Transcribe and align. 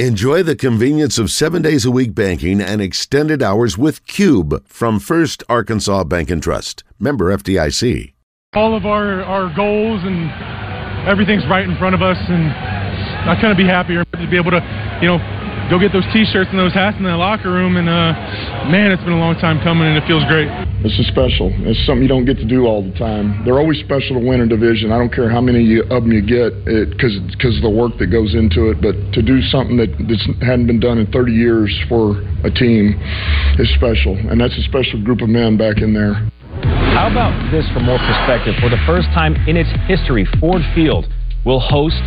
Enjoy 0.00 0.42
the 0.42 0.56
convenience 0.56 1.18
of 1.18 1.30
seven 1.30 1.62
days 1.62 1.84
a 1.84 1.90
week 1.92 2.16
banking 2.16 2.60
and 2.60 2.82
extended 2.82 3.44
hours 3.44 3.78
with 3.78 4.04
Cube 4.08 4.66
from 4.66 4.98
First 4.98 5.44
Arkansas 5.48 6.02
Bank 6.02 6.32
and 6.32 6.42
Trust. 6.42 6.82
Member 6.98 7.26
FDIC. 7.26 8.12
All 8.54 8.74
of 8.74 8.86
our, 8.86 9.22
our 9.22 9.54
goals 9.54 10.00
and 10.02 10.28
everything's 11.06 11.46
right 11.46 11.62
in 11.62 11.78
front 11.78 11.94
of 11.94 12.02
us, 12.02 12.16
and 12.28 12.50
I 13.30 13.40
of 13.40 13.56
be 13.56 13.62
happier 13.62 14.04
to 14.04 14.26
be 14.28 14.36
able 14.36 14.50
to, 14.50 14.98
you 15.00 15.06
know, 15.06 15.18
go 15.70 15.78
get 15.78 15.92
those 15.92 16.06
T-shirts 16.12 16.50
and 16.50 16.58
those 16.58 16.72
hats 16.72 16.96
in 16.98 17.04
the 17.04 17.16
locker 17.16 17.50
room. 17.50 17.76
And 17.76 17.88
uh, 17.88 18.12
man, 18.68 18.90
it's 18.90 19.02
been 19.02 19.12
a 19.12 19.18
long 19.18 19.34
time 19.36 19.62
coming, 19.62 19.88
and 19.88 19.96
it 19.96 20.06
feels 20.06 20.24
great. 20.26 20.48
This 20.82 20.92
is 20.98 21.08
special. 21.08 21.48
It's 21.64 21.80
something 21.86 22.02
you 22.02 22.12
don't 22.12 22.24
get 22.24 22.36
to 22.38 22.44
do 22.44 22.66
all 22.66 22.84
the 22.84 22.92
time. 22.98 23.40
They're 23.44 23.58
always 23.58 23.80
special 23.80 24.20
to 24.20 24.22
win 24.22 24.40
a 24.40 24.46
division. 24.46 24.92
I 24.92 24.98
don't 24.98 25.12
care 25.12 25.30
how 25.30 25.40
many 25.40 25.64
of 25.80 25.88
them 25.88 26.12
you 26.12 26.20
get, 26.20 26.52
because 26.92 27.16
because 27.32 27.56
of 27.56 27.64
the 27.64 27.72
work 27.72 27.96
that 27.98 28.12
goes 28.12 28.34
into 28.34 28.68
it. 28.68 28.84
But 28.84 28.92
to 29.16 29.22
do 29.22 29.40
something 29.48 29.76
that 29.80 29.92
that's, 30.04 30.24
hadn't 30.44 30.66
been 30.66 30.80
done 30.80 30.98
in 30.98 31.08
30 31.08 31.32
years 31.32 31.72
for 31.88 32.20
a 32.44 32.50
team 32.52 33.00
is 33.56 33.68
special, 33.74 34.12
and 34.16 34.40
that's 34.40 34.56
a 34.60 34.64
special 34.68 35.00
group 35.00 35.22
of 35.22 35.28
men 35.32 35.56
back 35.56 35.80
in 35.80 35.94
there. 35.94 36.28
How 36.92 37.10
about 37.10 37.32
this 37.50 37.66
for 37.72 37.80
more 37.80 37.98
perspective? 37.98 38.54
For 38.60 38.68
the 38.68 38.80
first 38.86 39.08
time 39.16 39.34
in 39.48 39.56
its 39.56 39.70
history, 39.88 40.28
Ford 40.38 40.62
Field 40.74 41.08
will 41.44 41.60
host 41.60 42.00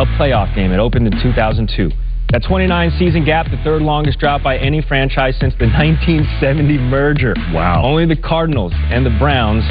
a 0.00 0.06
playoff 0.18 0.54
game. 0.54 0.72
It 0.72 0.78
opened 0.78 1.06
in 1.06 1.12
2002. 1.22 1.90
That 2.32 2.42
29 2.48 2.96
season 2.98 3.26
gap, 3.26 3.50
the 3.50 3.60
third 3.62 3.82
longest 3.82 4.18
drought 4.18 4.42
by 4.42 4.56
any 4.56 4.80
franchise 4.80 5.36
since 5.38 5.52
the 5.60 5.66
1970 5.76 6.78
merger. 6.78 7.34
Wow. 7.52 7.84
Only 7.84 8.06
the 8.06 8.16
Cardinals 8.16 8.72
and 8.88 9.04
the 9.04 9.12
Browns 9.20 9.62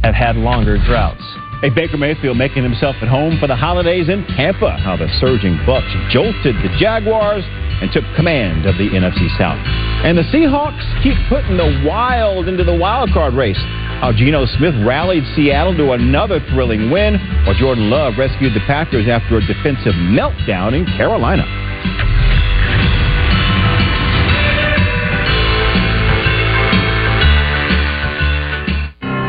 have 0.00 0.14
had 0.14 0.36
longer 0.36 0.80
droughts. 0.88 1.20
A 1.62 1.68
Baker 1.68 1.98
Mayfield 1.98 2.38
making 2.38 2.62
himself 2.62 2.96
at 3.02 3.08
home 3.08 3.36
for 3.38 3.46
the 3.46 3.56
holidays 3.56 4.08
in 4.08 4.24
Tampa. 4.40 4.78
How 4.80 4.96
the 4.96 5.04
surging 5.20 5.60
Bucs 5.68 5.92
jolted 6.08 6.56
the 6.64 6.72
Jaguars 6.80 7.44
and 7.84 7.92
took 7.92 8.04
command 8.16 8.64
of 8.64 8.78
the 8.80 8.88
NFC 8.88 9.28
South. 9.36 9.60
And 10.00 10.16
the 10.16 10.24
Seahawks 10.32 10.80
keep 11.02 11.18
putting 11.28 11.58
the 11.58 11.84
wild 11.84 12.48
into 12.48 12.64
the 12.64 12.74
wild 12.74 13.12
card 13.12 13.34
race. 13.34 13.60
How 14.00 14.12
Geno 14.16 14.46
Smith 14.56 14.74
rallied 14.80 15.24
Seattle 15.36 15.76
to 15.76 15.92
another 15.92 16.40
thrilling 16.48 16.90
win, 16.90 17.20
while 17.44 17.58
Jordan 17.58 17.90
Love 17.90 18.14
rescued 18.16 18.54
the 18.54 18.64
Packers 18.64 19.08
after 19.08 19.36
a 19.36 19.44
defensive 19.44 19.92
meltdown 20.08 20.72
in 20.72 20.86
Carolina. 20.96 21.67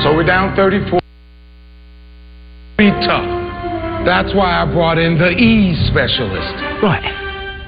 So 0.04 0.16
we're 0.16 0.24
down 0.26 0.56
34. 0.56 1.00
Be 2.78 2.90
tough. 3.06 3.50
That's 4.06 4.34
why 4.34 4.62
I 4.62 4.66
brought 4.72 4.98
in 4.98 5.18
the 5.18 5.30
E 5.32 5.76
specialist. 5.92 6.56
Right. 6.82 7.04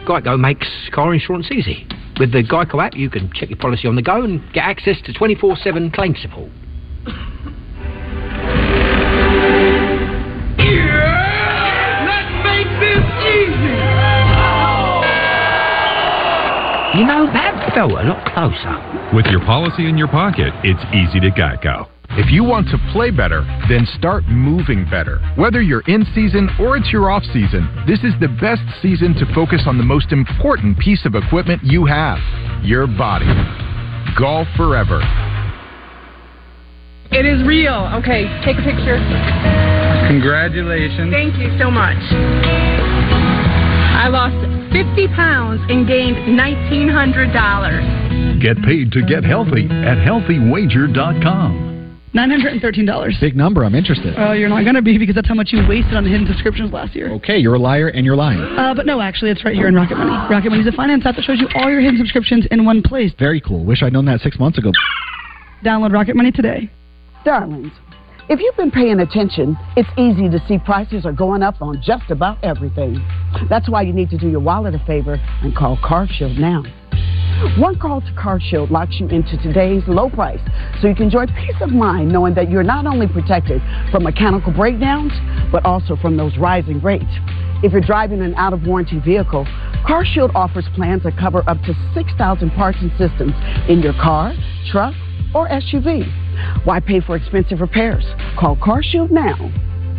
Geico 0.08 0.40
makes 0.40 0.68
car 0.94 1.14
insurance 1.14 1.52
easy. 1.52 1.86
With 2.20 2.32
the 2.32 2.44
Geico 2.44 2.84
app, 2.84 2.96
you 2.96 3.10
can 3.10 3.30
check 3.34 3.50
your 3.50 3.60
policy 3.60 3.88
on 3.88 3.96
the 3.96 4.02
go 4.02 4.24
and 4.24 4.42
get 4.54 4.64
access 4.64 4.96
to 5.06 5.14
24 5.14 5.58
7 5.58 5.92
claim 5.92 6.16
support. 6.16 6.50
That 17.88 18.06
a 18.06 18.08
lot 18.08 18.26
closer. 18.34 19.16
With 19.16 19.26
your 19.28 19.42
policy 19.42 19.90
in 19.90 19.98
your 19.98 20.08
pocket, 20.08 20.54
it's 20.64 20.84
easy 20.94 21.20
to 21.20 21.32
Geico. 21.32 21.88
If 22.12 22.30
you 22.30 22.44
want 22.44 22.68
to 22.68 22.78
play 22.92 23.10
better, 23.10 23.42
then 23.70 23.88
start 23.98 24.26
moving 24.28 24.86
better. 24.90 25.20
Whether 25.38 25.62
you're 25.62 25.84
in 25.88 26.06
season 26.14 26.50
or 26.60 26.76
it's 26.76 26.92
your 26.92 27.10
off 27.10 27.24
season, 27.32 27.72
this 27.88 28.00
is 28.04 28.14
the 28.20 28.28
best 28.28 28.62
season 28.82 29.16
to 29.16 29.26
focus 29.34 29.64
on 29.66 29.78
the 29.78 29.84
most 29.84 30.12
important 30.12 30.78
piece 30.78 31.06
of 31.06 31.16
equipment 31.16 31.64
you 31.64 31.86
have 31.86 32.20
your 32.64 32.86
body. 32.86 33.32
Golf 34.20 34.48
forever. 34.58 35.00
It 37.12 37.26
is 37.26 37.46
real. 37.48 37.90
Okay, 38.00 38.28
take 38.44 38.58
a 38.60 38.64
picture. 38.64 39.00
Congratulations. 40.08 41.12
Thank 41.12 41.38
you 41.40 41.58
so 41.58 41.72
much. 41.72 41.98
I 43.96 44.08
lost 44.10 44.61
50 44.72 45.08
pounds 45.16 45.62
and 45.70 45.88
gained 45.88 46.18
$1,900. 46.40 48.42
Get 48.42 48.58
paid 48.64 48.92
to 48.94 49.04
get 49.06 49.24
healthy 49.24 49.66
at 49.66 49.98
healthywager.com. 49.98 51.70
$913. 52.14 53.22
Big 53.22 53.36
number. 53.38 53.64
I'm 53.64 53.74
interested. 53.76 54.14
Oh, 54.18 54.34
you're 54.34 54.50
not 54.50 54.64
going 54.64 54.76
to 54.76 54.82
be 54.82 54.98
because 54.98 55.16
that's 55.16 55.28
how 55.30 55.34
much 55.34 55.50
you 55.54 55.66
wasted 55.68 55.94
on 55.96 56.04
the 56.04 56.10
hidden 56.10 56.28
subscriptions 56.28 56.74
last 56.74 56.94
year. 56.96 57.10
Okay, 57.14 57.38
you're 57.38 57.56
a 57.56 57.60
liar 57.60 57.88
and 57.88 58.06
you're 58.06 58.18
lying. 58.18 58.42
Uh, 58.42 58.74
but 58.76 58.86
no, 58.86 59.00
actually, 59.00 59.32
it's 59.32 59.46
right 59.46 59.56
here 59.56 59.68
in 59.68 59.76
Rocket 59.76 59.96
Money. 59.96 60.12
Rocket 60.30 60.50
Money 60.50 60.62
is 60.62 60.68
a 60.68 60.74
finance 60.74 61.06
app 61.06 61.16
that 61.16 61.24
shows 61.24 61.40
you 61.40 61.48
all 61.56 61.70
your 61.70 61.80
hidden 61.80 61.98
subscriptions 61.98 62.46
in 62.52 62.66
one 62.66 62.82
place. 62.82 63.14
Very 63.18 63.40
cool. 63.40 63.64
Wish 63.64 63.82
I'd 63.82 63.94
known 63.94 64.06
that 64.06 64.20
six 64.20 64.38
months 64.40 64.58
ago. 64.58 64.72
Download 65.64 65.94
Rocket 65.94 66.18
Money 66.18 66.32
today. 66.32 66.70
Darlings, 67.24 67.72
if 68.32 68.40
you've 68.40 68.56
been 68.56 68.72
paying 68.72 69.02
attention, 69.02 69.58
it's 69.76 69.90
easy 69.98 70.30
to 70.30 70.42
see 70.48 70.58
prices 70.58 71.06
are 71.06 71.12
going 71.12 71.44
up 71.44 71.62
on 71.62 71.82
just 71.84 72.10
about 72.10 72.42
everything. 72.42 73.06
That's 73.50 73.70
why 73.70 73.82
you 73.82 73.92
need 73.92 74.10
to 74.12 74.18
do 74.18 74.30
your 74.30 74.40
wallet 74.40 74.74
a 74.74 74.80
favor 74.86 75.20
and 75.42 75.54
call 75.54 75.76
CarShield 75.76 76.40
now. 76.40 76.64
One 77.60 77.78
call 77.78 78.00
to 78.00 78.12
CarShield 78.14 78.72
locks 78.72 78.96
you 79.02 79.08
into 79.10 79.36
today's 79.44 79.84
low 79.86 80.10
price, 80.10 80.40
so 80.80 80.88
you 80.88 80.96
can 80.96 81.06
enjoy 81.06 81.26
peace 81.26 81.60
of 81.60 81.72
mind 81.72 82.10
knowing 82.10 82.34
that 82.36 82.50
you're 82.50 82.64
not 82.64 82.86
only 82.86 83.06
protected 83.06 83.62
from 83.92 84.04
mechanical 84.04 84.54
breakdowns, 84.54 85.12
but 85.52 85.66
also 85.66 85.98
from 85.98 86.16
those 86.16 86.38
rising 86.38 86.80
rates. 86.80 87.12
If 87.64 87.74
you're 87.74 87.82
driving 87.82 88.22
an 88.22 88.34
out 88.36 88.54
of 88.54 88.64
warranty 88.64 89.02
vehicle, 89.02 89.44
CarShield 89.86 90.34
offers 90.36 90.66
plans 90.74 91.04
that 91.04 91.18
cover 91.18 91.44
up 91.50 91.58
to 91.64 91.74
6,000 91.94 92.52
parts 92.52 92.78
and 92.80 92.92
systems 92.92 93.34
in 93.68 93.82
your 93.82 93.94
car, 93.94 94.34
truck, 94.72 94.94
or 95.36 95.50
SUV. 95.50 96.21
Why 96.64 96.80
pay 96.80 97.02
for 97.02 97.16
expensive 97.16 97.62
repairs? 97.62 98.06
Call 98.40 98.56
CarShield 98.58 99.12
now 99.12 99.52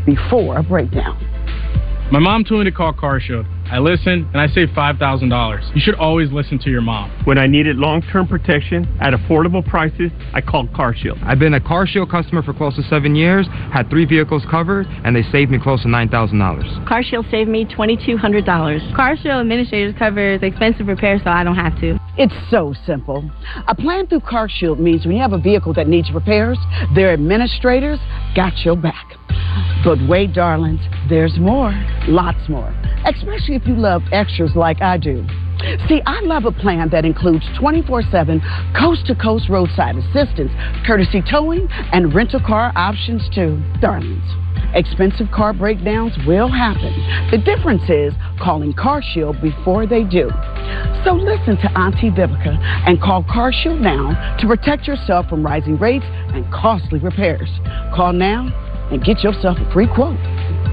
before 0.07 0.59
a 0.59 0.63
breakdown. 0.63 1.19
My 2.11 2.19
mom 2.19 2.45
told 2.45 2.65
me 2.65 2.71
to 2.71 2.77
call 2.77 2.93
CarShield. 2.93 3.47
I 3.73 3.79
listen 3.79 4.29
and 4.35 4.37
I 4.37 4.49
save 4.49 4.69
$5,000. 4.69 5.75
You 5.75 5.81
should 5.81 5.95
always 5.95 6.31
listen 6.31 6.59
to 6.59 6.69
your 6.69 6.83
mom. 6.83 7.11
When 7.25 7.39
I 7.39 7.47
needed 7.47 7.79
long-term 7.79 8.29
protection 8.29 8.87
at 9.01 9.15
affordable 9.15 9.67
prices, 9.67 10.13
I 10.35 10.43
called 10.43 10.71
CarShield. 10.75 11.19
I've 11.25 11.39
been 11.39 11.55
a 11.55 11.61
CarShield 11.61 12.11
customer 12.11 12.43
for 12.43 12.53
close 12.53 12.77
to 12.77 12.83
seven 12.83 13.15
years, 13.15 13.47
had 13.73 13.89
three 13.89 14.05
vehicles 14.05 14.43
covered, 14.51 14.87
and 15.07 15.17
they 15.17 15.23
saved 15.33 15.51
me 15.51 15.59
close 15.59 15.81
to 15.85 15.89
$9,000. 15.89 16.87
CarShield 16.87 17.31
saved 17.31 17.49
me 17.49 17.65
$2,200. 17.65 18.45
CarShield 18.95 19.41
Administrators 19.41 19.95
covers 19.99 20.41
expensive 20.43 20.87
repairs 20.87 21.23
so 21.25 21.31
I 21.31 21.43
don't 21.43 21.57
have 21.57 21.81
to. 21.81 21.99
It's 22.19 22.35
so 22.51 22.75
simple. 22.85 23.25
A 23.69 23.75
plan 23.75 24.07
through 24.07 24.21
CarShield 24.21 24.81
means 24.81 25.07
when 25.07 25.17
you 25.17 25.23
have 25.23 25.33
a 25.33 25.41
vehicle 25.41 25.73
that 25.75 25.89
needs 25.89 26.13
repairs, 26.13 26.59
their 26.95 27.15
administrators 27.15 27.99
got 28.37 28.53
your 28.67 28.77
back. 28.77 29.17
But 29.85 29.99
wait, 30.07 30.33
darlings, 30.33 30.81
there's 31.09 31.37
more, 31.39 31.73
lots 32.07 32.39
more, 32.49 32.73
especially 33.05 33.59
if 33.63 33.69
you 33.69 33.77
love 33.77 34.03
extras 34.11 34.57
like 34.57 34.83
I 34.83 34.99
do. 34.99 35.25
See, 35.89 36.03
I 36.07 36.21
love 36.23 36.45
a 36.45 36.51
plan 36.51 36.89
that 36.91 37.05
includes 37.05 37.47
24 37.61 38.03
7 38.11 38.43
coast 38.77 39.07
to 39.07 39.15
coast 39.15 39.49
roadside 39.49 39.97
assistance, 39.97 40.51
courtesy 40.85 41.23
towing, 41.31 41.69
and 41.93 42.13
rental 42.13 42.41
car 42.41 42.73
options 42.75 43.23
too. 43.33 43.63
Darlings, 43.81 44.25
expensive 44.75 45.29
car 45.33 45.53
breakdowns 45.53 46.13
will 46.27 46.49
happen. 46.49 46.91
The 47.31 47.39
difference 47.39 47.89
is 47.89 48.13
calling 48.43 48.73
CarShield 48.73 49.41
before 49.41 49.87
they 49.87 50.03
do. 50.03 50.29
So 51.05 51.13
listen 51.13 51.57
to 51.59 51.79
Auntie 51.79 52.11
Vivica 52.11 52.59
and 52.89 53.01
call 53.01 53.23
CarShield 53.23 53.81
now 53.81 54.37
to 54.41 54.47
protect 54.49 54.89
yourself 54.89 55.29
from 55.29 55.47
rising 55.47 55.79
rates 55.79 56.07
and 56.35 56.51
costly 56.53 56.99
repairs. 56.99 57.51
Call 57.95 58.13
now 58.13 58.49
and 58.91 59.05
get 59.05 59.23
yourself 59.23 59.59
a 59.59 59.73
free 59.73 59.87
quote. 59.87 60.19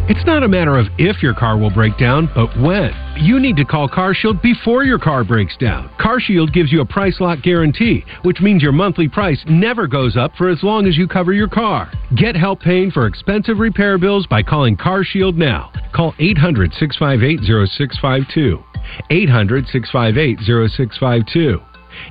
It's 0.10 0.26
not 0.26 0.42
a 0.42 0.48
matter 0.48 0.76
of 0.76 0.88
if 0.98 1.22
your 1.22 1.36
car 1.36 1.56
will 1.56 1.70
break 1.70 1.96
down, 2.00 2.32
but 2.34 2.50
when. 2.60 2.92
You 3.16 3.40
need 3.40 3.56
to 3.58 3.64
call 3.64 3.88
CarShield 3.88 4.42
before 4.42 4.84
your 4.84 4.98
car 4.98 5.24
breaks 5.24 5.56
down. 5.58 5.88
CarShield 6.00 6.52
gives 6.52 6.72
you 6.72 6.82
a 6.82 6.86
price 6.86 7.18
lock 7.20 7.44
guarantee, 7.44 8.04
which 8.24 8.42
means 8.42 8.64
your 8.64 8.72
monthly 8.72 9.08
price 9.08 9.40
never 9.48 9.86
goes 9.86 10.18
up 10.18 10.32
for 10.36 10.50
as 10.50 10.64
long 10.64 10.88
as 10.88 10.98
you 10.98 11.08
cover 11.08 11.32
your 11.32 11.48
car. 11.48 11.92
Get 12.16 12.36
help 12.36 12.60
paying 12.60 12.90
for 12.90 13.06
expensive 13.06 13.60
repair 13.60 14.00
bills 14.00 14.26
by 14.26 14.42
calling 14.42 14.76
CarShield 14.76 15.36
now. 15.36 15.72
Call 15.94 16.16
800 16.18 16.74
658 16.74 17.42
0652. 17.46 18.64
800 19.12 19.68
658 19.68 20.40
0652. 20.40 21.62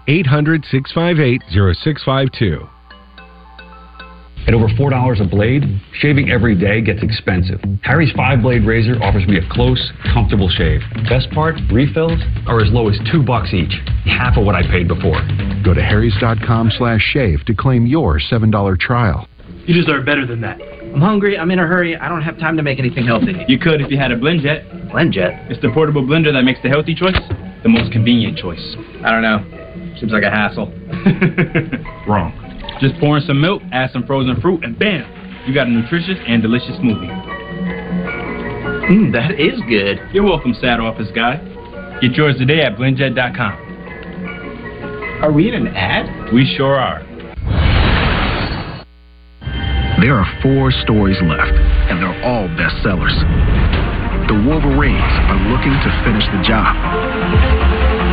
800 0.06 0.64
658 0.70 1.43
0652. 1.50 2.69
At 4.49 4.55
over 4.55 4.67
$4 4.69 5.21
a 5.21 5.29
blade, 5.29 5.62
shaving 6.00 6.31
every 6.31 6.55
day 6.55 6.81
gets 6.81 7.03
expensive. 7.03 7.61
Harry's 7.83 8.11
5 8.17 8.41
blade 8.41 8.65
razor 8.65 8.97
offers 9.03 9.29
me 9.29 9.37
a 9.37 9.47
close, 9.50 9.93
comfortable 10.15 10.49
shave. 10.49 10.81
Best 11.06 11.31
part, 11.33 11.56
refills 11.71 12.19
are 12.47 12.59
as 12.65 12.73
low 12.73 12.89
as 12.89 12.99
2 13.12 13.23
bucks 13.23 13.53
each, 13.53 13.75
half 14.06 14.39
of 14.39 14.47
what 14.47 14.55
I 14.55 14.62
paid 14.62 14.89
before. 14.89 15.21
Go 15.62 15.75
to 15.75 15.83
harrys.com 15.83 16.73
slash 16.79 17.03
shave 17.12 17.45
to 17.45 17.55
claim 17.55 17.85
your 17.85 18.19
$7 18.19 18.81
trial. 18.81 19.29
You 19.67 19.75
deserve 19.75 20.06
better 20.06 20.27
than 20.27 20.41
that. 20.41 20.59
I'm 20.95 21.03
hungry. 21.03 21.37
I'm 21.37 21.50
in 21.50 21.59
a 21.59 21.67
hurry. 21.67 21.95
I 21.95 22.09
don't 22.09 22.23
have 22.23 22.39
time 22.39 22.56
to 22.56 22.62
make 22.62 22.79
anything 22.79 23.05
healthy. 23.05 23.35
You 23.49 23.59
could 23.59 23.83
if 23.83 23.91
you 23.91 23.99
had 23.99 24.12
a 24.12 24.17
BlendJet. 24.17 24.91
BlendJet? 24.91 25.50
It's 25.50 25.61
the 25.61 25.71
portable 25.75 26.03
blender 26.03 26.33
that 26.33 26.43
makes 26.45 26.61
the 26.62 26.71
healthy 26.71 26.95
choice 26.95 27.19
the 27.62 27.69
most 27.69 27.93
convenient 27.93 28.39
choice. 28.39 28.77
I 29.05 29.11
don't 29.11 29.21
know. 29.21 29.45
Seems 30.00 30.12
like 30.12 30.23
a 30.23 30.31
hassle. 30.31 30.69
Wrong. 32.09 32.48
Just 32.80 32.94
pour 33.00 33.19
in 33.19 33.26
some 33.26 33.40
milk, 33.40 33.60
add 33.72 33.90
some 33.90 34.06
frozen 34.06 34.40
fruit, 34.40 34.62
and 34.64 34.78
bam! 34.78 35.04
You 35.46 35.54
got 35.54 35.66
a 35.66 35.70
nutritious 35.70 36.19
and 36.28 36.40
delicious 36.40 36.76
smoothie. 36.76 37.10
Mmm, 38.86 39.12
that 39.12 39.32
is 39.40 39.60
good. 39.69 39.98
You're 40.12 40.22
welcome, 40.25 40.54
sad 40.54 40.78
office 40.78 41.08
guy. 41.14 41.38
Get 42.00 42.12
yours 42.12 42.36
today 42.38 42.60
at 42.62 42.76
blendjet.com. 42.76 43.69
Are 45.22 45.32
we 45.32 45.48
in 45.48 45.54
an 45.54 45.66
ad? 45.75 46.32
We 46.32 46.46
sure 46.56 46.76
are. 46.76 47.02
There 50.00 50.14
are 50.14 50.40
four 50.40 50.70
stories 50.70 51.19
left, 51.26 51.58
and 51.90 51.98
they're 51.98 52.22
all 52.22 52.46
bestsellers. 52.54 53.19
The 54.28 54.38
Wolverines 54.46 55.14
are 55.26 55.40
looking 55.50 55.75
to 55.75 55.90
finish 56.06 56.22
the 56.30 56.46
job, 56.46 56.76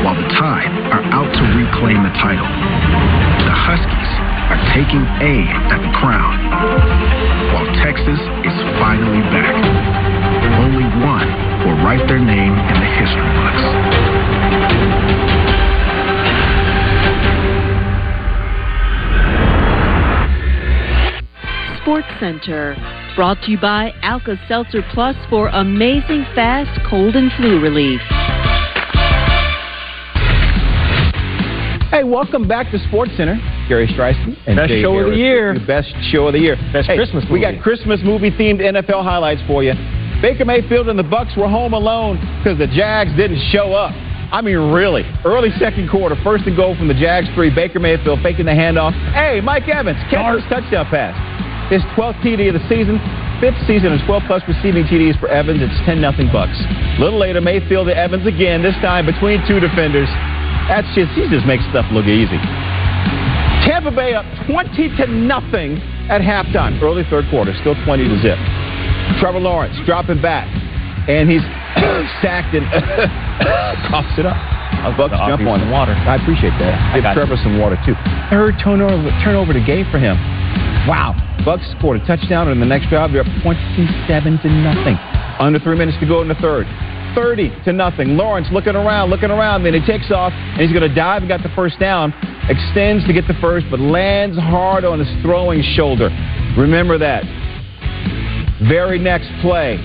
while 0.03 0.15
the 0.15 0.27
Tide 0.33 0.73
are 0.89 1.06
out 1.13 1.29
to 1.29 1.44
reclaim 1.53 2.01
the 2.01 2.09
title. 2.17 3.14
The 3.45 3.53
Huskies 3.53 4.12
are 4.50 4.57
taking 4.74 5.06
aim 5.21 5.45
at 5.69 5.77
the 5.77 5.94
crown, 6.01 6.33
while 7.53 7.69
Texas 7.86 8.18
is 8.42 8.57
finally 8.81 9.21
back. 9.30 9.53
Only 10.57 10.89
one 11.06 11.30
will 11.62 11.77
write 11.86 12.07
their 12.07 12.18
name 12.18 12.57
in 12.57 12.77
the 12.81 12.89
history 12.97 13.30
books. 13.38 13.63
Sports 21.81 22.09
Center. 22.19 22.75
Brought 23.15 23.41
to 23.44 23.51
you 23.51 23.59
by 23.59 23.94
Alka 24.01 24.38
Seltzer 24.48 24.81
Plus 24.91 25.15
for 25.30 25.50
amazing 25.50 26.25
fast 26.33 26.81
cold 26.89 27.15
and 27.15 27.31
flu 27.38 27.62
relief. 27.62 28.01
Hey, 31.95 32.03
welcome 32.03 32.45
back 32.45 32.69
to 32.71 32.80
Sports 32.89 33.15
Center. 33.15 33.39
Gary 33.69 33.88
Striewski 33.88 34.36
and 34.47 34.57
Best 34.57 34.68
Jay 34.68 34.81
show 34.81 35.00
of 35.00 35.12
the 35.12 35.15
year. 35.15 35.53
The 35.53 35.65
best 35.65 35.95
show 36.12 36.27
of 36.27 36.33
the 36.33 36.44
year. 36.44 36.57
Best 36.75 36.92
Hey, 36.92 36.97
Christmas 36.97 37.24
We 37.31 37.39
got 37.39 37.63
Christmas 37.63 38.01
movie 38.03 38.31
themed 38.31 38.59
NFL 38.59 39.01
highlights 39.01 39.39
for 39.47 39.63
you. 39.63 39.71
Baker 40.21 40.44
Mayfield 40.44 40.89
and 40.89 41.00
the 41.00 41.07
Bucs 41.07 41.38
were 41.39 41.47
home 41.47 41.71
alone 41.71 42.19
because 42.44 42.59
the 42.59 42.68
Jags 42.68 43.15
didn't 43.15 43.39
show 43.47 43.71
up. 43.71 43.95
I 43.95 44.42
mean, 44.42 44.75
really. 44.75 45.07
Early 45.24 45.51
second 45.57 45.89
quarter, 45.89 46.19
first 46.21 46.44
and 46.44 46.57
goal 46.57 46.75
from 46.75 46.89
the 46.89 47.00
Jags 47.00 47.30
three. 47.33 47.50
Baker 47.50 47.80
Mayfield 47.80 48.19
faking 48.21 48.44
the 48.44 48.51
handoff. 48.51 48.91
Hey, 49.13 49.39
Mike 49.39 49.69
Evans 49.69 49.95
catches 50.12 50.44
his 50.44 50.50
touchdown 50.51 50.88
pass. 50.91 51.15
His 51.71 51.81
12th 51.95 52.19
TD 52.19 52.51
of 52.51 52.59
the 52.59 52.65
season, 52.68 53.00
fifth 53.39 53.56
season 53.71 53.95
of 53.95 54.03
12 54.03 54.24
plus 54.27 54.44
receiving 54.51 54.83
TDs 54.83 55.18
for 55.18 55.30
Evans. 55.30 55.63
It's 55.63 55.86
10 55.86 56.01
nothing 56.01 56.27
Bucs. 56.27 56.59
A 56.59 57.00
little 57.00 57.19
later, 57.19 57.39
Mayfield 57.39 57.88
to 57.88 57.95
Evans 57.95 58.27
again. 58.27 58.62
This 58.62 58.75
time 58.83 59.06
between 59.06 59.39
two 59.48 59.62
defenders. 59.62 60.12
That's 60.67 60.89
just 60.97 61.13
he 61.13 61.29
just 61.29 61.45
makes 61.45 61.63
stuff 61.69 61.85
look 61.94 62.06
easy. 62.06 62.38
Tampa 63.65 63.91
Bay 63.91 64.13
up 64.13 64.25
20 64.50 64.97
to 64.97 65.06
nothing 65.07 65.77
at 66.09 66.21
halftime. 66.21 66.81
Early 66.81 67.03
third 67.09 67.25
quarter, 67.29 67.53
still 67.62 67.75
20 67.85 68.07
to 68.09 68.17
zip. 68.21 68.38
Trevor 69.21 69.39
Lawrence 69.39 69.77
dropping 69.85 70.21
back, 70.21 70.50
and 71.09 71.29
he's 71.29 71.41
sacked 72.21 72.53
and 72.53 72.65
coughs 73.89 74.17
it 74.17 74.25
up. 74.25 74.38
Bucs 74.94 75.17
the 75.17 75.21
jump 75.25 75.45
on 75.50 75.69
water. 75.71 75.94
I 75.94 76.17
appreciate 76.21 76.53
that. 76.62 76.77
I 76.94 77.01
Give 77.01 77.13
Trevor 77.13 77.38
some 77.41 77.57
water 77.57 77.77
too. 77.85 77.97
Third 78.29 78.57
turnover, 78.62 79.09
turnover 79.25 79.53
to 79.53 79.62
Gay 79.62 79.81
for 79.89 79.97
him. 79.97 80.17
Wow. 80.85 81.17
Bucs 81.41 81.65
scored 81.77 82.01
a 82.01 82.06
touchdown, 82.06 82.50
and 82.50 82.62
the 82.62 82.65
next 82.65 82.89
drive 82.89 83.12
they're 83.13 83.21
up 83.21 83.41
27 83.41 84.39
to 84.41 84.50
nothing. 84.50 84.97
Under 85.39 85.59
three 85.59 85.77
minutes 85.77 85.97
to 86.00 86.06
go 86.06 86.21
in 86.21 86.27
the 86.27 86.38
third. 86.38 86.65
30 87.15 87.63
to 87.63 87.73
nothing. 87.73 88.17
Lawrence 88.17 88.47
looking 88.51 88.75
around, 88.75 89.09
looking 89.09 89.31
around, 89.31 89.63
then 89.63 89.73
he 89.73 89.85
takes 89.85 90.12
off, 90.12 90.33
and 90.33 90.62
he's 90.62 90.71
going 90.71 90.88
to 90.88 90.94
dive 90.94 91.21
and 91.21 91.29
got 91.29 91.41
the 91.41 91.53
first 91.56 91.79
down. 91.79 92.13
Extends 92.50 93.06
to 93.07 93.13
get 93.13 93.27
the 93.27 93.33
first, 93.41 93.65
but 93.71 93.79
lands 93.79 94.38
hard 94.38 94.85
on 94.85 95.00
his 95.00 95.23
throwing 95.23 95.63
shoulder. 95.75 96.09
Remember 96.57 96.97
that. 96.97 97.23
Very 98.69 99.00
next 99.00 99.29
play, 99.41 99.77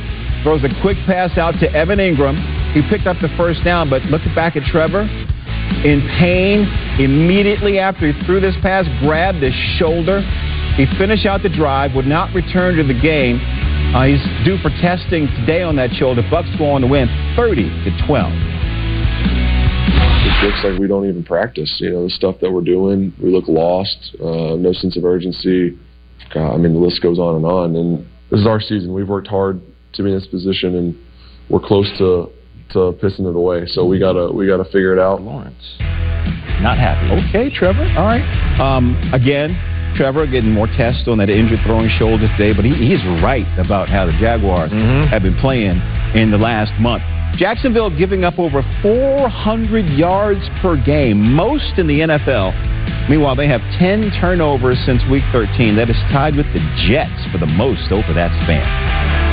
throws 0.42 0.62
a 0.64 0.80
quick 0.82 0.98
pass 1.06 1.36
out 1.38 1.58
to 1.60 1.72
Evan 1.72 1.98
Engram. 1.98 2.36
He 2.72 2.82
picked 2.88 3.06
up 3.06 3.16
the 3.20 3.30
first 3.36 3.64
down, 3.64 3.88
but 3.88 4.02
look 4.06 4.22
back 4.34 4.56
at 4.56 4.62
Trevor. 4.64 5.02
In 5.02 6.06
pain, 6.18 6.66
immediately 7.00 7.78
after 7.78 8.12
he 8.12 8.24
threw 8.26 8.40
this 8.40 8.54
pass, 8.60 8.86
grabbed 9.00 9.42
his 9.42 9.54
shoulder. 9.78 10.20
He 10.76 10.86
finished 10.98 11.26
out 11.26 11.42
the 11.42 11.48
drive, 11.48 11.94
would 11.94 12.06
not 12.06 12.34
return 12.34 12.76
to 12.76 12.84
the 12.84 12.98
game. 12.98 13.40
Uh, 13.94 14.04
he's 14.04 14.22
due 14.44 14.56
for 14.62 14.70
testing 14.80 15.26
today 15.40 15.62
on 15.62 15.74
that 15.74 15.90
shoulder. 15.90 16.22
Bucs 16.22 16.56
go 16.56 16.70
on 16.70 16.80
to 16.80 16.86
win 16.86 17.08
30 17.34 17.64
to 17.64 18.06
12. 18.06 18.32
It 20.22 20.46
looks 20.46 20.62
like 20.62 20.78
we 20.78 20.86
don't 20.86 21.08
even 21.08 21.24
practice. 21.24 21.74
You 21.80 21.90
know, 21.90 22.04
the 22.04 22.10
stuff 22.10 22.36
that 22.40 22.52
we're 22.52 22.62
doing, 22.62 23.12
we 23.20 23.30
look 23.32 23.48
lost, 23.48 24.14
uh, 24.22 24.54
no 24.54 24.72
sense 24.72 24.96
of 24.96 25.04
urgency. 25.04 25.76
God, 26.32 26.54
I 26.54 26.56
mean, 26.58 26.72
the 26.72 26.78
list 26.78 27.02
goes 27.02 27.18
on 27.18 27.34
and 27.34 27.44
on. 27.44 27.74
And 27.74 28.06
this 28.30 28.38
is 28.38 28.46
our 28.46 28.60
season. 28.60 28.94
We've 28.94 29.08
worked 29.08 29.26
hard 29.26 29.60
to 29.94 30.02
be 30.04 30.10
in 30.10 30.14
this 30.14 30.28
position, 30.28 30.76
and 30.76 30.96
we're 31.48 31.58
close 31.58 31.90
to 31.98 32.30
to 32.70 32.92
pissing 33.02 33.28
it 33.28 33.34
away. 33.34 33.66
So 33.66 33.84
we 33.84 33.98
gotta 33.98 34.30
we 34.32 34.46
gotta 34.46 34.64
figure 34.64 34.92
it 34.92 35.00
out. 35.00 35.20
Lawrence, 35.20 35.76
not 36.60 36.78
happy. 36.78 37.10
Okay, 37.28 37.50
Trevor. 37.52 37.82
All 37.98 38.06
right. 38.06 38.22
Um, 38.60 38.94
again, 39.12 39.58
Trevor 39.96 40.26
getting 40.26 40.52
more 40.52 40.66
tests 40.66 41.08
on 41.08 41.18
that 41.18 41.30
injured 41.30 41.60
throwing 41.64 41.88
shoulder 41.98 42.28
today, 42.36 42.52
but 42.52 42.64
he, 42.64 42.74
he's 42.74 43.02
right 43.22 43.46
about 43.58 43.88
how 43.88 44.06
the 44.06 44.12
Jaguars 44.12 44.70
mm-hmm. 44.70 45.08
have 45.08 45.22
been 45.22 45.36
playing 45.36 45.80
in 46.14 46.30
the 46.30 46.38
last 46.38 46.72
month. 46.80 47.02
Jacksonville 47.36 47.90
giving 47.90 48.24
up 48.24 48.38
over 48.38 48.62
400 48.82 49.86
yards 49.96 50.42
per 50.60 50.76
game, 50.76 51.32
most 51.32 51.78
in 51.78 51.86
the 51.86 52.00
NFL. 52.00 53.08
Meanwhile, 53.08 53.36
they 53.36 53.48
have 53.48 53.60
10 53.78 54.12
turnovers 54.20 54.78
since 54.84 55.02
Week 55.10 55.24
13. 55.32 55.76
That 55.76 55.90
is 55.90 55.96
tied 56.10 56.36
with 56.36 56.46
the 56.52 56.60
Jets 56.88 57.22
for 57.32 57.38
the 57.38 57.46
most 57.46 57.92
over 57.92 58.12
that 58.14 58.30
span. 58.44 58.66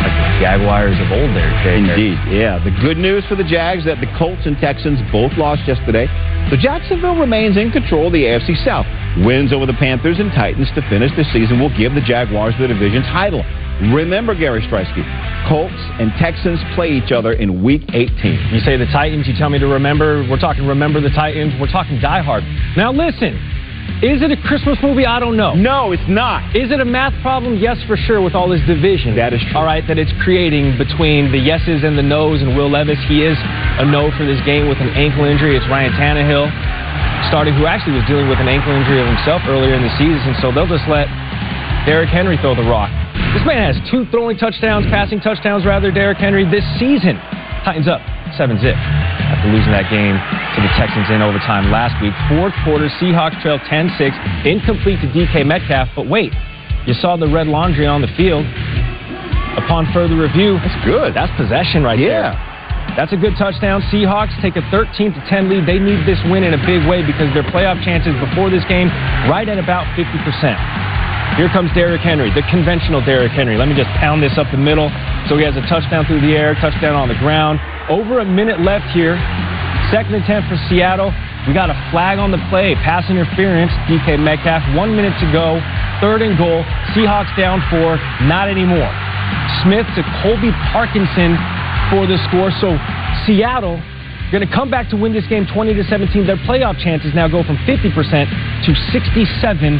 Like 0.02 0.14
the 0.14 0.30
Jaguars 0.40 0.98
of 1.02 1.12
old 1.12 1.34
there, 1.36 1.50
Jay. 1.66 1.82
Indeed, 1.82 2.18
yeah. 2.30 2.62
The 2.64 2.72
good 2.82 2.98
news 2.98 3.26
for 3.28 3.36
the 3.36 3.44
Jags 3.44 3.86
that 3.86 4.00
the 4.00 4.10
Colts 4.18 4.46
and 4.46 4.58
Texans 4.58 5.00
both 5.12 5.34
lost 5.38 5.68
yesterday. 5.68 6.06
So 6.50 6.56
Jacksonville 6.56 7.20
remains 7.20 7.58
in 7.58 7.72
control 7.72 8.08
of 8.08 8.14
the 8.14 8.24
AFC 8.24 8.56
South. 8.64 8.88
Wins 9.26 9.52
over 9.52 9.66
the 9.66 9.76
Panthers 9.76 10.18
and 10.20 10.32
Titans 10.32 10.70
to 10.76 10.82
finish 10.88 11.12
the 11.20 11.26
season 11.34 11.60
will 11.60 11.76
give 11.76 11.94
the 11.94 12.00
Jaguars 12.00 12.56
the 12.58 12.68
division 12.68 13.04
title. 13.04 13.44
Remember, 13.92 14.34
Gary 14.34 14.64
Striewski, 14.64 15.04
Colts 15.50 15.76
and 16.00 16.10
Texans 16.16 16.58
play 16.74 16.90
each 16.96 17.12
other 17.12 17.34
in 17.34 17.62
Week 17.64 17.84
18. 17.92 18.56
You 18.56 18.60
say 18.62 18.78
the 18.78 18.88
Titans, 18.96 19.28
you 19.28 19.36
tell 19.36 19.50
me 19.50 19.60
to 19.60 19.68
remember. 19.68 20.26
We're 20.32 20.40
talking 20.40 20.66
remember 20.66 21.02
the 21.02 21.12
Titans. 21.12 21.54
We're 21.60 21.68
talking 21.68 22.00
Die 22.00 22.22
Hard. 22.24 22.44
Now 22.78 22.94
listen, 22.94 23.36
is 23.98 24.22
it 24.22 24.30
a 24.30 24.38
Christmas 24.46 24.78
movie? 24.86 25.10
I 25.10 25.18
don't 25.20 25.34
know. 25.34 25.58
No, 25.58 25.92
it's 25.92 26.06
not. 26.06 26.56
Is 26.56 26.70
it 26.70 26.80
a 26.80 26.86
math 26.86 27.18
problem? 27.26 27.58
Yes, 27.58 27.82
for 27.90 27.98
sure, 27.98 28.22
with 28.22 28.36
all 28.38 28.46
this 28.46 28.62
division. 28.70 29.18
That 29.18 29.34
is 29.34 29.42
true. 29.50 29.58
All 29.58 29.66
right, 29.66 29.82
that 29.90 29.98
it's 29.98 30.14
creating 30.22 30.78
between 30.78 31.34
the 31.34 31.42
yeses 31.42 31.82
and 31.82 31.98
the 31.98 32.06
nos 32.06 32.46
and 32.46 32.54
Will 32.54 32.70
Levis. 32.70 33.02
He 33.10 33.26
is 33.26 33.38
a 33.82 33.86
no 33.90 34.14
for 34.14 34.26
this 34.26 34.38
game 34.46 34.70
with 34.70 34.78
an 34.78 34.94
ankle 34.94 35.26
injury. 35.26 35.58
It's 35.58 35.66
Ryan 35.66 35.94
Tannehill 35.98 36.46
starting, 37.26 37.58
who 37.58 37.66
actually 37.66 37.98
was 37.98 38.06
dealing 38.06 38.30
with 38.30 38.38
an 38.38 38.48
ankle 38.48 38.70
injury 38.70 39.02
of 39.02 39.08
himself 39.10 39.42
earlier 39.50 39.74
in 39.74 39.82
the 39.82 39.94
season, 39.98 40.38
so 40.40 40.54
they'll 40.54 40.70
just 40.70 40.86
let 40.88 41.10
Derrick 41.90 42.10
Henry 42.14 42.38
throw 42.38 42.54
the 42.54 42.64
rock. 42.70 42.94
This 43.34 43.44
man 43.50 43.66
has 43.66 43.76
two 43.90 44.06
throwing 44.14 44.38
touchdowns, 44.38 44.86
passing 44.94 45.20
touchdowns, 45.20 45.66
rather, 45.66 45.92
Derrick 45.92 46.22
Henry, 46.22 46.46
this 46.46 46.64
season. 46.78 47.18
Titans 47.66 47.90
up 47.90 48.17
7 48.38 48.60
zip 48.62 48.76
after 48.78 49.50
losing 49.50 49.74
that 49.74 49.90
game 49.90 50.14
to 50.14 50.60
the 50.62 50.72
Texans 50.78 51.10
in 51.10 51.22
overtime 51.22 51.70
last 51.74 51.98
week. 52.02 52.14
Fourth 52.30 52.54
quarter, 52.64 52.88
Seahawks 53.02 53.42
trail 53.42 53.60
10 53.68 53.90
6, 53.98 54.16
incomplete 54.46 55.02
to 55.02 55.08
DK 55.10 55.46
Metcalf. 55.46 55.90
But 55.96 56.08
wait, 56.08 56.32
you 56.86 56.94
saw 56.94 57.18
the 57.18 57.28
red 57.28 57.48
laundry 57.48 57.86
on 57.90 58.02
the 58.02 58.12
field. 58.16 58.46
Upon 59.58 59.90
further 59.92 60.16
review, 60.16 60.62
that's 60.62 60.86
good. 60.86 61.14
That's 61.18 61.34
possession 61.36 61.84
right 61.84 61.98
Yeah. 61.98 62.38
there. 62.38 62.94
That's 62.96 63.14
a 63.14 63.18
good 63.18 63.36
touchdown. 63.38 63.82
Seahawks 63.94 64.34
take 64.42 64.56
a 64.56 64.62
13 64.72 65.14
to 65.14 65.22
10 65.30 65.50
lead. 65.50 65.66
They 65.66 65.78
need 65.78 66.06
this 66.06 66.18
win 66.26 66.44
in 66.44 66.54
a 66.54 66.62
big 66.66 66.86
way 66.88 67.04
because 67.04 67.32
their 67.34 67.44
playoff 67.44 67.84
chances 67.84 68.16
before 68.22 68.50
this 68.50 68.64
game 68.66 68.90
right 69.30 69.48
at 69.50 69.60
about 69.60 69.86
50%. 69.98 70.58
Here 71.38 71.50
comes 71.50 71.70
Derrick 71.74 72.02
Henry, 72.02 72.32
the 72.34 72.42
conventional 72.50 73.02
Derrick 73.02 73.32
Henry. 73.34 73.58
Let 73.58 73.68
me 73.68 73.76
just 73.76 73.90
pound 74.02 74.24
this 74.24 74.38
up 74.38 74.50
the 74.50 74.58
middle. 74.58 74.90
So 75.30 75.38
he 75.38 75.44
has 75.44 75.56
a 75.58 75.62
touchdown 75.68 76.06
through 76.06 76.22
the 76.22 76.34
air, 76.36 76.56
touchdown 76.56 76.96
on 76.96 77.08
the 77.10 77.20
ground. 77.22 77.60
Over 77.90 78.20
a 78.20 78.26
minute 78.26 78.60
left 78.60 78.92
here. 78.92 79.16
Second 79.92 80.20
attempt 80.20 80.52
for 80.52 80.60
Seattle. 80.68 81.16
We 81.48 81.56
got 81.56 81.72
a 81.72 81.78
flag 81.88 82.20
on 82.20 82.36
the 82.36 82.42
play, 82.52 82.76
pass 82.84 83.08
interference. 83.08 83.72
DK 83.88 84.20
Metcalf, 84.20 84.60
one 84.76 84.92
minute 84.92 85.16
to 85.24 85.28
go. 85.32 85.64
Third 86.04 86.20
and 86.20 86.36
goal. 86.36 86.68
Seahawks 86.92 87.32
down 87.40 87.64
four. 87.72 87.96
Not 88.28 88.52
anymore. 88.52 88.92
Smith 89.64 89.88
to 89.96 90.04
Colby 90.20 90.52
Parkinson 90.76 91.40
for 91.88 92.04
the 92.04 92.20
score. 92.28 92.52
So 92.60 92.76
Seattle 93.24 93.80
going 94.36 94.44
to 94.44 94.52
come 94.52 94.68
back 94.68 94.92
to 94.92 95.00
win 95.00 95.16
this 95.16 95.26
game 95.32 95.48
20 95.48 95.74
to 95.76 95.84
17. 95.88 96.28
Their 96.28 96.36
playoff 96.44 96.76
chances 96.84 97.16
now 97.16 97.32
go 97.32 97.44
from 97.48 97.56
50% 97.64 97.96
to 97.96 98.72
67 98.92 99.80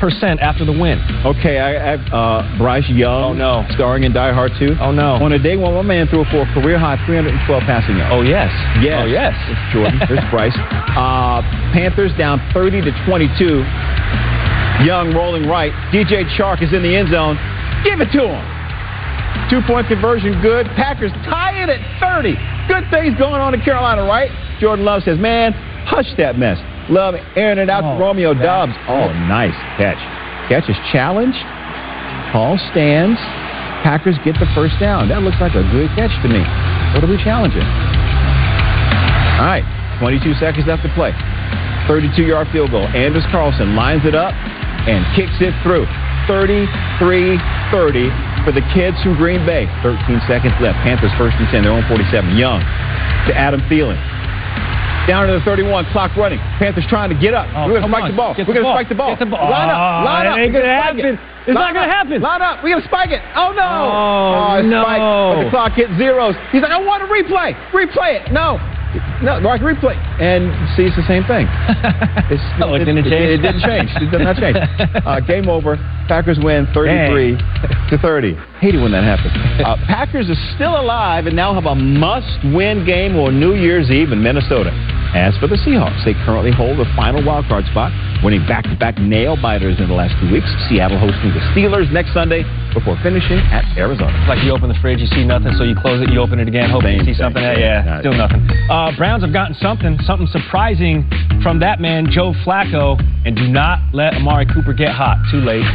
percent 0.00 0.40
after 0.40 0.64
the 0.64 0.72
win. 0.72 0.98
Okay, 1.24 1.60
I 1.60 1.70
I 1.70 1.96
have 1.96 2.00
uh, 2.12 2.58
Bryce 2.58 2.88
Young. 2.88 3.22
Oh, 3.22 3.32
no. 3.32 3.64
starring 3.76 4.02
in 4.02 4.12
Die 4.12 4.32
Hard 4.32 4.52
2. 4.58 4.76
Oh 4.80 4.90
no. 4.90 5.20
On 5.22 5.32
a 5.32 5.38
day 5.38 5.56
when 5.56 5.74
one 5.74 5.86
man 5.86 6.08
threw 6.08 6.24
for 6.32 6.42
a 6.42 6.50
career 6.52 6.78
high 6.78 6.98
312 7.06 7.62
passing 7.62 7.96
yards. 7.96 8.10
Oh 8.10 8.22
yes. 8.22 8.50
Yes. 8.82 8.98
Oh 9.04 9.06
yes. 9.06 9.34
It's 9.46 9.64
Jordan. 9.72 10.00
There's 10.08 10.24
Bryce. 10.32 10.56
Uh, 10.96 11.44
Panthers 11.70 12.10
down 12.18 12.40
30 12.52 12.82
to 12.82 12.92
22. 13.06 13.62
Young 14.82 15.12
rolling 15.14 15.46
right. 15.46 15.70
DJ 15.92 16.24
Chark 16.34 16.64
is 16.64 16.72
in 16.72 16.82
the 16.82 16.96
end 16.96 17.12
zone. 17.12 17.36
Give 17.84 18.00
it 18.00 18.10
to 18.16 18.24
him. 18.24 18.44
Two 19.50 19.60
point 19.66 19.86
conversion, 19.86 20.40
good. 20.42 20.66
Packers 20.74 21.12
tie 21.28 21.62
it 21.62 21.68
at 21.68 21.82
30. 22.00 22.34
Good 22.66 22.88
things 22.90 23.18
going 23.18 23.40
on 23.40 23.54
in 23.54 23.60
Carolina, 23.60 24.02
right? 24.04 24.30
Jordan 24.60 24.84
Love 24.84 25.02
says, 25.02 25.18
man, 25.18 25.52
hush 25.86 26.06
that 26.16 26.38
mess. 26.38 26.58
Love 26.90 27.14
airing 27.38 27.58
it 27.62 27.70
out 27.70 27.86
to 27.86 27.94
oh, 27.94 27.98
Romeo 27.98 28.34
Doubs. 28.34 28.74
Oh, 28.90 29.14
nice 29.30 29.54
catch. 29.78 29.98
Catch 30.50 30.66
is 30.66 30.76
challenged. 30.90 31.38
Paul 32.34 32.58
stands. 32.74 33.14
Packers 33.86 34.18
get 34.26 34.34
the 34.42 34.50
first 34.58 34.74
down. 34.82 35.08
That 35.08 35.22
looks 35.22 35.38
like 35.40 35.54
a 35.54 35.62
good 35.70 35.88
catch 35.94 36.10
to 36.26 36.28
me. 36.28 36.42
What 36.92 37.06
are 37.06 37.10
we 37.10 37.16
challenging? 37.22 37.64
All 39.38 39.46
right, 39.46 39.64
22 40.02 40.34
seconds 40.42 40.66
left 40.66 40.82
to 40.82 40.90
play. 40.98 41.14
32 41.86 42.26
yard 42.26 42.50
field 42.50 42.74
goal. 42.74 42.84
Anders 42.90 43.24
Carlson 43.30 43.78
lines 43.78 44.02
it 44.04 44.18
up 44.18 44.34
and 44.90 45.06
kicks 45.14 45.38
it 45.40 45.54
through. 45.62 45.86
33 46.26 47.38
30 47.70 48.10
for 48.42 48.50
the 48.50 48.66
kids 48.74 48.98
from 49.02 49.14
Green 49.14 49.46
Bay. 49.46 49.70
13 49.86 50.20
seconds 50.26 50.54
left. 50.58 50.76
Panthers 50.82 51.14
first 51.14 51.38
and 51.38 51.46
10. 51.54 51.62
They're 51.62 51.72
on 51.72 51.86
47. 51.86 52.34
Young 52.34 52.60
to 52.60 53.32
Adam 53.32 53.62
Thielen. 53.70 54.09
Down 55.08 55.26
to 55.26 55.32
the 55.38 55.44
31. 55.44 55.86
Clock 55.92 56.14
running. 56.16 56.38
Panthers 56.60 56.86
trying 56.88 57.10
to 57.10 57.18
get 57.18 57.34
up. 57.34 57.48
We're 57.66 57.80
going 57.80 57.82
to 57.82 57.88
spike 57.88 58.04
on. 58.04 58.10
the 58.12 58.16
ball. 58.16 58.34
Get 58.34 58.46
We're 58.46 58.54
going 58.54 58.66
to 58.66 58.72
spike 58.76 58.88
the 58.88 58.94
ball. 58.94 59.10
Get 59.16 59.20
the 59.24 59.30
ball. 59.32 59.50
Line 59.50 59.70
up. 59.70 59.78
Oh, 59.80 60.04
Line 60.06 60.26
up. 60.26 60.38
it 60.38 60.40
ain't 60.42 60.52
gonna 60.52 60.64
gonna 60.64 60.78
it. 60.78 60.82
happen. 60.82 61.18
It's 61.48 61.56
Line 61.56 61.72
not 61.72 61.74
gonna 61.74 61.90
happen. 61.92 62.18
Line 62.22 62.42
up. 62.42 62.62
We're 62.62 62.70
going 62.78 62.82
to 62.84 62.88
spike 62.88 63.10
it. 63.10 63.22
Oh, 63.34 63.50
no. 63.56 63.64
Oh, 63.64 64.60
it's 64.60 64.68
no. 64.70 64.82
spiked, 64.86 65.02
But 65.02 65.38
the 65.42 65.50
clock 65.50 65.72
hit 65.74 65.88
zeros. 65.98 66.36
He's 66.52 66.62
like, 66.62 66.70
I 66.70 66.78
want 66.78 67.00
to 67.02 67.08
replay. 67.10 67.56
Replay 67.74 68.22
it. 68.22 68.30
No. 68.30 68.60
No, 69.22 69.38
Mark, 69.40 69.60
replay. 69.62 69.94
And 70.18 70.50
see, 70.74 70.82
it's 70.82 70.96
the 70.98 71.06
same 71.06 71.22
thing. 71.24 71.46
It's, 72.30 72.42
Oh, 72.62 72.74
it 72.74 72.84
didn't 72.86 73.02
change? 73.10 73.38
It, 73.38 73.42
didn't 73.42 73.62
change. 73.62 73.90
It 73.98 74.10
does 74.10 74.22
not 74.22 74.36
change. 74.38 74.54
Uh, 75.06 75.18
game 75.20 75.48
over. 75.48 75.74
Packers 76.10 76.38
win 76.42 76.66
33 76.74 77.38
to 77.90 77.96
30. 78.02 78.34
Hate 78.58 78.74
it 78.74 78.82
when 78.82 78.90
that 78.92 79.04
happens. 79.06 79.30
Uh, 79.60 79.76
Packers 79.86 80.26
are 80.32 80.40
still 80.56 80.72
alive 80.80 81.26
and 81.26 81.36
now 81.36 81.52
have 81.52 81.66
a 81.66 81.74
must-win 81.74 82.82
game 82.86 83.14
on 83.20 83.38
New 83.38 83.52
Year's 83.54 83.90
Eve 83.90 84.10
in 84.10 84.22
Minnesota. 84.22 84.72
As 85.12 85.36
for 85.36 85.46
the 85.52 85.60
Seahawks, 85.60 86.00
they 86.04 86.14
currently 86.24 86.48
hold 86.50 86.78
the 86.80 86.88
final 86.96 87.20
wildcard 87.20 87.68
spot, 87.68 87.92
winning 88.24 88.40
back-to-back 88.48 88.96
nail-biters 88.96 89.76
in 89.78 89.88
the 89.88 89.94
last 89.94 90.16
two 90.16 90.32
weeks. 90.32 90.48
Seattle 90.70 90.96
hosting 90.96 91.28
the 91.36 91.44
Steelers 91.52 91.92
next 91.92 92.14
Sunday 92.16 92.40
before 92.72 92.96
finishing 93.04 93.36
at 93.52 93.68
Arizona. 93.76 94.16
It's 94.16 94.30
like 94.32 94.40
you 94.42 94.50
open 94.56 94.72
the 94.72 94.78
fridge, 94.80 95.00
you 95.04 95.10
see 95.12 95.26
nothing, 95.28 95.52
so 95.60 95.64
you 95.64 95.76
close 95.76 96.00
it, 96.00 96.08
you 96.08 96.20
open 96.24 96.40
it 96.40 96.48
again, 96.48 96.70
hoping 96.72 96.94
you 96.96 97.04
see 97.04 97.12
thing, 97.12 97.20
something. 97.20 97.42
same 97.44 97.60
Yeah, 97.60 97.84
thing. 98.00 98.08
still 98.08 98.16
nothing. 98.16 98.40
Uh, 98.72 98.96
Browns 98.96 99.20
have 99.22 99.34
gotten 99.36 99.52
something, 99.60 99.98
something 100.08 100.28
surprising 100.32 101.04
from 101.44 101.60
that 101.60 101.80
man, 101.84 102.08
Joe 102.08 102.32
Flacco, 102.46 102.96
and 103.26 103.36
do 103.36 103.44
not 103.50 103.78
let 103.92 104.14
Amari 104.14 104.46
Cooper 104.48 104.72
get 104.72 104.94
hot. 104.96 105.20
Too 105.30 105.42
late. 105.44 105.66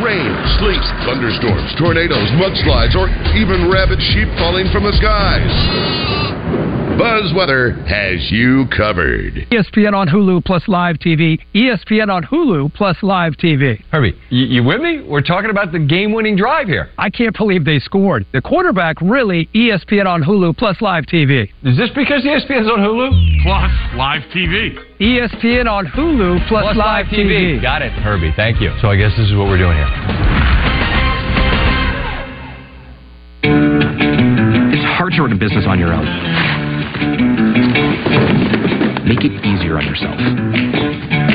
Rain, 0.00 0.32
sleet, 0.58 0.84
thunderstorms, 1.04 1.74
tornadoes, 1.76 2.30
mudslides, 2.40 2.96
or 2.96 3.08
even 3.36 3.70
rabid 3.70 4.00
sheep 4.00 4.28
falling 4.38 4.66
from 4.72 4.84
the 4.84 4.92
skies. 4.96 6.39
Buzz 7.00 7.32
Weather 7.34 7.72
has 7.88 8.30
you 8.30 8.66
covered. 8.76 9.32
ESPN 9.50 9.94
on 9.94 10.06
Hulu 10.06 10.44
plus 10.44 10.62
live 10.68 10.96
TV. 10.96 11.40
ESPN 11.54 12.12
on 12.12 12.22
Hulu 12.22 12.74
plus 12.74 12.94
live 13.02 13.32
TV. 13.38 13.82
Herbie, 13.90 14.12
you, 14.28 14.44
you 14.44 14.62
with 14.62 14.82
me? 14.82 15.02
We're 15.08 15.22
talking 15.22 15.48
about 15.48 15.72
the 15.72 15.78
game-winning 15.78 16.36
drive 16.36 16.66
here. 16.66 16.90
I 16.98 17.08
can't 17.08 17.34
believe 17.34 17.64
they 17.64 17.78
scored. 17.78 18.26
The 18.34 18.42
quarterback 18.42 19.00
really 19.00 19.48
ESPN 19.54 20.04
on 20.04 20.22
Hulu 20.22 20.58
plus 20.58 20.82
live 20.82 21.04
TV. 21.04 21.44
Is 21.62 21.78
this 21.78 21.88
because 21.94 22.22
ESPN's 22.22 22.68
on 22.68 22.80
Hulu? 22.80 23.44
Plus 23.44 23.72
live 23.96 24.20
TV. 24.36 24.76
ESPN 25.00 25.72
on 25.72 25.86
Hulu 25.86 26.46
plus, 26.48 26.76
live, 26.76 27.06
TV. 27.06 27.62
Got 27.62 27.80
it, 27.80 27.92
Herbie. 27.92 28.34
Thank 28.36 28.60
you. 28.60 28.76
So 28.82 28.88
I 28.88 28.96
guess 28.96 29.12
this 29.16 29.26
is 29.26 29.34
what 29.34 29.46
we're 29.48 29.56
doing 29.56 29.74
here. 29.74 29.88
It's 34.74 34.98
hard 34.98 35.14
to 35.14 35.22
run 35.22 35.32
a 35.32 35.36
business 35.36 35.64
on 35.66 35.78
your 35.78 35.94
own. 35.94 36.69
Make 39.06 39.26
it 39.26 39.34
easier 39.42 39.74
on 39.74 39.84
yourself. 39.84 40.16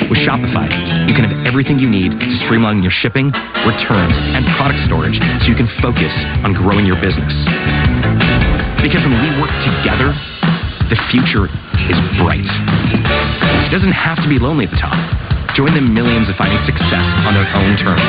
With 0.07 0.21
Shopify, 0.23 0.69
you 1.09 1.13
can 1.13 1.27
have 1.27 1.45
everything 1.45 1.79
you 1.79 1.89
need 1.89 2.11
to 2.13 2.29
streamline 2.45 2.83
your 2.83 2.93
shipping, 3.03 3.33
returns, 3.67 4.15
and 4.37 4.45
product 4.55 4.79
storage 4.87 5.17
so 5.17 5.45
you 5.49 5.57
can 5.57 5.67
focus 5.81 6.13
on 6.45 6.53
growing 6.53 6.85
your 6.85 6.95
business. 7.01 7.33
Because 8.79 9.03
when 9.03 9.17
we 9.17 9.29
work 9.41 9.51
together, 9.65 10.13
the 10.87 10.99
future 11.09 11.49
is 11.89 11.97
bright. 12.21 12.45
It 13.65 13.71
doesn't 13.73 13.91
have 13.91 14.21
to 14.21 14.29
be 14.29 14.37
lonely 14.37 14.65
at 14.65 14.71
the 14.71 14.77
top. 14.77 14.95
Join 15.57 15.73
the 15.73 15.81
millions 15.81 16.29
of 16.29 16.35
finding 16.35 16.59
success 16.65 17.05
on 17.25 17.33
their 17.33 17.49
own 17.55 17.75
terms. 17.81 18.05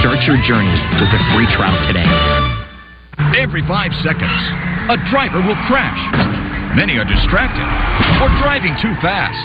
Start 0.00 0.24
your 0.24 0.40
journey 0.48 0.74
with 0.98 1.10
a 1.12 1.20
free 1.34 1.46
trial 1.54 1.76
today. 1.86 2.51
Every 3.18 3.62
five 3.68 3.92
seconds, 4.02 4.40
a 4.88 4.96
driver 5.10 5.40
will 5.40 5.58
crash. 5.68 6.00
Many 6.76 6.96
are 6.96 7.04
distracted 7.04 7.66
or 8.22 8.28
driving 8.40 8.74
too 8.80 8.94
fast. 9.00 9.44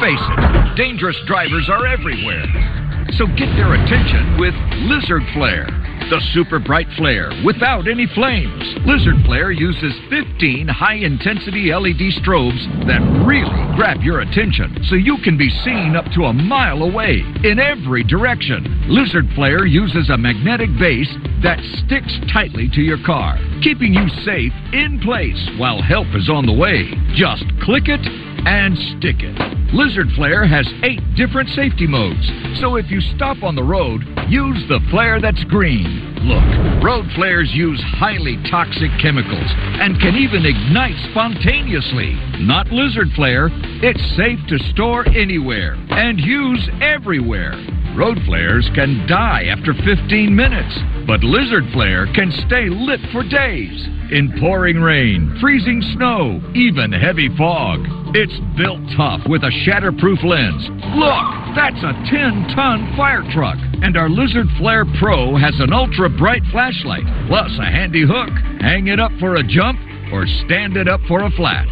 Face 0.00 0.20
it, 0.20 0.76
dangerous 0.76 1.16
drivers 1.26 1.68
are 1.68 1.86
everywhere. 1.86 2.85
So 3.14 3.26
get 3.26 3.48
their 3.56 3.72
attention 3.74 4.36
with 4.38 4.54
Lizard 4.90 5.22
Flare, 5.32 5.66
the 6.10 6.20
super 6.34 6.58
bright 6.58 6.88
flare 6.96 7.30
without 7.44 7.88
any 7.88 8.06
flames. 8.14 8.62
Lizard 8.84 9.24
Flare 9.24 9.52
uses 9.52 9.94
15 10.10 10.68
high 10.68 10.96
intensity 10.96 11.72
LED 11.72 12.12
strobes 12.20 12.60
that 12.86 13.00
really 13.24 13.76
grab 13.76 14.02
your 14.02 14.20
attention 14.20 14.84
so 14.88 14.96
you 14.96 15.16
can 15.22 15.38
be 15.38 15.48
seen 15.64 15.96
up 15.96 16.04
to 16.12 16.24
a 16.24 16.32
mile 16.32 16.82
away 16.82 17.22
in 17.44 17.58
every 17.58 18.02
direction. 18.04 18.84
Lizard 18.88 19.28
Flare 19.34 19.66
uses 19.66 20.10
a 20.10 20.16
magnetic 20.18 20.70
base 20.78 21.12
that 21.42 21.60
sticks 21.86 22.12
tightly 22.32 22.68
to 22.70 22.80
your 22.82 23.02
car, 23.04 23.38
keeping 23.62 23.94
you 23.94 24.08
safe 24.24 24.52
in 24.72 25.00
place 25.00 25.48
while 25.58 25.80
help 25.80 26.08
is 26.14 26.28
on 26.28 26.44
the 26.44 26.52
way. 26.52 26.90
Just 27.14 27.44
click 27.62 27.88
it 27.88 28.00
and 28.46 28.76
stick 28.98 29.16
it. 29.20 29.56
Lizard 29.74 30.06
Flare 30.14 30.46
has 30.46 30.66
eight 30.84 31.02
different 31.16 31.48
safety 31.50 31.86
modes, 31.86 32.24
so 32.60 32.76
if 32.76 32.90
you 32.90 32.95
stop 33.00 33.42
on 33.42 33.54
the 33.54 33.62
road, 33.62 34.02
use 34.28 34.62
the 34.68 34.80
flare 34.90 35.20
that's 35.20 35.42
green. 35.44 36.14
Look, 36.22 36.82
road 36.82 37.06
flares 37.14 37.50
use 37.52 37.82
highly 37.98 38.36
toxic 38.50 38.90
chemicals 39.00 39.50
and 39.80 40.00
can 40.00 40.16
even 40.16 40.44
ignite 40.44 40.96
spontaneously. 41.10 42.14
Not 42.40 42.68
Lizard 42.72 43.08
Flare, 43.14 43.48
it's 43.82 44.02
safe 44.16 44.40
to 44.48 44.58
store 44.72 45.06
anywhere 45.08 45.74
and 45.90 46.18
use 46.18 46.68
everywhere. 46.80 47.52
Road 47.96 48.18
flares 48.26 48.68
can 48.74 49.06
die 49.06 49.44
after 49.44 49.72
15 49.72 50.34
minutes, 50.34 50.74
but 51.06 51.22
Lizard 51.22 51.64
Flare 51.72 52.06
can 52.12 52.32
stay 52.46 52.68
lit 52.68 53.00
for 53.12 53.22
days. 53.22 53.88
In 54.10 54.34
pouring 54.38 54.80
rain, 54.80 55.36
freezing 55.40 55.82
snow, 55.94 56.40
even 56.54 56.92
heavy 56.92 57.28
fog. 57.36 57.80
It's 58.14 58.38
built 58.56 58.80
tough 58.96 59.20
with 59.28 59.42
a 59.42 59.50
shatterproof 59.66 60.22
lens. 60.22 60.62
Look, 60.94 61.26
that's 61.54 61.82
a 61.82 61.94
10 62.10 62.54
ton 62.54 62.94
fire 62.96 63.22
truck. 63.32 63.58
And 63.82 63.96
our 63.96 64.08
Lizard 64.08 64.46
Flare 64.58 64.84
Pro 64.98 65.36
has 65.36 65.54
an 65.60 65.72
ultra 65.72 66.08
bright 66.08 66.42
flashlight, 66.50 67.04
plus 67.28 67.50
a 67.58 67.66
handy 67.66 68.04
hook. 68.06 68.30
Hang 68.60 68.88
it 68.88 69.00
up 69.00 69.12
for 69.18 69.36
a 69.36 69.42
jump 69.42 69.78
or 70.12 70.26
stand 70.46 70.76
it 70.76 70.88
up 70.88 71.00
for 71.08 71.24
a 71.24 71.30
flat. 71.32 71.66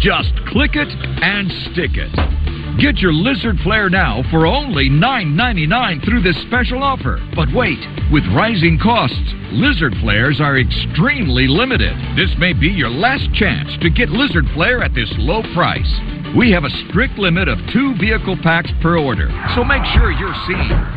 Just 0.00 0.32
click 0.52 0.72
it 0.74 0.88
and 0.90 1.50
stick 1.72 1.96
it. 1.96 2.45
Get 2.78 2.98
your 2.98 3.12
Lizard 3.12 3.56
Flare 3.62 3.88
now 3.88 4.22
for 4.30 4.46
only 4.46 4.90
$9.99 4.90 6.04
through 6.04 6.20
this 6.20 6.36
special 6.42 6.82
offer. 6.82 7.26
But 7.34 7.48
wait, 7.54 7.78
with 8.12 8.22
rising 8.36 8.78
costs, 8.78 9.16
Lizard 9.50 9.94
Flares 10.02 10.42
are 10.42 10.58
extremely 10.58 11.48
limited. 11.48 11.96
This 12.16 12.30
may 12.38 12.52
be 12.52 12.68
your 12.68 12.90
last 12.90 13.32
chance 13.32 13.70
to 13.80 13.88
get 13.88 14.10
Lizard 14.10 14.44
Flare 14.52 14.82
at 14.82 14.94
this 14.94 15.10
low 15.16 15.42
price. 15.54 15.90
We 16.36 16.50
have 16.50 16.64
a 16.64 16.88
strict 16.90 17.16
limit 17.18 17.48
of 17.48 17.56
two 17.72 17.96
vehicle 17.96 18.36
packs 18.42 18.70
per 18.82 18.98
order, 18.98 19.30
so 19.54 19.64
make 19.64 19.84
sure 19.94 20.12
you're 20.12 20.36
seen. 20.46 20.95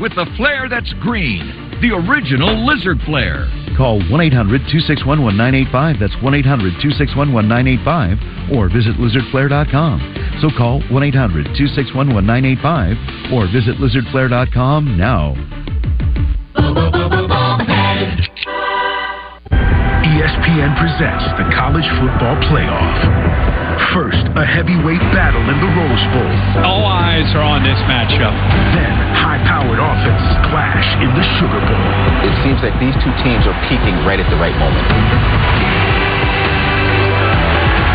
With 0.00 0.14
the 0.14 0.24
flare 0.38 0.66
that's 0.66 0.90
green, 1.04 1.44
the 1.84 1.92
original 1.92 2.64
Lizard 2.64 2.98
Flare. 3.04 3.44
Call 3.76 4.00
1 4.08 4.08
800 4.08 4.64
261 4.72 5.20
1985. 5.20 6.00
That's 6.00 6.16
1 6.24 6.34
800 6.40 6.80
261 6.80 7.28
1985. 7.28 8.56
Or 8.56 8.72
visit 8.72 8.96
lizardflare.com. 8.96 10.40
So 10.40 10.48
call 10.56 10.80
1 10.88 11.02
800 11.04 11.52
261 11.52 12.16
1985 12.16 13.36
or 13.36 13.44
visit 13.52 13.76
lizardflare.com 13.76 14.96
now. 14.96 15.36
ESPN 20.00 20.72
presents 20.80 21.28
the 21.36 21.44
College 21.52 21.88
Football 22.00 22.40
Playoff. 22.48 23.59
First, 23.88 24.22
a 24.36 24.46
heavyweight 24.46 25.02
battle 25.10 25.42
in 25.50 25.58
the 25.58 25.70
Rose 25.72 26.04
Bowl. 26.14 26.32
All 26.62 26.86
eyes 26.86 27.26
are 27.34 27.42
on 27.42 27.64
this 27.66 27.80
matchup. 27.90 28.30
Then, 28.76 28.94
high-powered 29.18 29.80
offenses 29.82 30.36
clash 30.46 30.86
in 31.02 31.10
the 31.10 31.24
Sugar 31.40 31.58
Bowl. 31.58 31.84
It 32.22 32.34
seems 32.44 32.60
like 32.62 32.76
these 32.78 32.94
two 33.02 33.10
teams 33.24 33.42
are 33.50 33.56
peaking 33.66 33.96
right 34.06 34.20
at 34.20 34.28
the 34.30 34.38
right 34.38 34.54
moment. 34.54 34.84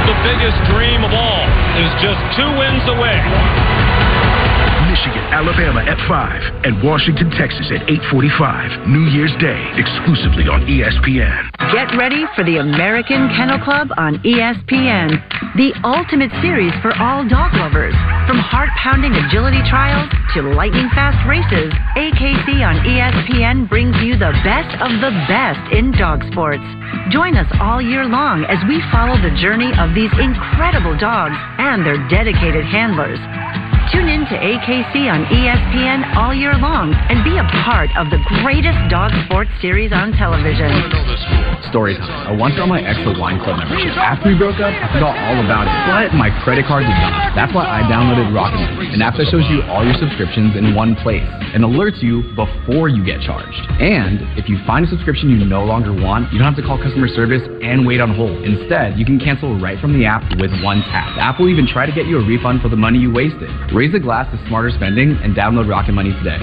The 0.09 0.17
biggest 0.25 0.59
dream 0.67 1.05
of 1.05 1.13
all 1.15 1.45
is 1.79 1.89
just 2.03 2.19
two 2.35 2.49
wins 2.59 2.83
away. 2.91 3.21
Michigan, 4.95 5.27
Alabama 5.35 5.83
at 5.83 5.99
5, 6.07 6.63
and 6.63 6.79
Washington, 6.79 7.27
Texas 7.35 7.67
at 7.67 7.83
845. 8.15 8.87
New 8.87 9.11
Year's 9.11 9.35
Day, 9.43 9.59
exclusively 9.75 10.47
on 10.47 10.63
ESPN. 10.63 11.51
Get 11.75 11.91
ready 11.99 12.23
for 12.31 12.47
the 12.47 12.63
American 12.63 13.27
Kennel 13.35 13.59
Club 13.59 13.91
on 13.99 14.23
ESPN, 14.23 15.19
the 15.59 15.75
ultimate 15.83 16.31
series 16.39 16.71
for 16.79 16.95
all 16.95 17.27
dog 17.27 17.51
lovers. 17.59 17.91
From 18.23 18.39
heart 18.39 18.71
pounding 18.79 19.11
agility 19.11 19.59
trials 19.67 20.07
to 20.31 20.47
lightning 20.55 20.87
fast 20.95 21.19
races, 21.27 21.75
AKC 21.99 22.63
on 22.63 22.79
ESPN 22.87 23.67
brings 23.67 23.99
you 23.99 24.15
the 24.15 24.31
best 24.47 24.79
of 24.79 24.95
the 25.03 25.11
best 25.27 25.59
in 25.75 25.91
dog 25.91 26.23
sports. 26.31 26.63
Join 27.11 27.35
us 27.35 27.51
all 27.59 27.83
year 27.83 28.07
long 28.07 28.47
as 28.47 28.63
we 28.71 28.79
follow 28.95 29.19
the 29.19 29.35
journey 29.43 29.75
of 29.75 29.91
these 29.91 30.11
incredible 30.23 30.95
dogs 30.95 31.35
and 31.59 31.83
their 31.83 31.99
dedicated 32.07 32.63
handlers. 32.63 33.19
Tune 33.93 34.09
in 34.09 34.25
to 34.25 34.35
AKC 34.41 35.05
on 35.13 35.29
ESPN 35.29 36.17
all 36.17 36.33
year 36.33 36.57
long 36.57 36.89
and 37.05 37.21
be 37.21 37.37
a 37.37 37.45
part 37.61 37.93
of 37.93 38.09
the 38.09 38.17
greatest 38.41 38.77
dog 38.89 39.13
sports 39.25 39.53
series 39.61 39.93
on 39.93 40.09
television. 40.17 40.73
Story 41.69 41.93
time. 41.93 42.09
I 42.25 42.33
once 42.33 42.57
got 42.57 42.65
my 42.65 42.81
ex 42.81 42.97
a 43.05 43.13
wine 43.13 43.37
club 43.37 43.61
membership. 43.61 43.93
After 43.93 44.33
we 44.33 44.37
broke 44.37 44.57
up, 44.57 44.73
I 44.73 44.89
forgot 44.89 45.13
all 45.13 45.37
about 45.37 45.69
it. 45.69 45.75
But 45.85 46.17
my 46.17 46.33
credit 46.41 46.65
card 46.65 46.89
did 46.89 46.97
not. 46.97 47.37
That's 47.37 47.53
why 47.53 47.69
I 47.69 47.85
downloaded 47.85 48.33
Rocket 48.33 48.57
Money, 48.73 48.89
an 48.89 49.05
app 49.05 49.21
that 49.21 49.29
shows 49.29 49.45
you 49.53 49.61
all 49.69 49.85
your 49.85 49.97
subscriptions 50.01 50.57
in 50.57 50.73
one 50.73 50.97
place 51.05 51.25
and 51.53 51.61
alerts 51.61 52.01
you 52.01 52.25
before 52.33 52.89
you 52.89 53.05
get 53.05 53.21
charged. 53.21 53.61
And 53.77 54.25
if 54.33 54.49
you 54.49 54.57
find 54.65 54.85
a 54.85 54.89
subscription 54.89 55.29
you 55.29 55.45
no 55.45 55.61
longer 55.61 55.93
want, 55.93 56.33
you 56.33 56.41
don't 56.41 56.49
have 56.49 56.57
to 56.57 56.65
call 56.65 56.81
customer 56.81 57.07
service 57.07 57.45
and 57.61 57.85
wait 57.85 58.01
on 58.01 58.17
hold. 58.17 58.41
Instead, 58.41 58.97
you 58.97 59.05
can 59.05 59.21
cancel 59.21 59.53
right 59.61 59.77
from 59.77 59.93
the 59.93 60.09
app 60.09 60.25
with 60.41 60.49
one 60.65 60.81
tap. 60.89 61.13
The 61.15 61.21
app 61.21 61.37
will 61.39 61.53
even 61.53 61.69
try 61.69 61.85
to 61.85 61.93
get 61.93 62.09
you 62.09 62.17
a 62.17 62.25
refund 62.25 62.65
for 62.65 62.69
the 62.69 62.79
money 62.79 62.97
you 62.97 63.13
wasted. 63.13 63.49
Raise 63.75 63.93
a 63.93 63.99
glass 63.99 64.25
to 64.31 64.47
smarter 64.47 64.69
spending 64.69 65.17
and 65.21 65.35
download 65.35 65.69
Rocket 65.69 65.91
Money 65.91 66.13
today. 66.13 66.37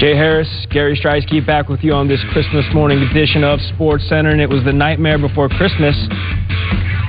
Jay 0.00 0.16
Harris, 0.16 0.48
Gary 0.70 0.98
Striewski 0.98 1.46
back 1.46 1.68
with 1.68 1.80
you 1.84 1.92
on 1.92 2.08
this 2.08 2.24
Christmas 2.32 2.64
morning 2.72 3.02
edition 3.02 3.44
of 3.44 3.60
Sports 3.74 4.08
Center, 4.08 4.30
and 4.30 4.40
it 4.40 4.48
was 4.48 4.64
the 4.64 4.72
nightmare 4.72 5.18
before 5.18 5.50
Christmas. 5.50 5.94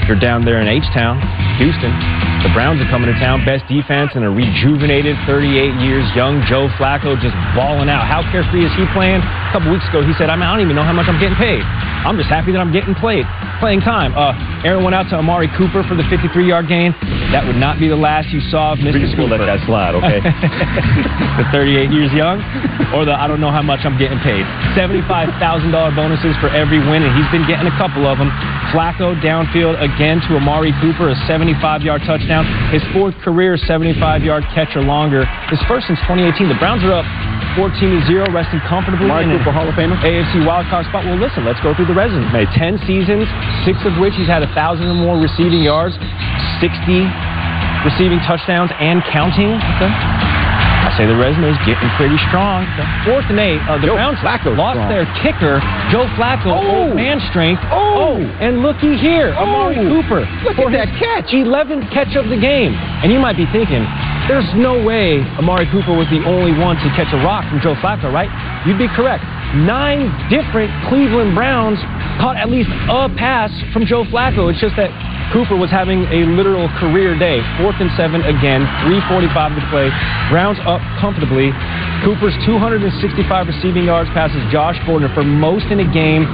You're 0.05 0.19
down 0.19 0.43
there 0.43 0.59
in 0.59 0.67
H-Town, 0.67 1.21
Houston. 1.57 2.35
The 2.45 2.53
Browns 2.53 2.77
are 2.77 2.85
coming 2.93 3.09
to 3.09 3.17
town. 3.17 3.41
Best 3.41 3.65
defense 3.65 4.13
and 4.13 4.21
a 4.21 4.29
rejuvenated 4.29 5.17
38 5.25 5.81
years 5.81 6.05
young 6.13 6.45
Joe 6.45 6.69
Flacco 6.77 7.17
just 7.17 7.33
balling 7.57 7.89
out. 7.89 8.05
How 8.05 8.21
carefree 8.29 8.61
is 8.61 8.69
he 8.77 8.85
playing? 8.93 9.17
A 9.17 9.49
couple 9.49 9.73
weeks 9.73 9.81
ago, 9.89 10.05
he 10.05 10.13
said, 10.13 10.29
I, 10.29 10.37
I 10.37 10.45
don't 10.53 10.61
even 10.61 10.77
know 10.77 10.85
how 10.85 10.93
much 10.93 11.09
I'm 11.09 11.17
getting 11.17 11.33
paid. 11.41 11.65
I'm 12.05 12.21
just 12.21 12.29
happy 12.29 12.53
that 12.53 12.61
I'm 12.61 12.69
getting 12.69 12.93
played, 12.93 13.25
playing 13.59 13.81
time. 13.81 14.13
Uh, 14.13 14.33
Aaron 14.63 14.83
went 14.83 14.95
out 14.95 15.09
to 15.09 15.15
Amari 15.15 15.50
Cooper 15.57 15.83
for 15.88 15.95
the 15.95 16.03
53-yard 16.09 16.67
gain. 16.67 16.91
That 17.31 17.45
would 17.45 17.55
not 17.55 17.79
be 17.79 17.88
the 17.88 17.97
last 18.00 18.29
you 18.29 18.41
saw 18.50 18.74
of 18.74 18.79
Mr. 18.79 18.97
We 18.97 19.05
just 19.05 19.17
will 19.17 19.29
Cooper. 19.29 19.45
let 19.45 19.59
that 19.59 19.62
slide, 19.65 19.93
okay? 19.95 20.19
the 21.39 21.45
38 21.51 21.91
years 21.91 22.12
young, 22.13 22.41
or 22.95 23.05
the 23.05 23.13
I 23.15 23.27
don't 23.27 23.39
know 23.39 23.51
how 23.51 23.62
much 23.62 23.83
I'm 23.83 23.97
getting 23.97 24.19
paid. 24.19 24.45
$75,000 24.74 25.35
bonuses 25.95 26.35
for 26.41 26.50
every 26.50 26.79
win, 26.79 27.03
and 27.03 27.12
he's 27.13 27.29
been 27.31 27.45
getting 27.47 27.67
a 27.67 27.75
couple 27.77 28.05
of 28.07 28.17
them. 28.17 28.29
Flacco 28.74 29.15
downfield 29.21 29.77
again 29.81 30.19
to 30.27 30.35
Amari 30.35 30.74
Cooper, 30.81 31.09
a 31.12 31.17
75-yard 31.29 32.01
touchdown. 32.05 32.45
His 32.71 32.83
fourth 32.93 33.15
career 33.21 33.57
75-yard 33.57 34.43
catch 34.53 34.75
or 34.75 34.83
longer. 34.83 35.25
His 35.50 35.62
first 35.67 35.88
since 35.88 36.00
2018. 36.09 36.50
The 36.50 36.59
Browns 36.59 36.83
are 36.83 36.93
up 36.93 37.07
14 37.55 37.71
to 37.71 38.00
0, 38.05 38.31
resting 38.35 38.59
comfortably 38.67 39.07
Amari 39.07 39.31
in 39.31 39.39
Cooper, 39.39 39.51
Hall 39.55 39.67
of 39.67 39.75
Famer? 39.79 39.95
AFC 40.03 40.43
wildcard 40.43 40.88
spot. 40.91 41.07
Well, 41.07 41.17
listen, 41.17 41.47
let's 41.47 41.59
go 41.63 41.74
through 41.74 41.88
the 41.88 41.95
resume. 41.95 42.27
10 42.51 42.83
seasons, 42.83 43.25
six 43.63 43.80
of 43.88 43.95
which 43.97 44.13
he's 44.19 44.27
had 44.27 44.43
a 44.43 44.51
thousand 44.53 44.91
or 44.91 44.99
more 44.99 45.17
receiving 45.17 45.63
yards, 45.63 45.95
60 46.60 46.75
receiving 47.88 48.19
touchdowns 48.27 48.71
and 48.80 48.99
counting. 49.08 49.56
I 50.86 50.93
say 50.93 51.10
the 51.10 51.17
resume 51.17 51.50
is 51.50 51.58
getting 51.65 51.89
pretty 51.98 52.15
strong. 52.30 52.62
The 52.78 52.86
Fourth 53.10 53.26
and 53.34 53.41
eight. 53.41 53.58
Uh, 53.65 53.82
the 53.82 53.89
Joe 53.89 53.98
Browns 53.98 54.21
lost 54.21 54.78
strong. 54.78 54.86
their 54.86 55.10
kicker, 55.26 55.58
Joe 55.89 56.06
Flacco, 56.13 56.54
old 56.54 56.93
man 56.93 57.17
strength. 57.34 57.65
Oh, 57.74 58.21
and 58.38 58.62
looky 58.62 58.93
here, 58.93 59.34
Amari 59.34 59.82
Cooper. 59.82 60.30
Look 60.45 60.56
for 60.62 60.69
at 60.69 60.86
that 60.86 60.89
catch. 61.02 61.34
11th 61.34 61.89
catch 61.89 62.13
of 62.13 62.30
the 62.30 62.38
game. 62.38 62.78
And 63.02 63.10
you 63.10 63.17
might 63.17 63.34
be 63.34 63.50
thinking, 63.50 63.82
there's 64.30 64.45
no 64.54 64.78
way 64.78 65.26
Amari 65.41 65.65
Cooper 65.74 65.98
was 65.98 66.06
the 66.13 66.21
only 66.21 66.54
one 66.54 66.78
to 66.78 66.88
catch 66.93 67.10
a 67.13 67.19
rock 67.26 67.50
from 67.50 67.62
Joe 67.65 67.74
Flacco, 67.82 68.13
right? 68.13 68.30
You'd 68.69 68.78
be 68.78 68.88
correct. 68.93 69.26
Nine 69.58 70.13
different 70.30 70.69
Cleveland 70.86 71.34
Browns 71.34 71.82
caught 72.21 72.38
at 72.38 72.50
least 72.50 72.69
a 72.69 73.10
pass 73.17 73.50
from 73.74 73.86
Joe 73.89 74.06
Flacco. 74.06 74.54
It's 74.54 74.62
just 74.62 74.76
that 74.78 74.93
Cooper 75.33 75.55
was 75.55 75.69
having 75.69 76.05
a 76.13 76.27
literal 76.38 76.69
career 76.77 77.17
day. 77.17 77.41
Fourth 77.57 77.77
and 77.79 77.89
seven 77.97 78.21
again, 78.21 78.61
345 78.85 79.31
to 79.57 79.63
play. 79.73 79.88
Browns 80.29 80.59
up 80.65 80.81
comfortably. 81.01 81.49
Cooper's 82.03 82.35
265 82.45 82.91
receiving 83.47 83.85
yards 83.85 84.09
passes 84.13 84.41
Josh 84.51 84.77
Gordon 84.85 85.09
for 85.13 85.23
most 85.23 85.65
in 85.73 85.79
a 85.81 85.89
game 85.89 86.27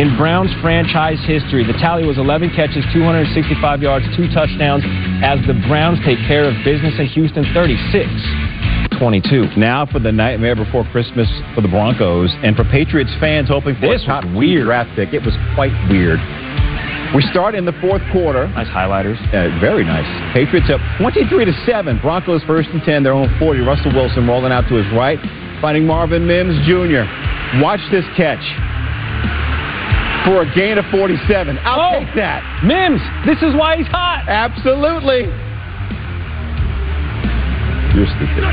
in 0.00 0.16
Browns 0.16 0.50
franchise 0.62 1.20
history. 1.26 1.66
The 1.66 1.76
tally 1.76 2.06
was 2.06 2.16
11 2.16 2.50
catches, 2.56 2.84
265 2.92 3.82
yards, 3.82 4.06
two 4.16 4.30
touchdowns 4.32 4.84
as 5.20 5.38
the 5.46 5.54
Browns 5.68 5.98
take 6.04 6.18
care 6.26 6.48
of 6.48 6.54
business 6.64 6.94
in 6.98 7.06
Houston 7.12 7.44
36. 7.52 8.08
22. 8.98 9.56
Now 9.56 9.86
for 9.86 9.98
the 9.98 10.10
nightmare 10.10 10.56
before 10.56 10.84
Christmas 10.90 11.28
for 11.54 11.60
the 11.60 11.68
Broncos 11.68 12.34
and 12.42 12.56
for 12.56 12.64
Patriots 12.64 13.12
fans 13.20 13.48
hoping 13.48 13.76
for 13.76 13.88
This 13.88 14.02
a 14.02 14.06
top 14.06 14.24
weird 14.34 14.66
draft 14.66 14.90
pick. 14.96 15.14
It 15.14 15.22
was 15.22 15.34
quite 15.54 15.72
weird. 15.88 16.18
We 17.14 17.22
start 17.32 17.54
in 17.54 17.64
the 17.64 17.72
fourth 17.80 18.02
quarter. 18.12 18.48
Nice 18.48 18.68
highlighters. 18.68 19.16
Uh, 19.32 19.48
very 19.60 19.82
nice. 19.84 20.04
Patriots 20.34 20.68
up 20.68 20.80
23 21.00 21.46
to 21.46 21.52
7. 21.64 21.98
Broncos 22.00 22.42
first 22.44 22.68
and 22.68 22.82
10, 22.82 23.02
their 23.02 23.14
own 23.14 23.32
40. 23.38 23.60
Russell 23.60 23.92
Wilson 23.94 24.26
rolling 24.28 24.52
out 24.52 24.68
to 24.68 24.74
his 24.76 24.86
right, 24.92 25.18
finding 25.62 25.86
Marvin 25.86 26.26
Mims 26.26 26.52
Jr. 26.68 27.08
Watch 27.64 27.80
this 27.90 28.04
catch. 28.14 28.44
For 30.28 30.42
a 30.42 30.54
gain 30.54 30.76
of 30.76 30.84
47. 30.92 31.58
I'll 31.64 31.80
Oh. 31.96 31.98
take 32.04 32.14
that. 32.16 32.44
Mims, 32.62 33.00
this 33.24 33.40
is 33.40 33.56
why 33.56 33.78
he's 33.78 33.86
hot. 33.88 34.28
Absolutely. 34.28 35.24
You're 37.96 38.06
stupid. 38.12 38.44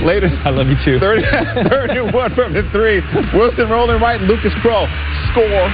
Later. 0.06 0.30
I 0.46 0.50
love 0.50 0.68
you 0.68 0.78
too. 0.86 1.00
30, 1.00 1.22
31 1.68 2.34
from 2.38 2.54
the 2.54 2.62
three. 2.70 3.02
Wilson 3.34 3.68
rolling 3.68 4.00
right. 4.00 4.20
Lucas 4.22 4.52
Krull 4.62 4.86
score. 5.34 5.66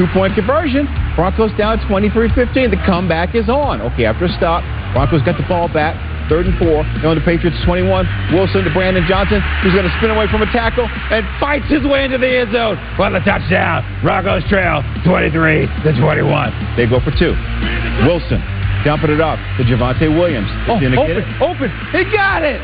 Two 0.00 0.08
point 0.16 0.32
conversion. 0.32 0.88
Broncos 1.12 1.52
down 1.60 1.76
23 1.84 2.32
15. 2.32 2.72
The 2.72 2.80
comeback 2.88 3.36
is 3.36 3.52
on. 3.52 3.84
Okay, 3.92 4.08
after 4.08 4.24
a 4.24 4.32
stop, 4.32 4.64
Broncos 4.96 5.20
got 5.28 5.36
the 5.36 5.44
ball 5.44 5.68
back. 5.68 5.92
Third 6.32 6.48
and 6.48 6.56
four. 6.56 6.88
They're 7.04 7.12
on 7.12 7.20
the 7.20 7.26
Patriots 7.28 7.60
21. 7.68 8.32
Wilson 8.32 8.64
to 8.64 8.72
Brandon 8.72 9.04
Johnson, 9.04 9.44
who's 9.60 9.76
going 9.76 9.84
to 9.84 9.92
spin 10.00 10.08
away 10.08 10.24
from 10.32 10.40
a 10.40 10.48
tackle 10.56 10.88
and 10.88 11.20
fights 11.36 11.68
his 11.68 11.84
way 11.84 12.08
into 12.08 12.16
the 12.16 12.32
end 12.32 12.48
zone. 12.48 12.80
For 12.96 13.12
the 13.12 13.20
touchdown. 13.28 13.84
Broncos 14.00 14.40
trail 14.48 14.80
23 15.04 15.68
to 15.84 15.92
21. 15.92 16.80
They 16.80 16.88
go 16.88 16.96
for 17.04 17.12
two. 17.20 17.36
Wilson 18.08 18.40
dumping 18.88 19.12
it 19.12 19.20
up 19.20 19.36
to 19.60 19.68
Javonte 19.68 20.08
Williams. 20.08 20.48
Oh, 20.64 20.80
open, 20.80 20.96
open. 21.44 21.68
He 21.92 22.08
got 22.08 22.40
it. 22.40 22.56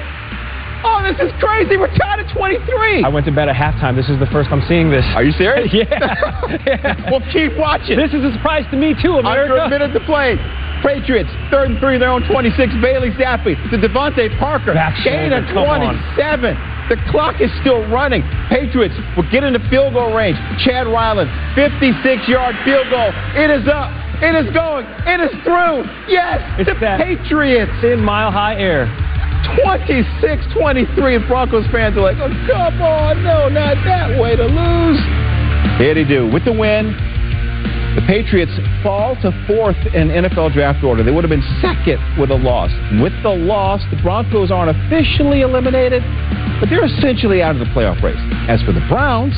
Oh, 0.84 1.00
this 1.02 1.16
is 1.20 1.32
crazy. 1.40 1.76
We're 1.76 1.92
tied 1.96 2.20
at 2.20 2.28
23. 2.34 3.04
I 3.04 3.08
went 3.08 3.26
to 3.26 3.32
bed 3.32 3.48
at 3.48 3.56
halftime. 3.56 3.96
This 3.96 4.08
is 4.08 4.18
the 4.18 4.26
first 4.26 4.50
I'm 4.50 4.62
seeing 4.68 4.90
this. 4.90 5.04
Are 5.14 5.24
you 5.24 5.32
serious? 5.32 5.68
yeah. 5.72 7.10
well, 7.10 7.22
keep 7.32 7.56
watching. 7.56 7.96
This 7.96 8.12
is 8.12 8.22
a 8.24 8.32
surprise 8.32 8.64
to 8.70 8.76
me 8.76 8.94
too, 9.00 9.18
America. 9.18 9.54
Under 9.54 9.56
a 9.64 9.70
minute 9.70 9.92
to 9.98 10.02
play. 10.04 10.36
Patriots, 10.84 11.30
third 11.50 11.70
and 11.70 11.78
three, 11.80 11.98
their 11.98 12.10
own 12.10 12.22
26. 12.28 12.74
Bailey 12.82 13.10
Zappe 13.16 13.56
to 13.70 13.76
DeVante 13.80 14.28
Parker. 14.38 14.74
Back 14.74 14.94
Gain 15.02 15.32
of 15.32 15.44
shoulder, 15.48 15.66
come 15.66 15.82
on. 15.82 15.96
27. 16.14 16.76
The 16.92 16.96
clock 17.10 17.40
is 17.40 17.50
still 17.60 17.82
running. 17.90 18.22
Patriots 18.48 18.94
will 19.16 19.28
get 19.32 19.42
into 19.42 19.58
field 19.70 19.94
goal 19.94 20.14
range. 20.14 20.36
Chad 20.62 20.86
Ryland, 20.86 21.32
56 21.56 22.28
yard 22.28 22.54
field 22.64 22.86
goal. 22.90 23.10
It 23.34 23.50
is 23.50 23.66
up. 23.66 23.90
It 24.22 24.32
is 24.32 24.52
going. 24.54 24.86
It 25.04 25.20
is 25.20 25.32
through. 25.44 25.84
Yes, 26.08 26.40
It's 26.60 26.68
the 26.70 26.76
that 26.80 27.00
Patriots. 27.00 27.72
In 27.82 28.00
mile 28.00 28.30
high 28.30 28.54
air. 28.54 28.86
26 29.62 30.46
23, 30.52 31.16
and 31.16 31.26
Broncos 31.28 31.66
fans 31.72 31.96
are 31.96 32.02
like, 32.02 32.16
oh, 32.18 32.28
come 32.46 32.82
on, 32.82 33.22
no, 33.22 33.48
not 33.48 33.76
that 33.85 34.18
way 34.20 34.37
to 34.37 34.46
lose. 34.46 35.00
Here 35.78 35.94
they 35.94 36.04
do. 36.04 36.30
With 36.30 36.44
the 36.44 36.52
win, 36.52 36.96
the 37.96 38.02
Patriots 38.06 38.52
fall 38.82 39.16
to 39.22 39.32
fourth 39.46 39.76
in 39.94 40.09
NFL 40.09 40.52
draft 40.52 40.85
order. 40.85 41.02
They 41.02 41.11
would 41.11 41.24
have 41.24 41.30
been 41.30 41.44
second 41.61 41.96
with 42.20 42.30
a 42.30 42.37
loss. 42.37 42.70
With 43.00 43.12
the 43.22 43.32
loss, 43.32 43.80
the 43.90 43.96
Broncos 44.02 44.50
aren't 44.50 44.76
officially 44.76 45.40
eliminated, 45.40 46.02
but 46.60 46.70
they're 46.70 46.84
essentially 46.84 47.42
out 47.42 47.54
of 47.54 47.60
the 47.60 47.70
playoff 47.76 48.00
race. 48.02 48.18
As 48.48 48.62
for 48.62 48.72
the 48.72 48.84
Browns, 48.88 49.34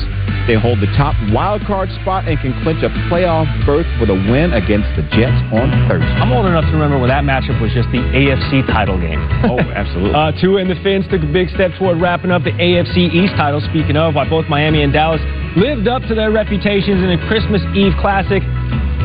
they 0.47 0.55
hold 0.55 0.79
the 0.79 0.89
top 0.97 1.13
wild 1.29 1.61
card 1.67 1.89
spot 2.01 2.27
and 2.27 2.39
can 2.39 2.55
clinch 2.63 2.81
a 2.81 2.89
playoff 3.11 3.45
berth 3.65 3.85
with 3.99 4.09
a 4.09 4.17
win 4.31 4.53
against 4.53 4.87
the 4.95 5.03
Jets 5.13 5.37
on 5.53 5.69
Thursday. 5.85 6.09
I'm 6.17 6.31
old 6.31 6.45
enough 6.47 6.65
to 6.65 6.73
remember 6.73 6.97
when 6.97 7.09
that 7.13 7.23
matchup 7.23 7.59
was 7.61 7.69
just 7.75 7.89
the 7.91 8.01
AFC 8.01 8.65
title 8.67 8.97
game. 8.97 9.19
Oh, 9.45 9.59
absolutely. 9.59 10.15
uh, 10.15 10.31
Tua 10.41 10.61
and 10.61 10.69
the 10.69 10.79
Fins 10.81 11.05
took 11.11 11.21
a 11.21 11.31
big 11.31 11.49
step 11.53 11.71
toward 11.77 12.01
wrapping 12.01 12.31
up 12.31 12.43
the 12.43 12.55
AFC 12.55 13.13
East 13.13 13.33
title. 13.35 13.61
Speaking 13.69 13.97
of, 13.97 14.15
while 14.15 14.29
both 14.29 14.47
Miami 14.49 14.81
and 14.81 14.91
Dallas 14.93 15.21
lived 15.55 15.87
up 15.87 16.01
to 16.09 16.15
their 16.15 16.31
reputations 16.31 17.03
in 17.03 17.11
a 17.13 17.19
Christmas 17.27 17.61
Eve 17.75 17.93
classic, 17.99 18.41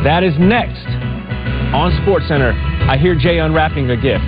that 0.03 0.23
is 0.23 0.33
next 0.39 0.85
on 1.73 1.91
SportsCenter. 2.05 2.53
I 2.89 2.97
hear 2.97 3.15
Jay 3.15 3.39
unwrapping 3.39 3.89
a 3.89 3.97
gift. 3.97 4.25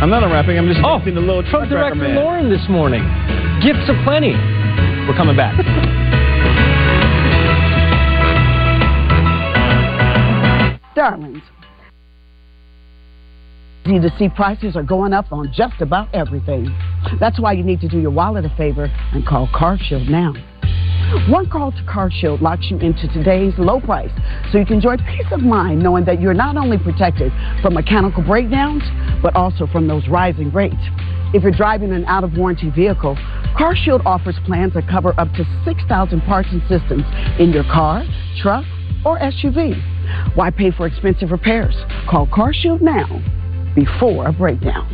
I'm 0.00 0.10
not 0.10 0.22
unwrapping. 0.22 0.58
I'm 0.58 0.68
just 0.68 0.80
oh, 0.84 1.00
the 1.02 1.10
little 1.12 1.42
truck 1.42 1.70
driver 1.70 1.94
Director 1.94 1.96
man. 1.96 2.16
Lauren 2.16 2.50
this 2.50 2.68
morning. 2.68 3.02
Gifts 3.62 3.88
aplenty. 3.88 4.32
We're 5.08 5.16
coming 5.16 5.36
back. 5.36 5.56
Darlings, 10.94 11.42
you 13.86 14.00
to 14.00 14.10
see 14.18 14.28
prices 14.28 14.76
are 14.76 14.82
going 14.82 15.12
up 15.12 15.32
on 15.32 15.50
just 15.52 15.80
about 15.80 16.14
everything. 16.14 16.74
That's 17.18 17.40
why 17.40 17.52
you 17.52 17.62
need 17.62 17.80
to 17.80 17.88
do 17.88 17.98
your 17.98 18.10
wallet 18.10 18.44
a 18.44 18.54
favor 18.56 18.90
and 19.12 19.26
call 19.26 19.46
CarShield 19.48 20.10
now. 20.10 20.34
One 21.28 21.48
call 21.48 21.70
to 21.70 21.82
CarShield 21.82 22.40
locks 22.40 22.66
you 22.68 22.78
into 22.78 23.06
today's 23.08 23.54
low 23.58 23.80
price, 23.80 24.10
so 24.50 24.58
you 24.58 24.66
can 24.66 24.76
enjoy 24.76 24.96
peace 24.96 25.26
of 25.30 25.40
mind 25.40 25.80
knowing 25.80 26.04
that 26.04 26.20
you're 26.20 26.34
not 26.34 26.56
only 26.56 26.78
protected 26.78 27.32
from 27.62 27.74
mechanical 27.74 28.24
breakdowns, 28.24 28.82
but 29.22 29.34
also 29.36 29.66
from 29.68 29.86
those 29.86 30.06
rising 30.08 30.50
rates. 30.50 30.82
If 31.32 31.44
you're 31.44 31.52
driving 31.52 31.92
an 31.92 32.04
out 32.06 32.24
of 32.24 32.36
warranty 32.36 32.70
vehicle, 32.70 33.14
CarShield 33.56 34.04
offers 34.04 34.36
plans 34.46 34.74
that 34.74 34.88
cover 34.88 35.14
up 35.18 35.32
to 35.34 35.44
6,000 35.64 36.20
parts 36.22 36.48
and 36.50 36.60
systems 36.68 37.04
in 37.38 37.52
your 37.52 37.64
car, 37.64 38.04
truck, 38.42 38.64
or 39.04 39.18
SUV. 39.18 40.36
Why 40.36 40.50
pay 40.50 40.72
for 40.72 40.86
expensive 40.86 41.30
repairs? 41.30 41.74
Call 42.08 42.26
CarShield 42.26 42.80
now 42.80 43.22
before 43.74 44.26
a 44.26 44.32
breakdown. 44.32 44.88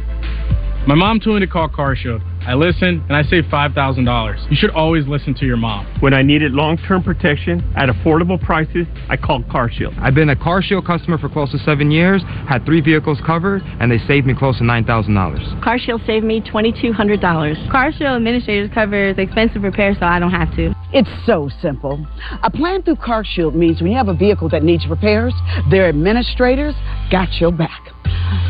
My 0.86 0.94
mom 0.94 1.20
told 1.20 1.40
me 1.40 1.46
to 1.46 1.50
call 1.50 1.68
CarShield. 1.68 2.31
I 2.44 2.54
listened 2.54 3.02
and 3.08 3.14
I 3.16 3.22
saved 3.22 3.48
$5,000. 3.48 4.50
You 4.50 4.56
should 4.56 4.70
always 4.70 5.06
listen 5.06 5.32
to 5.34 5.46
your 5.46 5.56
mom. 5.56 5.86
When 6.00 6.12
I 6.12 6.22
needed 6.22 6.52
long-term 6.52 7.04
protection 7.04 7.62
at 7.76 7.88
affordable 7.88 8.40
prices, 8.40 8.86
I 9.08 9.16
called 9.16 9.46
CarShield. 9.46 9.96
I've 9.98 10.14
been 10.14 10.30
a 10.30 10.36
CarShield 10.36 10.84
customer 10.84 11.18
for 11.18 11.28
close 11.28 11.52
to 11.52 11.58
seven 11.58 11.90
years, 11.90 12.22
had 12.48 12.64
three 12.64 12.80
vehicles 12.80 13.18
covered, 13.24 13.62
and 13.80 13.90
they 13.90 13.98
saved 14.08 14.26
me 14.26 14.34
close 14.34 14.58
to 14.58 14.64
$9,000. 14.64 15.62
CarShield 15.62 16.04
saved 16.04 16.24
me 16.24 16.40
$2,200. 16.40 17.70
CarShield 17.70 18.16
Administrators 18.16 18.70
covers 18.74 19.16
expensive 19.18 19.62
repairs 19.62 19.96
so 20.00 20.06
I 20.06 20.18
don't 20.18 20.32
have 20.32 20.54
to. 20.56 20.74
It's 20.92 21.08
so 21.24 21.48
simple. 21.60 22.04
A 22.42 22.50
plan 22.50 22.82
through 22.82 22.96
CarShield 22.96 23.54
means 23.54 23.80
when 23.80 23.92
you 23.92 23.96
have 23.96 24.08
a 24.08 24.14
vehicle 24.14 24.48
that 24.48 24.64
needs 24.64 24.86
repairs, 24.88 25.32
their 25.70 25.88
administrators 25.88 26.74
got 27.10 27.28
your 27.40 27.52
back. 27.52 27.80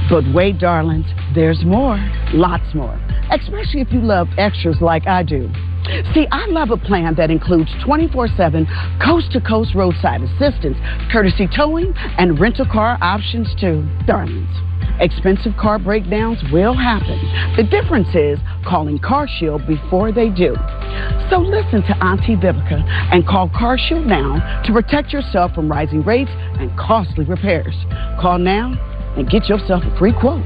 But 0.09 0.25
wait, 0.35 0.59
darlings, 0.59 1.07
there's 1.35 1.65
more, 1.65 1.97
lots 2.33 2.75
more, 2.75 2.99
especially 3.31 3.81
if 3.81 3.93
you 3.93 4.01
love 4.01 4.29
extras 4.39 4.77
like 4.81 5.07
I 5.07 5.23
do. 5.23 5.51
See, 6.15 6.27
I 6.31 6.47
love 6.47 6.71
a 6.71 6.77
plan 6.77 7.15
that 7.17 7.31
includes 7.31 7.71
24 7.85 8.29
7 8.37 8.67
coast 9.05 9.33
to 9.33 9.41
coast 9.41 9.75
roadside 9.75 10.23
assistance, 10.23 10.79
courtesy 11.11 11.49
towing, 11.55 11.93
and 12.19 12.39
rental 12.39 12.67
car 12.67 12.99
options 13.01 13.53
too, 13.61 13.89
darlings. 14.07 14.51
Expensive 15.01 15.57
car 15.59 15.79
breakdowns 15.79 16.39
will 16.53 16.75
happen. 16.75 17.19
The 17.57 17.65
difference 17.65 18.15
is 18.15 18.39
calling 18.65 18.99
CarShield 18.99 19.67
before 19.67 20.13
they 20.13 20.29
do. 20.29 20.55
So 21.31 21.39
listen 21.39 21.83
to 21.83 22.05
Auntie 22.05 22.37
Vivica 22.37 22.85
and 23.11 23.27
call 23.27 23.49
CarShield 23.49 24.07
now 24.07 24.63
to 24.65 24.73
protect 24.73 25.13
yourself 25.13 25.53
from 25.55 25.71
rising 25.71 26.03
rates 26.03 26.31
and 26.61 26.77
costly 26.79 27.25
repairs. 27.25 27.75
Call 28.21 28.39
now 28.39 28.75
and 29.17 29.29
get 29.29 29.49
yourself 29.49 29.83
a 29.85 29.99
free 29.99 30.13
quote. 30.13 30.45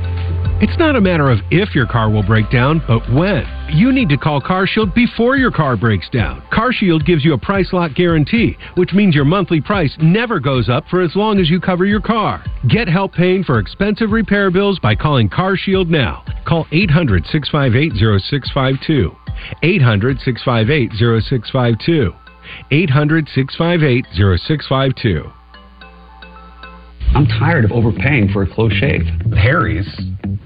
It's 0.60 0.78
not 0.78 0.96
a 0.96 1.00
matter 1.00 1.30
of 1.30 1.40
if 1.50 1.74
your 1.74 1.86
car 1.86 2.10
will 2.10 2.22
break 2.22 2.50
down, 2.50 2.82
but 2.86 3.00
when. 3.12 3.46
You 3.70 3.92
need 3.92 4.08
to 4.08 4.16
call 4.16 4.40
CarShield 4.40 4.94
before 4.94 5.36
your 5.36 5.50
car 5.50 5.76
breaks 5.76 6.08
down. 6.10 6.42
CarShield 6.52 7.04
gives 7.04 7.24
you 7.24 7.34
a 7.34 7.38
price 7.38 7.72
lock 7.72 7.94
guarantee, 7.94 8.56
which 8.74 8.92
means 8.92 9.14
your 9.14 9.24
monthly 9.24 9.60
price 9.60 9.94
never 10.00 10.40
goes 10.40 10.68
up 10.68 10.84
for 10.88 11.02
as 11.02 11.14
long 11.14 11.38
as 11.38 11.50
you 11.50 11.60
cover 11.60 11.84
your 11.84 12.00
car. 12.00 12.44
Get 12.68 12.88
help 12.88 13.12
paying 13.12 13.44
for 13.44 13.58
expensive 13.58 14.10
repair 14.10 14.50
bills 14.50 14.78
by 14.78 14.94
calling 14.94 15.28
CarShield 15.28 15.88
now. 15.88 16.24
Call 16.46 16.66
800 16.72 17.26
658 17.26 17.92
0652. 17.98 19.16
800 19.62 20.18
658 20.20 20.92
0652. 20.92 22.14
800 22.70 23.28
658 23.34 24.06
0652. 24.14 25.32
I'm 27.14 27.26
tired 27.38 27.64
of 27.64 27.72
overpaying 27.72 28.30
for 28.32 28.42
a 28.42 28.46
close 28.52 28.72
shave. 28.72 29.02
Harry's, 29.36 29.86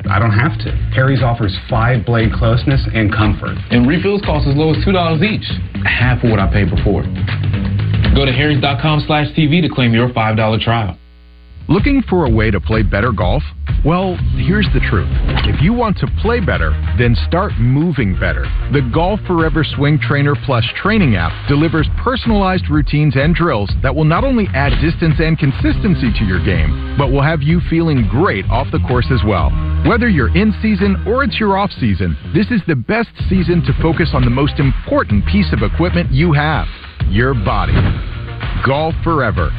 I 0.08 0.18
don't 0.18 0.32
have 0.32 0.58
to. 0.60 0.70
Harry's 0.94 1.22
offers 1.22 1.56
five 1.68 2.04
blade 2.04 2.32
closeness 2.32 2.80
and 2.92 3.12
comfort. 3.12 3.56
And 3.70 3.88
refills 3.88 4.22
cost 4.22 4.46
as 4.46 4.56
low 4.56 4.70
as 4.70 4.76
$2 4.84 5.22
each. 5.22 5.46
Half 5.84 6.24
of 6.24 6.30
what 6.30 6.38
I 6.38 6.52
paid 6.52 6.70
before. 6.70 7.02
Go 8.14 8.26
to 8.26 8.32
harrys.com 8.32 9.04
slash 9.06 9.28
TV 9.36 9.62
to 9.62 9.68
claim 9.68 9.94
your 9.94 10.08
$5 10.10 10.60
trial. 10.60 10.99
Looking 11.70 12.02
for 12.10 12.26
a 12.26 12.28
way 12.28 12.50
to 12.50 12.58
play 12.58 12.82
better 12.82 13.12
golf? 13.12 13.44
Well, 13.84 14.16
here's 14.34 14.66
the 14.74 14.80
truth. 14.90 15.06
If 15.46 15.62
you 15.62 15.72
want 15.72 15.96
to 15.98 16.08
play 16.20 16.40
better, 16.40 16.72
then 16.98 17.14
start 17.28 17.52
moving 17.60 18.18
better. 18.18 18.42
The 18.72 18.90
Golf 18.92 19.20
Forever 19.24 19.62
Swing 19.62 19.96
Trainer 20.02 20.34
Plus 20.44 20.64
training 20.82 21.14
app 21.14 21.30
delivers 21.48 21.86
personalized 22.02 22.68
routines 22.68 23.14
and 23.14 23.36
drills 23.36 23.70
that 23.84 23.94
will 23.94 24.04
not 24.04 24.24
only 24.24 24.48
add 24.52 24.82
distance 24.82 25.14
and 25.20 25.38
consistency 25.38 26.10
to 26.18 26.24
your 26.24 26.44
game, 26.44 26.96
but 26.98 27.12
will 27.12 27.22
have 27.22 27.40
you 27.40 27.60
feeling 27.70 28.08
great 28.10 28.44
off 28.50 28.66
the 28.72 28.82
course 28.88 29.06
as 29.12 29.22
well. 29.24 29.50
Whether 29.86 30.08
you're 30.08 30.36
in 30.36 30.52
season 30.60 31.04
or 31.06 31.22
it's 31.22 31.38
your 31.38 31.56
off 31.56 31.70
season, 31.78 32.18
this 32.34 32.50
is 32.50 32.62
the 32.66 32.74
best 32.74 33.10
season 33.28 33.62
to 33.62 33.72
focus 33.80 34.10
on 34.12 34.24
the 34.24 34.30
most 34.34 34.58
important 34.58 35.24
piece 35.26 35.52
of 35.52 35.62
equipment 35.62 36.10
you 36.10 36.32
have 36.32 36.66
your 37.06 37.32
body. 37.32 37.78
Golf 38.66 38.96
Forever. 39.04 39.50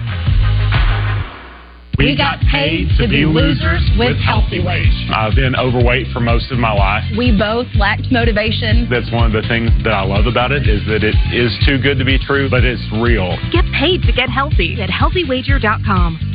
We 1.97 2.15
got 2.17 2.39
paid 2.51 2.89
to 2.97 3.07
be 3.07 3.25
losers 3.25 3.83
with 3.97 4.17
healthy 4.17 4.63
weight. 4.63 4.89
I've 5.13 5.35
been 5.35 5.55
overweight 5.55 6.07
for 6.13 6.19
most 6.19 6.51
of 6.51 6.57
my 6.57 6.73
life. 6.73 7.03
We 7.17 7.35
both 7.37 7.67
lacked 7.75 8.11
motivation. 8.11 8.87
That's 8.89 9.11
one 9.11 9.25
of 9.25 9.33
the 9.33 9.47
things 9.47 9.69
that 9.83 9.93
I 9.93 10.03
love 10.03 10.25
about 10.25 10.51
it 10.51 10.67
is 10.67 10.81
that 10.87 11.03
it 11.03 11.15
is 11.33 11.51
too 11.67 11.77
good 11.77 11.99
to 11.99 12.05
be 12.05 12.17
true, 12.17 12.49
but 12.49 12.63
it's 12.63 12.81
real. 13.01 13.37
Get 13.51 13.65
paid 13.77 14.01
to 14.03 14.11
get 14.11 14.29
healthy 14.29 14.81
at 14.81 14.89
healthywager.com. 14.89 16.31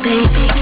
NBA 0.00 0.59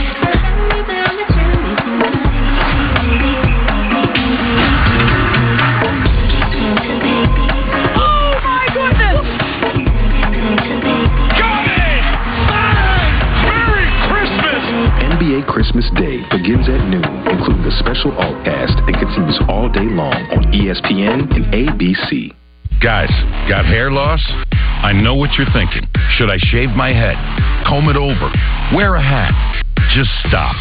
Christmas 15.59 15.90
Day 15.99 16.23
begins 16.31 16.68
at 16.68 16.87
noon, 16.87 17.03
including 17.27 17.66
a 17.66 17.75
special 17.83 18.12
altcast 18.12 18.79
and 18.87 18.94
continues 18.94 19.40
all 19.49 19.68
day 19.68 19.90
long 19.90 20.14
on 20.31 20.47
ESPN 20.55 21.27
and 21.35 21.44
ABC. 21.51 22.31
Guys, 22.81 23.11
got 23.51 23.66
hair 23.66 23.90
loss? 23.90 24.23
I 24.55 24.92
know 24.92 25.16
what 25.16 25.31
you're 25.35 25.51
thinking. 25.53 25.83
Should 26.14 26.31
I 26.31 26.38
shave 26.38 26.71
my 26.71 26.92
head? 26.94 27.18
Comb 27.66 27.88
it 27.88 27.97
over? 27.97 28.31
Wear 28.73 28.94
a 28.94 29.03
hat? 29.03 29.35
Just 29.97 30.11
stop. 30.29 30.55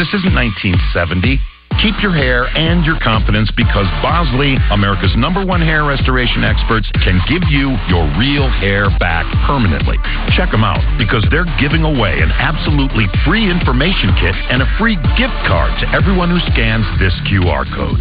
This 0.00 0.08
isn't 0.16 0.32
1970. 0.32 1.36
Keep 1.82 2.00
your 2.00 2.16
hair 2.16 2.48
and 2.56 2.84
your 2.84 2.98
confidence 3.04 3.52
because 3.52 3.84
Bosley, 4.00 4.56
America's 4.72 5.12
number 5.16 5.44
one 5.44 5.60
hair 5.60 5.84
restoration 5.84 6.42
experts, 6.42 6.88
can 7.04 7.20
give 7.28 7.44
you 7.52 7.76
your 7.92 8.08
real 8.16 8.48
hair 8.48 8.88
back 8.98 9.28
permanently. 9.44 10.00
Check 10.32 10.50
them 10.50 10.64
out 10.64 10.80
because 10.96 11.20
they're 11.28 11.48
giving 11.60 11.84
away 11.84 12.24
an 12.24 12.32
absolutely 12.32 13.04
free 13.28 13.44
information 13.44 14.16
kit 14.16 14.34
and 14.48 14.64
a 14.64 14.68
free 14.80 14.96
gift 15.20 15.36
card 15.44 15.68
to 15.84 15.86
everyone 15.92 16.32
who 16.32 16.40
scans 16.48 16.88
this 16.96 17.12
QR 17.28 17.68
code. 17.76 18.00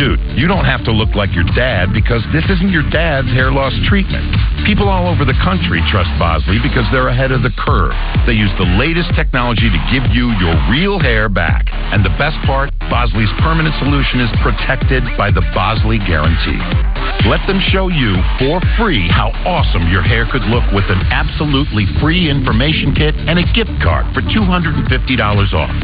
Dude, 0.00 0.20
you 0.32 0.48
don't 0.48 0.64
have 0.64 0.82
to 0.88 0.92
look 0.92 1.12
like 1.12 1.36
your 1.36 1.46
dad 1.52 1.92
because 1.92 2.24
this 2.32 2.48
isn't 2.48 2.72
your 2.72 2.88
dad's 2.88 3.28
hair 3.36 3.52
loss 3.52 3.76
treatment. 3.86 4.24
People 4.64 4.88
all 4.88 5.06
over 5.06 5.28
the 5.28 5.36
country 5.44 5.84
trust 5.92 6.10
Bosley 6.18 6.58
because 6.64 6.88
they're 6.90 7.12
ahead 7.12 7.30
of 7.30 7.44
the 7.44 7.52
curve. 7.60 7.92
They 8.24 8.32
use 8.34 8.50
the 8.56 8.66
latest 8.80 9.12
technology 9.14 9.68
to 9.68 9.80
give 9.92 10.08
you 10.16 10.32
your 10.40 10.56
real 10.72 10.98
hair 10.98 11.28
back. 11.28 11.68
And 11.92 12.00
the 12.00 12.14
best 12.16 12.40
part, 12.48 12.72
Bosley's 12.90 13.32
permanent 13.42 13.74
solution 13.82 14.20
is 14.20 14.30
protected 14.42 15.02
by 15.18 15.30
the 15.30 15.42
Bosley 15.54 15.98
Guarantee. 15.98 16.58
Let 17.26 17.42
them 17.46 17.58
show 17.72 17.88
you 17.88 18.14
for 18.38 18.62
free 18.78 19.08
how 19.10 19.34
awesome 19.42 19.90
your 19.90 20.02
hair 20.02 20.26
could 20.30 20.46
look 20.46 20.62
with 20.70 20.86
an 20.86 21.02
absolutely 21.10 21.86
free 22.00 22.30
information 22.30 22.94
kit 22.94 23.14
and 23.16 23.38
a 23.38 23.46
gift 23.52 23.74
card 23.82 24.06
for 24.14 24.22
$250 24.22 24.86
off. 24.86 25.74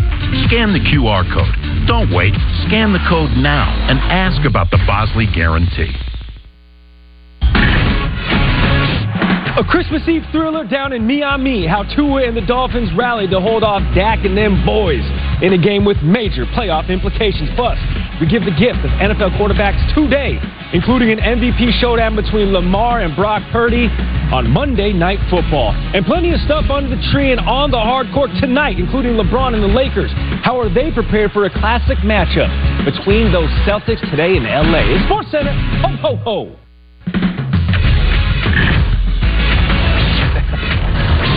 Scan 0.47 0.73
the 0.73 0.83
QR 0.87 1.27
code. 1.35 1.55
Don't 1.87 2.15
wait. 2.15 2.35
Scan 2.69 2.93
the 2.93 3.03
code 3.09 3.35
now 3.37 3.67
and 3.91 3.99
ask 3.99 4.47
about 4.47 4.71
the 4.71 4.79
Bosley 4.87 5.27
Guarantee. 5.35 5.91
A 9.53 9.65
Christmas 9.65 10.01
Eve 10.09 10.25
thriller 10.33 10.65
down 10.65 10.93
in 10.93 11.07
Miami. 11.07 11.67
How 11.67 11.83
Tua 11.83 12.25
and 12.25 12.37
the 12.37 12.47
Dolphins 12.47 12.89
rallied 12.97 13.31
to 13.31 13.41
hold 13.41 13.63
off 13.63 13.83
Dak 13.95 14.25
and 14.25 14.37
them 14.37 14.65
boys 14.65 15.05
in 15.43 15.53
a 15.53 15.59
game 15.59 15.85
with 15.85 15.99
major 16.03 16.47
playoff 16.47 16.89
implications. 16.89 17.51
Plus, 17.59 17.77
we 18.21 18.27
give 18.31 18.47
the 18.47 18.55
gift 18.55 18.79
of 18.87 18.91
NFL 19.03 19.35
quarterbacks 19.35 19.83
today, 19.95 20.39
including 20.73 21.11
an 21.11 21.19
MVP 21.19 21.83
showdown 21.83 22.15
between 22.15 22.53
Lamar 22.53 23.01
and 23.01 23.15
Brock 23.17 23.43
Purdy 23.51 23.91
on 24.31 24.49
Monday 24.49 24.93
Night 24.93 25.19
Football. 25.29 25.75
And 25.93 26.07
plenty 26.07 26.33
of 26.33 26.41
stuff 26.47 26.71
under 26.71 26.95
the 26.95 27.03
tree 27.11 27.33
and 27.33 27.41
on 27.41 27.71
the 27.71 27.83
hard 27.83 28.07
court 28.15 28.31
tonight, 28.41 28.79
including 28.79 29.19
LeBron 29.19 29.55
and 29.55 29.63
the 29.63 29.75
Lakers. 29.75 30.13
How 30.47 30.59
are 30.61 30.73
they 30.73 30.93
prepared 30.93 31.33
for 31.33 31.45
a 31.45 31.51
classic 31.51 31.99
matchup 32.07 32.49
between 32.87 33.33
those 33.33 33.51
Celtics 33.67 34.01
today 34.11 34.37
in 34.37 34.45
LA? 34.45 34.95
It's 34.95 35.05
Sports 35.07 35.31
Center. 35.31 35.53
Ho, 35.83 35.97
ho, 35.99 36.17
ho. 36.17 36.62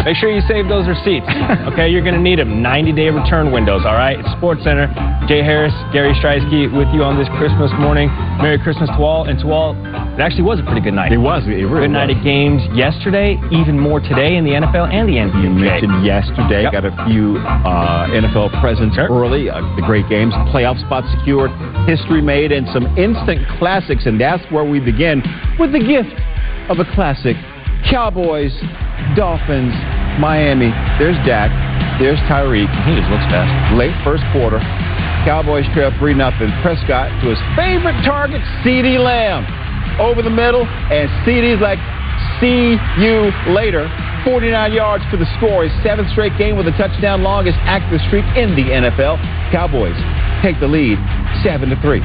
Make 0.05 0.15
sure 0.17 0.29
you 0.29 0.41
save 0.47 0.69
those 0.69 0.87
receipts. 0.87 1.25
Okay, 1.75 1.89
you're 1.89 2.03
going 2.05 2.15
to 2.15 2.21
need 2.21 2.37
them. 2.39 2.61
90 2.61 2.93
day 2.93 3.09
return 3.09 3.51
windows, 3.51 3.81
all 3.85 3.97
right? 3.97 4.19
It's 4.19 4.29
Sports 4.37 4.63
Center. 4.63 4.85
Jay 5.27 5.41
Harris, 5.43 5.73
Gary 5.91 6.13
Striewski 6.21 6.69
with 6.71 6.87
you 6.93 7.01
on 7.03 7.17
this 7.17 7.27
Christmas 7.41 7.71
morning. 7.81 8.07
Merry 8.39 8.59
Christmas 8.61 8.87
to 8.95 9.01
all. 9.01 9.27
And 9.27 9.39
to 9.41 9.51
all, 9.51 9.73
it 9.73 10.21
actually 10.21 10.43
was 10.43 10.59
a 10.59 10.63
pretty 10.63 10.79
good 10.81 10.93
night. 10.93 11.11
It 11.11 11.17
was. 11.17 11.43
It 11.49 11.65
really 11.65 11.89
good 11.89 11.97
night 11.97 12.09
was. 12.13 12.17
of 12.17 12.23
games 12.23 12.61
yesterday, 12.77 13.35
even 13.51 13.79
more 13.79 13.99
today 13.99 14.37
in 14.37 14.45
the 14.45 14.51
NFL 14.55 14.93
and 14.93 15.09
the 15.09 15.17
NBA. 15.17 15.41
You 15.43 15.49
mentioned 15.49 16.05
yesterday, 16.05 16.63
Yep. 16.69 16.71
got 16.71 16.85
a 16.85 16.93
few 17.09 17.37
uh, 17.41 18.07
NFL 18.13 18.53
presents 18.61 18.95
early. 19.01 19.49
Uh, 19.49 19.59
the 19.75 19.83
great 19.83 20.07
games, 20.07 20.31
playoff 20.53 20.79
spots 20.85 21.07
secured, 21.17 21.49
history 21.89 22.21
made, 22.21 22.51
and 22.53 22.67
some 22.71 22.85
instant 22.95 23.41
classics. 23.57 24.05
And 24.05 24.21
that's 24.21 24.43
where 24.53 24.63
we 24.63 24.79
begin 24.79 25.23
with 25.59 25.73
the 25.73 25.81
gift 25.81 26.13
of 26.69 26.77
a 26.79 26.85
classic 26.93 27.35
Cowboys, 27.89 28.51
Dolphins, 29.15 29.73
Miami. 30.19 30.71
There's 30.97 31.17
Dak. 31.25 31.51
There's 31.99 32.19
Tyreek. 32.27 32.67
He 32.85 32.91
just 32.95 33.09
looks 33.09 33.25
fast. 33.31 33.75
Late 33.75 33.95
first 34.03 34.23
quarter. 34.33 34.59
Cowboys 35.23 35.65
trail 35.73 35.91
3 35.97 36.13
0. 36.13 36.31
Prescott 36.61 37.09
to 37.21 37.29
his 37.29 37.39
favorite 37.55 37.97
target, 38.03 38.41
CeeDee 38.63 38.99
Lamb. 39.01 39.45
Over 39.99 40.21
the 40.21 40.29
middle, 40.29 40.65
and 40.65 41.07
CeeDee's 41.23 41.61
like, 41.61 41.79
see 42.41 42.75
you 42.99 43.31
later. 43.53 43.87
49 44.25 44.73
yards 44.73 45.03
for 45.09 45.17
the 45.17 45.29
score. 45.37 45.63
His 45.63 45.71
seventh 45.83 46.09
straight 46.11 46.35
game 46.37 46.57
with 46.57 46.67
a 46.67 46.75
touchdown, 46.75 47.23
longest 47.23 47.57
active 47.61 48.01
streak 48.07 48.25
in 48.35 48.55
the 48.55 48.63
NFL. 48.63 49.17
Cowboys 49.51 49.95
take 50.41 50.59
the 50.59 50.67
lead, 50.67 50.97
7 51.43 51.69
to 51.69 51.77
3. 51.81 52.01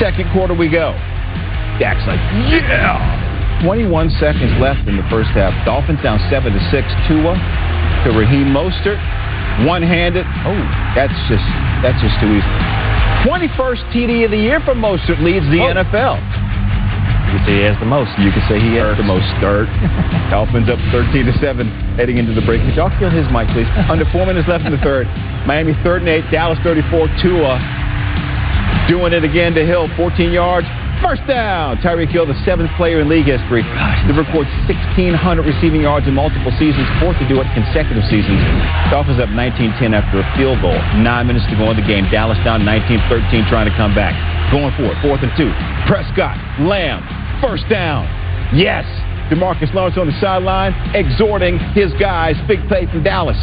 Second 0.00 0.32
quarter 0.32 0.54
we 0.54 0.68
go. 0.68 0.92
Dak's 1.78 2.04
like, 2.06 2.20
yeah! 2.50 3.31
21 3.62 4.10
seconds 4.18 4.50
left 4.58 4.90
in 4.90 4.98
the 4.98 5.06
first 5.06 5.30
half. 5.38 5.54
Dolphins 5.64 6.02
down 6.02 6.18
7 6.26 6.50
to 6.50 6.62
6. 6.74 6.82
Tua 7.06 7.38
to 8.02 8.10
Raheem 8.10 8.50
Mostert. 8.50 8.98
One-handed. 9.62 10.26
Oh, 10.42 10.58
that's 10.98 11.14
just 11.30 11.46
that's 11.86 12.00
just 12.02 12.18
too 12.18 12.34
easy. 12.34 12.52
21st 13.22 13.82
TD 13.94 14.24
of 14.26 14.30
the 14.34 14.40
year 14.40 14.58
for 14.66 14.74
Mostert 14.74 15.22
leads 15.22 15.46
the 15.54 15.62
oh. 15.62 15.78
NFL. 15.78 16.18
You 16.18 17.38
can 17.38 17.46
say 17.46 17.54
he 17.54 17.64
has 17.64 17.78
the 17.78 17.86
most. 17.86 18.10
You 18.18 18.32
can 18.34 18.44
say 18.50 18.58
he 18.58 18.74
has 18.82 18.98
the 18.98 19.06
most 19.06 19.24
start. 19.38 19.70
Dolphins 20.34 20.66
up 20.66 20.80
13 20.90 21.30
to 21.30 21.34
7 21.38 21.94
heading 21.94 22.18
into 22.18 22.34
the 22.34 22.42
break. 22.42 22.60
Could 22.66 22.74
y'all 22.74 22.92
kill 22.98 23.14
his 23.14 23.28
mic, 23.30 23.46
please? 23.54 23.68
Under 23.86 24.04
four 24.10 24.26
minutes 24.26 24.48
left 24.48 24.66
in 24.66 24.72
the 24.72 24.82
third. 24.82 25.06
Miami 25.46 25.78
third 25.86 26.02
and 26.02 26.10
eight. 26.10 26.26
Dallas 26.34 26.58
34. 26.66 27.08
Tua 27.22 27.56
doing 28.90 29.12
it 29.14 29.22
again 29.22 29.54
to 29.54 29.62
Hill. 29.64 29.86
14 29.94 30.32
yards. 30.32 30.66
First 31.02 31.26
down. 31.26 31.82
Tyreek 31.82 32.14
Hill, 32.14 32.30
the 32.30 32.38
seventh 32.46 32.70
player 32.78 33.02
in 33.02 33.10
league 33.10 33.26
history 33.26 33.66
to 33.66 34.12
record 34.14 34.46
1,600 34.70 35.18
receiving 35.42 35.82
yards 35.82 36.06
in 36.06 36.14
multiple 36.14 36.54
seasons, 36.62 36.86
fourth 37.02 37.18
to 37.18 37.26
do 37.26 37.42
it 37.42 37.46
consecutive 37.58 38.06
seasons. 38.06 38.38
Dolphins 38.86 39.18
up 39.18 39.28
19-10 39.34 39.98
after 39.98 40.22
a 40.22 40.26
field 40.38 40.62
goal. 40.62 40.78
Nine 41.02 41.26
minutes 41.26 41.44
to 41.50 41.58
go 41.58 41.66
in 41.74 41.76
the 41.76 41.82
game. 41.82 42.06
Dallas 42.14 42.38
down 42.46 42.62
19-13 42.62 43.50
trying 43.50 43.66
to 43.66 43.74
come 43.74 43.98
back. 43.98 44.14
Going 44.54 44.70
for 44.78 44.94
it. 44.94 44.96
Fourth 45.02 45.26
and 45.26 45.34
two. 45.34 45.50
Prescott. 45.90 46.38
Lamb. 46.62 47.02
First 47.42 47.66
down. 47.66 48.06
Yes. 48.54 48.86
Demarcus 49.26 49.74
Lawrence 49.74 49.96
on 49.98 50.06
the 50.06 50.20
sideline, 50.20 50.70
exhorting 50.94 51.58
his 51.72 51.90
guys. 51.98 52.36
Big 52.46 52.62
play 52.68 52.86
from 52.86 53.02
Dallas. 53.02 53.38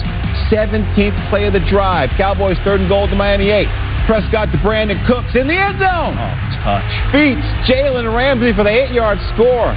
17th 0.48 1.18
play 1.30 1.46
of 1.46 1.54
the 1.54 1.66
drive. 1.68 2.10
Cowboys 2.16 2.58
third 2.64 2.80
and 2.80 2.88
goal 2.88 3.08
to 3.08 3.16
Miami 3.16 3.50
8. 3.50 3.68
Prescott 4.10 4.50
to 4.52 4.58
Brandin 4.66 5.06
Cooks 5.06 5.38
in 5.38 5.46
the 5.46 5.54
end 5.54 5.78
zone. 5.78 6.18
Oh, 6.18 6.34
touch. 6.66 7.14
Beats 7.14 7.46
Jalen 7.70 8.10
Ramsey 8.10 8.58
for 8.58 8.64
the 8.64 8.74
eight 8.74 8.90
yard 8.90 9.20
score. 9.36 9.70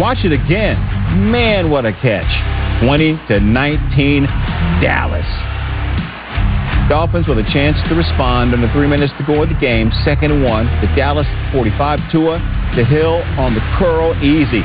Watch 0.00 0.24
it 0.24 0.32
again. 0.32 0.80
Man, 1.28 1.68
what 1.68 1.84
a 1.84 1.92
catch. 1.92 2.32
20 2.80 3.20
to 3.28 3.40
19, 3.40 4.24
Dallas. 4.80 5.28
Dolphins 6.88 7.28
with 7.28 7.44
a 7.44 7.48
chance 7.52 7.76
to 7.90 7.94
respond 7.94 8.54
under 8.54 8.72
three 8.72 8.88
minutes 8.88 9.12
to 9.18 9.24
go 9.26 9.42
in 9.42 9.52
the 9.52 9.60
game. 9.60 9.92
Second 10.02 10.32
and 10.32 10.44
one. 10.44 10.64
The 10.80 10.88
Dallas 10.96 11.28
45 11.52 12.00
Tua. 12.10 12.38
The 12.74 12.86
Hill 12.86 13.20
on 13.36 13.52
the 13.52 13.60
curl. 13.76 14.16
Easy. 14.24 14.64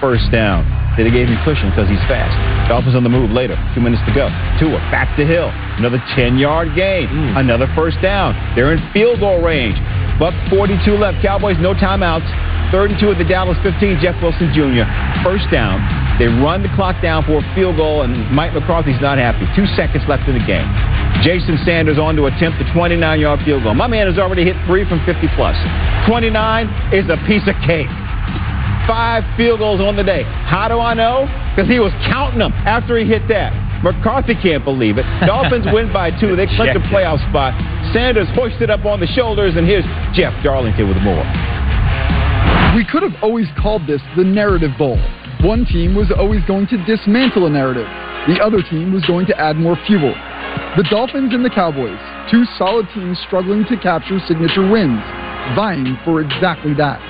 First 0.00 0.32
down. 0.32 0.81
Then 0.96 1.08
he 1.08 1.12
gave 1.12 1.28
him 1.28 1.40
cushion 1.44 1.70
because 1.72 1.88
he's 1.88 2.02
fast. 2.04 2.36
Dolphins 2.68 2.94
on 2.94 3.02
the 3.02 3.12
move 3.12 3.32
later. 3.32 3.56
Two 3.74 3.80
minutes 3.80 4.04
to 4.04 4.12
go. 4.12 4.28
Tua 4.60 4.76
back 4.92 5.16
to 5.16 5.24
Hill. 5.24 5.48
Another 5.80 6.02
10 6.14 6.36
yard 6.36 6.76
gain. 6.76 7.08
Mm. 7.08 7.40
Another 7.40 7.66
first 7.74 7.96
down. 8.02 8.36
They're 8.54 8.72
in 8.72 8.80
field 8.92 9.20
goal 9.20 9.40
range. 9.40 9.80
Buck 10.20 10.34
42 10.52 11.00
left. 11.00 11.24
Cowboys 11.24 11.56
no 11.60 11.72
timeouts. 11.72 12.28
32 12.72 13.12
at 13.12 13.18
the 13.18 13.24
Dallas 13.24 13.56
15. 13.64 14.00
Jeff 14.00 14.16
Wilson 14.20 14.52
Jr. 14.52 14.84
First 15.24 15.48
down. 15.52 15.80
They 16.20 16.28
run 16.28 16.62
the 16.62 16.72
clock 16.76 17.00
down 17.00 17.24
for 17.24 17.40
a 17.40 17.44
field 17.54 17.76
goal, 17.76 18.02
and 18.02 18.30
Mike 18.30 18.52
McCarthy's 18.52 19.00
not 19.00 19.16
happy. 19.16 19.48
Two 19.56 19.66
seconds 19.76 20.04
left 20.08 20.28
in 20.28 20.36
the 20.36 20.44
game. 20.44 20.68
Jason 21.24 21.56
Sanders 21.64 21.98
on 21.98 22.16
to 22.16 22.26
attempt 22.26 22.58
the 22.60 22.68
29 22.72 23.00
yard 23.20 23.40
field 23.44 23.62
goal. 23.62 23.74
My 23.74 23.86
man 23.86 24.06
has 24.08 24.18
already 24.18 24.44
hit 24.44 24.56
three 24.66 24.88
from 24.88 25.04
50 25.04 25.28
plus. 25.36 25.56
29 26.08 26.92
is 26.92 27.08
a 27.08 27.16
piece 27.28 27.44
of 27.48 27.56
cake. 27.64 27.88
Five 28.86 29.24
field 29.36 29.60
goals 29.60 29.80
on 29.80 29.96
the 29.96 30.02
day. 30.02 30.24
How 30.24 30.68
do 30.68 30.78
I 30.78 30.94
know? 30.94 31.26
Because 31.54 31.70
he 31.70 31.78
was 31.78 31.92
counting 32.06 32.38
them 32.38 32.52
after 32.66 32.98
he 32.98 33.06
hit 33.06 33.28
that. 33.28 33.52
McCarthy 33.82 34.34
can't 34.34 34.64
believe 34.64 34.98
it. 34.98 35.06
Dolphins 35.26 35.66
win 35.72 35.92
by 35.92 36.10
two. 36.10 36.36
They 36.36 36.46
clinch 36.46 36.76
a 36.76 36.82
playoff 36.90 37.18
spot. 37.30 37.54
Sanders 37.92 38.28
hoisted 38.34 38.70
up 38.70 38.84
on 38.84 39.00
the 39.00 39.06
shoulders, 39.06 39.54
and 39.56 39.66
here's 39.66 39.84
Jeff 40.14 40.32
Darlington 40.42 40.88
with 40.88 40.98
more. 41.02 41.22
We 42.74 42.86
could 42.86 43.02
have 43.02 43.14
always 43.22 43.46
called 43.60 43.86
this 43.86 44.00
the 44.16 44.24
Narrative 44.24 44.70
Bowl. 44.78 44.96
One 45.42 45.66
team 45.66 45.94
was 45.94 46.10
always 46.16 46.42
going 46.46 46.68
to 46.68 46.78
dismantle 46.86 47.46
a 47.46 47.50
narrative, 47.50 47.86
the 48.30 48.38
other 48.40 48.62
team 48.62 48.92
was 48.92 49.04
going 49.04 49.26
to 49.26 49.38
add 49.38 49.56
more 49.56 49.76
fuel. 49.86 50.14
The 50.76 50.86
Dolphins 50.88 51.34
and 51.34 51.44
the 51.44 51.50
Cowboys, 51.50 51.98
two 52.30 52.44
solid 52.56 52.86
teams 52.94 53.18
struggling 53.26 53.66
to 53.66 53.76
capture 53.76 54.20
signature 54.26 54.62
wins, 54.62 55.02
vying 55.58 55.98
for 56.04 56.22
exactly 56.22 56.72
that. 56.74 57.02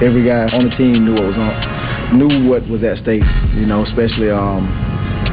Every 0.00 0.24
guy 0.24 0.46
on 0.54 0.68
the 0.68 0.74
team 0.76 1.04
knew 1.04 1.14
what 1.14 1.34
was 1.34 1.38
on, 1.38 2.18
knew 2.18 2.48
what 2.48 2.66
was 2.68 2.82
at 2.82 2.98
stake. 3.02 3.26
You 3.54 3.66
know, 3.66 3.84
especially 3.84 4.30
um, 4.30 4.66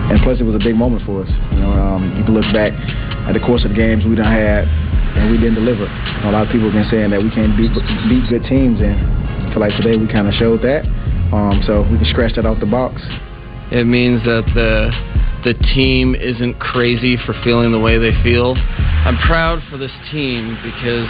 and 0.09 0.21
plus 0.21 0.39
it 0.39 0.45
was 0.45 0.55
a 0.55 0.63
big 0.63 0.75
moment 0.75 1.05
for 1.05 1.23
us. 1.23 1.31
You 1.51 1.65
know, 1.65 1.73
um, 1.73 2.13
you 2.17 2.23
can 2.23 2.33
look 2.33 2.47
back 2.53 2.73
at 3.25 3.33
the 3.33 3.41
course 3.41 3.65
of 3.65 3.73
the 3.73 3.77
games 3.77 4.05
we 4.05 4.15
done 4.15 4.29
had, 4.29 4.69
and 5.17 5.31
we 5.31 5.37
didn't 5.37 5.55
deliver. 5.55 5.89
You 5.89 6.21
know, 6.21 6.29
a 6.29 6.35
lot 6.35 6.45
of 6.45 6.51
people 6.53 6.69
have 6.69 6.77
been 6.77 6.89
saying 6.89 7.09
that 7.09 7.21
we 7.21 7.29
can't 7.33 7.57
beat 7.57 7.73
beat 8.09 8.25
good 8.29 8.45
teams, 8.45 8.81
and 8.81 8.93
I 8.93 9.53
feel 9.53 9.61
like 9.61 9.73
today 9.77 9.97
we 9.97 10.05
kind 10.05 10.27
of 10.29 10.33
showed 10.37 10.61
that. 10.61 10.85
Um, 11.33 11.61
so 11.65 11.81
we 11.89 11.97
can 11.97 12.05
scratch 12.05 12.35
that 12.37 12.45
off 12.45 12.59
the 12.59 12.69
box. 12.69 13.01
It 13.73 13.89
means 13.89 14.21
that 14.29 14.45
the 14.53 14.93
the 15.41 15.53
team 15.73 16.15
isn't 16.15 16.59
crazy 16.59 17.17
for 17.25 17.33
feeling 17.43 17.71
the 17.71 17.79
way 17.79 17.97
they 17.97 18.13
feel. 18.21 18.57
I'm 18.57 19.17
proud 19.25 19.61
for 19.69 19.77
this 19.77 19.93
team 20.11 20.57
because 20.61 21.05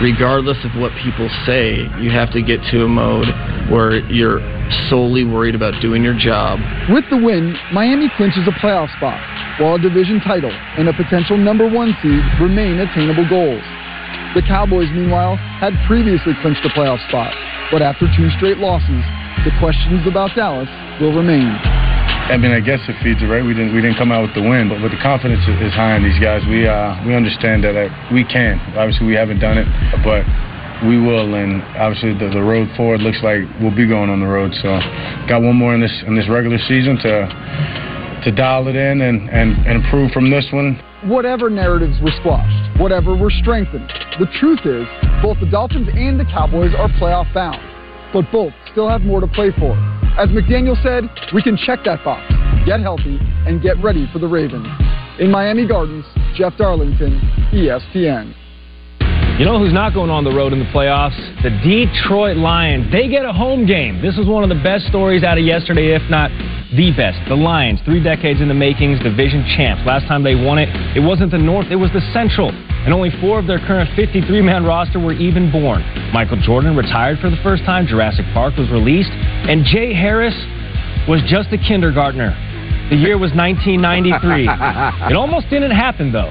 regardless 0.00 0.58
of 0.64 0.78
what 0.80 0.92
people 1.02 1.28
say, 1.46 1.88
you 2.00 2.10
have 2.10 2.30
to 2.32 2.42
get 2.42 2.60
to 2.70 2.84
a 2.84 2.88
mode 2.88 3.28
where 3.70 4.04
you're 4.10 4.40
solely 4.90 5.24
worried 5.24 5.54
about 5.54 5.80
doing 5.80 6.02
your 6.04 6.16
job. 6.16 6.60
With 6.90 7.04
the 7.10 7.16
win, 7.16 7.56
Miami 7.72 8.10
clinches 8.16 8.46
a 8.46 8.54
playoff 8.60 8.94
spot, 8.96 9.18
while 9.60 9.76
a 9.76 9.78
division 9.78 10.20
title 10.20 10.52
and 10.76 10.88
a 10.88 10.92
potential 10.92 11.36
number 11.36 11.68
one 11.68 11.96
seed 12.02 12.22
remain 12.40 12.78
attainable 12.78 13.28
goals. 13.28 13.62
The 14.34 14.42
Cowboys, 14.42 14.88
meanwhile, 14.92 15.36
had 15.36 15.72
previously 15.86 16.34
clinched 16.42 16.64
a 16.64 16.68
playoff 16.68 17.00
spot, 17.08 17.32
but 17.72 17.80
after 17.80 18.06
two 18.16 18.28
straight 18.36 18.58
losses, 18.58 19.02
the 19.44 19.52
questions 19.58 20.06
about 20.06 20.36
Dallas 20.36 20.68
will 21.00 21.14
remain. 21.16 21.48
I 22.26 22.36
mean, 22.36 22.50
I 22.50 22.58
guess 22.58 22.80
it 22.90 22.98
feeds 23.06 23.22
it, 23.22 23.30
right? 23.30 23.44
We 23.44 23.54
didn't 23.54 23.70
we 23.70 23.80
didn't 23.80 23.96
come 23.96 24.10
out 24.10 24.26
with 24.26 24.34
the 24.34 24.42
win, 24.42 24.68
but, 24.68 24.82
but 24.82 24.90
the 24.90 24.98
confidence 24.98 25.46
is 25.62 25.72
high 25.72 25.94
in 25.94 26.02
these 26.02 26.18
guys. 26.18 26.42
We 26.50 26.66
uh, 26.66 26.98
we 27.06 27.14
understand 27.14 27.62
that 27.62 27.78
uh, 27.78 27.86
we 28.10 28.24
can. 28.26 28.58
Obviously, 28.74 29.06
we 29.06 29.14
haven't 29.14 29.38
done 29.38 29.58
it, 29.58 29.68
but 30.02 30.26
we 30.90 30.98
will. 30.98 31.38
And 31.38 31.62
obviously, 31.78 32.18
the, 32.18 32.34
the 32.34 32.42
road 32.42 32.66
forward 32.74 32.98
looks 32.98 33.22
like 33.22 33.46
we'll 33.62 33.74
be 33.74 33.86
going 33.86 34.10
on 34.10 34.18
the 34.18 34.26
road. 34.26 34.50
So, 34.58 34.74
got 35.30 35.38
one 35.38 35.54
more 35.54 35.78
in 35.78 35.80
this 35.80 35.94
in 36.02 36.18
this 36.18 36.26
regular 36.28 36.58
season 36.66 36.98
to 37.06 37.30
to 38.26 38.32
dial 38.34 38.66
it 38.66 38.74
in 38.74 39.02
and, 39.02 39.30
and, 39.30 39.54
and 39.66 39.84
improve 39.84 40.10
from 40.10 40.28
this 40.28 40.46
one. 40.50 40.82
Whatever 41.04 41.48
narratives 41.48 41.94
were 42.02 42.10
squashed, 42.18 42.80
whatever 42.80 43.14
were 43.14 43.30
strengthened, 43.30 43.86
the 44.18 44.26
truth 44.40 44.66
is 44.66 44.82
both 45.22 45.38
the 45.38 45.46
Dolphins 45.46 45.88
and 45.94 46.18
the 46.18 46.24
Cowboys 46.24 46.74
are 46.74 46.88
playoff 46.98 47.32
bound, 47.32 47.62
but 48.12 48.26
both 48.32 48.52
still 48.72 48.88
have 48.88 49.02
more 49.02 49.20
to 49.20 49.28
play 49.28 49.52
for. 49.56 49.78
As 50.18 50.30
McDaniel 50.30 50.80
said, 50.82 51.04
we 51.34 51.42
can 51.42 51.58
check 51.58 51.80
that 51.84 52.02
box, 52.02 52.24
get 52.64 52.80
healthy, 52.80 53.18
and 53.44 53.60
get 53.60 53.76
ready 53.84 54.08
for 54.14 54.18
the 54.18 54.26
Ravens. 54.26 54.66
In 55.20 55.30
Miami 55.30 55.68
Gardens, 55.68 56.06
Jeff 56.34 56.56
Darlington, 56.56 57.20
ESPN. 57.52 58.34
You 59.38 59.44
know 59.44 59.58
who's 59.58 59.74
not 59.74 59.92
going 59.92 60.08
on 60.08 60.24
the 60.24 60.32
road 60.32 60.54
in 60.54 60.58
the 60.58 60.72
playoffs? 60.72 61.16
The 61.42 61.50
Detroit 61.60 62.38
Lions. 62.38 62.90
They 62.90 63.08
get 63.08 63.26
a 63.26 63.32
home 63.32 63.66
game. 63.66 64.00
This 64.00 64.16
was 64.16 64.26
one 64.26 64.42
of 64.42 64.48
the 64.48 64.62
best 64.64 64.86
stories 64.86 65.22
out 65.22 65.36
of 65.36 65.44
yesterday, 65.44 65.94
if 65.94 66.00
not 66.08 66.30
the 66.72 66.92
best. 66.96 67.20
The 67.28 67.36
Lions, 67.36 67.80
three 67.84 68.02
decades 68.02 68.40
in 68.40 68.48
the 68.48 68.54
makings, 68.56 68.98
division 69.00 69.44
champs. 69.54 69.84
Last 69.84 70.08
time 70.08 70.24
they 70.24 70.34
won 70.34 70.56
it, 70.56 70.72
it 70.96 71.00
wasn't 71.00 71.30
the 71.30 71.38
North, 71.38 71.66
it 71.70 71.76
was 71.76 71.92
the 71.92 72.00
Central. 72.16 72.48
And 72.86 72.94
only 72.94 73.10
four 73.20 73.40
of 73.40 73.48
their 73.48 73.58
current 73.58 73.90
53 73.96 74.42
man 74.42 74.62
roster 74.62 75.00
were 75.00 75.12
even 75.12 75.50
born. 75.50 75.82
Michael 76.14 76.38
Jordan 76.40 76.76
retired 76.76 77.18
for 77.18 77.30
the 77.30 77.36
first 77.42 77.64
time, 77.64 77.84
Jurassic 77.88 78.24
Park 78.32 78.54
was 78.56 78.70
released, 78.70 79.10
and 79.10 79.64
Jay 79.66 79.92
Harris 79.92 80.34
was 81.08 81.20
just 81.26 81.50
a 81.50 81.58
kindergartner. 81.58 82.30
The 82.90 82.94
year 82.94 83.18
was 83.18 83.34
1993. 83.34 84.46
it 85.10 85.16
almost 85.16 85.50
didn't 85.50 85.72
happen, 85.72 86.12
though. 86.12 86.30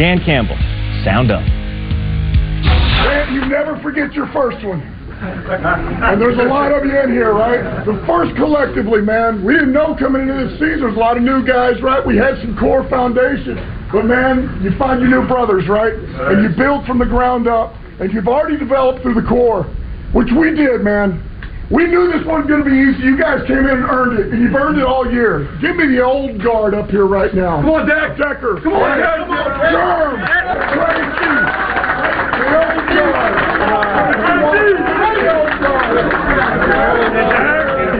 Dan 0.00 0.24
Campbell, 0.24 0.56
sound 1.04 1.30
up. 1.30 1.44
Man, 1.44 3.34
you 3.34 3.44
never 3.44 3.76
forget 3.82 4.14
your 4.14 4.32
first 4.32 4.64
one. 4.64 4.80
And 4.80 6.20
there's 6.20 6.38
a 6.38 6.48
lot 6.48 6.72
of 6.72 6.84
you 6.84 6.98
in 6.98 7.12
here, 7.12 7.32
right? 7.34 7.84
The 7.84 8.02
first 8.06 8.34
collectively, 8.36 9.02
man, 9.02 9.44
we 9.44 9.52
didn't 9.52 9.72
know 9.72 9.94
coming 9.98 10.22
into 10.22 10.48
this 10.48 10.56
season. 10.56 10.80
There's 10.80 10.96
a 10.96 10.98
lot 10.98 11.18
of 11.18 11.22
new 11.22 11.44
guys, 11.46 11.80
right? 11.82 12.00
We 12.00 12.16
had 12.16 12.40
some 12.40 12.56
core 12.56 12.88
foundation. 12.88 13.56
But 13.92 14.04
man, 14.04 14.60
you 14.62 14.76
find 14.78 15.00
your 15.00 15.10
new 15.10 15.26
brothers, 15.28 15.68
right? 15.68 15.94
And 15.94 16.42
you 16.42 16.48
build 16.56 16.86
from 16.86 16.98
the 16.98 17.06
ground 17.06 17.46
up. 17.48 17.74
And 17.98 18.12
you've 18.12 18.28
already 18.28 18.58
developed 18.58 19.00
through 19.00 19.14
the 19.14 19.22
core, 19.26 19.64
which 20.12 20.28
we 20.36 20.54
did, 20.54 20.82
man. 20.82 21.22
We 21.70 21.86
knew 21.86 22.12
this 22.12 22.26
wasn't 22.26 22.48
going 22.48 22.62
to 22.62 22.68
be 22.68 22.76
easy. 22.76 23.02
You 23.04 23.16
guys 23.18 23.40
came 23.46 23.64
in 23.64 23.70
and 23.70 23.88
earned 23.88 24.18
it, 24.20 24.32
and 24.32 24.42
you've 24.42 24.54
earned 24.54 24.78
it 24.78 24.84
all 24.84 25.10
year. 25.10 25.48
Give 25.60 25.74
me 25.76 25.86
the 25.88 26.04
old 26.04 26.42
guard 26.42 26.74
up 26.74 26.90
here 26.90 27.06
right 27.06 27.34
now. 27.34 27.62
Come 27.62 27.70
on, 27.70 27.88
Dak 27.88 28.18
Decker. 28.18 28.60
Come 28.62 28.74
on. 28.74 29.00
Come 29.00 29.30
on, 29.32 29.72
Germ. 29.72 30.20
Tracy. 30.76 31.26
The 32.36 32.52
old 32.52 32.84
guard. 32.92 33.56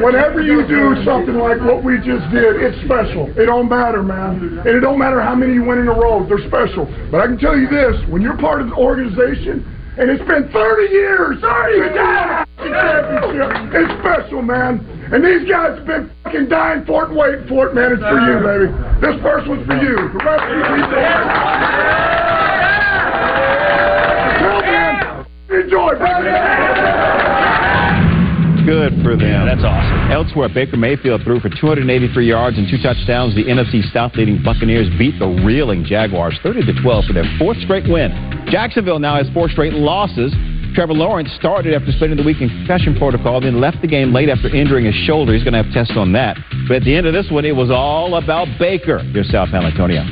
Whenever 0.07 0.41
you 0.41 0.63
do 0.69 1.03
something 1.05 1.35
like 1.35 1.59
what 1.67 1.83
we 1.83 1.99
just 1.99 2.31
did, 2.31 2.63
it's 2.63 2.79
special. 2.87 3.27
It 3.35 3.47
don't 3.47 3.69
matter, 3.69 4.05
man. 4.05 4.63
And 4.63 4.69
it 4.69 4.79
don't 4.79 5.01
matter 5.01 5.21
how 5.21 5.35
many 5.35 5.55
you 5.55 5.65
win 5.65 5.79
in 5.79 5.89
a 5.89 5.93
row. 5.93 6.25
They're 6.29 6.47
special. 6.47 6.87
But 7.11 7.23
I 7.23 7.27
can 7.27 7.39
tell 7.39 7.59
you 7.59 7.67
this, 7.67 7.99
when 8.09 8.23
you're 8.23 8.39
part 8.39 8.63
of 8.63 8.69
the 8.69 8.77
organization, 8.77 9.67
and 9.99 10.09
it's 10.09 10.23
been 10.23 10.47
30 10.53 10.93
years. 10.95 11.41
30 11.43 11.75
years. 11.75 12.47
Championship. 12.55 13.51
It's 13.75 13.99
special, 13.99 14.43
man. 14.43 14.79
And 15.11 15.27
these 15.27 15.43
guys 15.51 15.75
have 15.75 15.87
been 15.87 16.09
fucking 16.23 16.51
dying 16.51 16.87
for 16.87 17.03
it 17.03 17.09
and 17.11 17.19
waiting 17.19 17.49
for 17.49 17.67
it, 17.67 17.75
man. 17.75 17.91
It's 17.91 18.07
for 18.07 18.23
you, 18.23 18.39
baby. 18.47 18.71
This 19.03 19.19
first 19.27 19.49
one's 19.51 19.67
for 19.67 19.75
you. 19.75 19.97
The 20.15 20.23
rest 20.23 20.47
of 20.47 20.55
you 25.51 25.67
enjoy, 25.67 25.99
Good 28.67 28.99
for 29.07 29.15
them. 29.15 29.31
Yeah, 29.31 29.47
that's 29.47 29.63
awesome. 29.63 30.11
Elsewhere, 30.11 30.51
Baker 30.51 30.77
Mayfield 30.77 31.23
threw 31.23 31.39
for 31.39 31.49
283 31.49 32.27
yards 32.27 32.59
and 32.59 32.67
two 32.67 32.83
touchdowns. 32.83 33.33
The 33.39 33.45
NFC 33.45 33.81
South 33.93 34.19
leading 34.19 34.43
Buccaneers 34.43 34.91
beat 34.99 35.17
the 35.23 35.29
reeling 35.47 35.85
Jaguars 35.85 36.37
30 36.43 36.67
to 36.67 36.83
12 36.83 37.05
for 37.07 37.13
their 37.13 37.31
fourth 37.39 37.59
straight 37.63 37.87
win. 37.87 38.11
Jacksonville 38.51 38.99
now 38.99 39.23
has 39.23 39.31
four 39.33 39.49
straight 39.49 39.73
losses. 39.73 40.35
Trevor 40.75 40.95
Lawrence 40.95 41.31
started 41.39 41.75
after 41.75 41.93
spending 41.93 42.19
the 42.19 42.25
week 42.25 42.43
in 42.43 42.49
concussion 42.49 42.99
protocol, 42.99 43.41
then 43.41 43.61
left 43.61 43.81
the 43.81 43.89
game 43.89 44.13
late 44.13 44.29
after 44.29 44.53
injuring 44.53 44.85
his 44.85 44.97
shoulder. 45.07 45.33
He's 45.33 45.45
going 45.45 45.55
to 45.55 45.63
have 45.63 45.73
tests 45.73 45.97
on 45.97 46.13
that. 46.13 46.37
But 46.67 46.79
at 46.79 46.83
the 46.83 46.95
end 46.95 47.07
of 47.07 47.15
this 47.15 47.31
one, 47.31 47.45
it 47.45 47.55
was 47.55 47.71
all 47.71 48.17
about 48.17 48.49
Baker. 48.59 48.99
Here's 48.99 49.31
Sal 49.31 49.47
Paolantonio. 49.47 50.03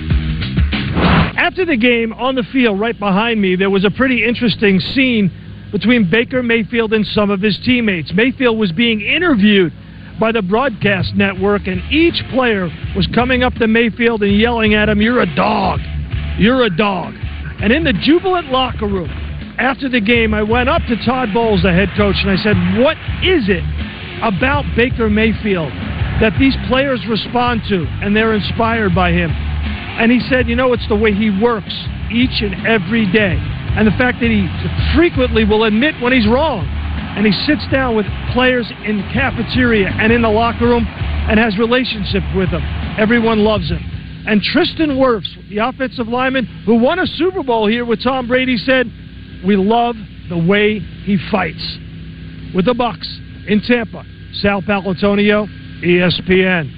After 1.36 1.66
the 1.66 1.76
game, 1.76 2.12
on 2.12 2.36
the 2.36 2.44
field 2.52 2.78
right 2.78 2.98
behind 2.98 3.42
me, 3.42 3.56
there 3.56 3.68
was 3.68 3.84
a 3.84 3.90
pretty 3.90 4.24
interesting 4.24 4.78
scene 4.78 5.28
between 5.74 6.08
Baker 6.08 6.40
Mayfield 6.40 6.92
and 6.92 7.04
some 7.04 7.30
of 7.30 7.40
his 7.40 7.58
teammates. 7.64 8.12
Mayfield 8.14 8.56
was 8.56 8.70
being 8.70 9.00
interviewed 9.00 9.72
by 10.20 10.30
the 10.30 10.40
broadcast 10.40 11.16
network, 11.16 11.66
and 11.66 11.82
each 11.90 12.14
player 12.30 12.70
was 12.94 13.08
coming 13.12 13.42
up 13.42 13.54
to 13.54 13.66
Mayfield 13.66 14.22
and 14.22 14.38
yelling 14.38 14.74
at 14.74 14.88
him, 14.88 15.02
You're 15.02 15.22
a 15.22 15.34
dog. 15.34 15.80
You're 16.38 16.62
a 16.62 16.70
dog. 16.70 17.14
And 17.60 17.72
in 17.72 17.82
the 17.82 17.92
jubilant 17.92 18.52
locker 18.52 18.87
room, 18.87 19.10
after 19.58 19.88
the 19.88 20.00
game, 20.00 20.32
I 20.32 20.44
went 20.44 20.68
up 20.68 20.82
to 20.87 20.94
Todd 21.04 21.34
Bowles, 21.34 21.62
the 21.62 21.72
head 21.72 21.88
coach, 21.96 22.14
and 22.22 22.30
I 22.30 22.37
said, 22.37 22.54
What 22.78 22.96
is 23.24 23.48
it 23.48 23.64
about 24.22 24.64
Baker 24.76 25.10
Mayfield 25.10 25.72
that 26.22 26.38
these 26.38 26.54
players 26.68 27.04
respond 27.08 27.62
to 27.70 27.82
and 28.00 28.14
they're 28.14 28.34
inspired 28.34 28.94
by 28.94 29.10
him? 29.10 29.32
And 29.32 30.12
he 30.12 30.20
said, 30.30 30.48
You 30.48 30.54
know, 30.54 30.72
it's 30.72 30.87
the 30.87 30.94
way 30.94 31.12
he 31.12 31.30
works 31.30 31.74
each 32.12 32.42
and 32.42 32.64
every 32.64 33.10
day. 33.10 33.42
And 33.76 33.87
the 33.87 33.92
fact 33.92 34.20
that 34.20 34.30
he 34.30 34.46
frequently 34.94 35.44
will 35.44 35.64
admit 35.64 35.94
when 36.00 36.12
he's 36.12 36.28
wrong. 36.28 36.66
And 37.16 37.26
he 37.26 37.32
sits 37.46 37.66
down 37.70 37.94
with 37.96 38.06
players 38.32 38.70
in 38.84 38.98
the 38.98 39.08
cafeteria 39.12 39.88
and 39.88 40.12
in 40.12 40.22
the 40.22 40.30
locker 40.30 40.66
room 40.66 40.87
and 40.87 41.38
has 41.38 41.58
relationship 41.58 42.22
with 42.37 42.50
them. 42.50 42.62
Everyone 42.98 43.40
loves 43.40 43.70
him. 43.70 43.80
And 44.26 44.42
Tristan 44.42 44.90
Wirfs, 44.90 45.28
the 45.48 45.58
offensive 45.58 46.08
lineman 46.08 46.46
who 46.66 46.76
won 46.76 46.98
a 46.98 47.06
Super 47.06 47.42
Bowl 47.42 47.66
here 47.66 47.84
with 47.84 48.02
Tom 48.02 48.26
Brady, 48.26 48.56
said, 48.56 48.90
"We 49.44 49.54
love 49.54 49.96
the 50.28 50.38
way 50.38 50.78
he 50.78 51.18
fights." 51.30 51.78
With 52.54 52.64
the 52.64 52.74
Bucs 52.74 53.06
in 53.46 53.60
Tampa, 53.60 54.04
Sal 54.32 54.62
Paolantonio, 54.62 55.48
ESPN. 55.82 56.70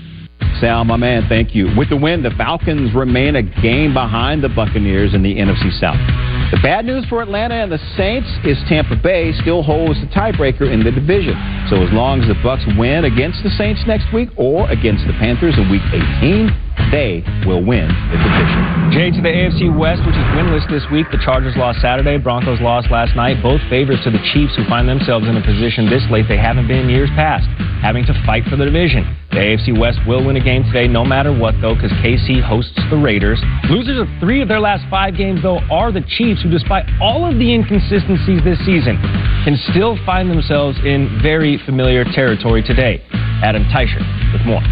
Sal, 0.61 0.85
my 0.85 0.96
man, 0.96 1.26
thank 1.28 1.54
you. 1.54 1.70
With 1.76 1.90
the 1.90 1.96
win, 1.96 2.22
the 2.22 2.30
Falcons 2.32 2.94
remain 2.94 3.37
a 3.37 3.42
game 3.42 3.92
behind 3.92 4.42
the 4.42 4.48
Buccaneers 4.48 5.14
in 5.14 5.22
the 5.22 5.38
NFC 5.38 5.70
South. 5.78 6.36
The 6.52 6.62
bad 6.62 6.85
news 6.87 7.04
for 7.06 7.20
Atlanta 7.22 7.54
and 7.54 7.72
the 7.72 7.82
Saints 7.96 8.30
is 8.44 8.56
Tampa 8.68 8.94
Bay 8.94 9.32
still 9.42 9.64
holds 9.64 10.00
the 10.00 10.06
tiebreaker 10.06 10.70
in 10.70 10.85
the 10.85 10.92
division. 10.92 11.35
So 11.68 11.82
as 11.82 11.90
long 11.90 12.22
as 12.22 12.28
the 12.28 12.35
Bucs 12.35 12.62
win 12.78 13.04
against 13.04 13.42
the 13.42 13.50
Saints 13.50 13.82
next 13.85 14.06
week 14.14 14.28
or 14.37 14.70
against 14.70 15.04
the 15.09 15.12
Panthers 15.14 15.59
in 15.59 15.68
Week 15.68 15.82
18, 16.22 16.65
they 16.90 17.22
will 17.46 17.62
win 17.64 17.88
the 17.88 18.18
division. 18.18 18.77
Jay 18.94 19.11
to 19.11 19.20
the 19.20 19.33
AFC 19.33 19.66
West, 19.66 20.03
which 20.07 20.14
is 20.14 20.27
winless 20.38 20.62
this 20.70 20.87
week. 20.92 21.07
The 21.11 21.18
Chargers 21.18 21.57
lost 21.57 21.83
Saturday, 21.83 22.18
Broncos 22.18 22.61
lost 22.61 22.90
last 22.90 23.16
night. 23.16 23.42
Both 23.42 23.61
favorites 23.68 24.05
to 24.05 24.11
the 24.11 24.22
Chiefs, 24.33 24.55
who 24.55 24.64
find 24.68 24.88
themselves 24.88 25.27
in 25.27 25.37
a 25.37 25.42
position 25.42 25.90
this 25.90 26.07
late 26.11 26.27
they 26.29 26.38
haven't 26.38 26.68
been 26.68 26.87
in 26.87 26.88
years 26.88 27.11
past, 27.18 27.46
having 27.83 28.07
to 28.07 28.14
fight 28.25 28.44
for 28.46 28.57
the 28.57 28.64
division. 28.64 29.05
The 29.31 29.42
AFC 29.42 29.79
West 29.79 29.99
will 30.07 30.25
win 30.25 30.37
a 30.37 30.44
game 30.44 30.64
today, 30.64 30.88
no 30.88 31.05
matter 31.05 31.35
what, 31.35 31.55
though, 31.61 31.75
because 31.75 31.92
KC 32.01 32.40
hosts 32.40 32.79
the 32.88 32.96
Raiders. 32.96 33.42
Losers 33.68 34.01
of 34.01 34.09
three 34.18 34.40
of 34.40 34.49
their 34.49 34.61
last 34.61 34.88
five 34.88 35.16
games, 35.16 35.42
though, 35.42 35.59
are 35.68 35.92
the 35.92 36.01
Chiefs, 36.16 36.42
who, 36.42 36.49
despite 36.49 36.87
all 37.03 37.29
of 37.29 37.38
the 37.38 37.53
inconsistencies 37.53 38.40
this 38.44 38.59
season, 38.64 38.96
can 39.44 39.59
still 39.70 39.99
find 40.07 40.31
themselves 40.31 40.79
in 40.87 41.20
very 41.22 41.59
familiar 41.66 42.05
territory 42.05 42.62
today. 42.62 43.03
Adam 43.42 43.64
Teicher 43.64 44.01
with 44.33 44.46
more. 44.46 44.62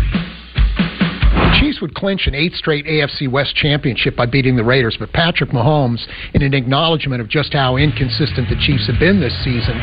Chiefs 1.74 1.82
would 1.82 1.94
clinch 1.94 2.28
an 2.28 2.36
eighth 2.36 2.54
straight 2.54 2.86
AFC 2.86 3.28
West 3.28 3.56
championship 3.56 4.14
by 4.14 4.26
beating 4.26 4.54
the 4.54 4.62
Raiders, 4.62 4.96
but 4.96 5.12
Patrick 5.12 5.50
Mahomes, 5.50 6.06
in 6.32 6.42
an 6.42 6.54
acknowledgement 6.54 7.20
of 7.20 7.26
just 7.28 7.52
how 7.52 7.76
inconsistent 7.76 8.48
the 8.48 8.54
Chiefs 8.62 8.86
have 8.86 9.00
been 9.00 9.18
this 9.18 9.34
season, 9.42 9.74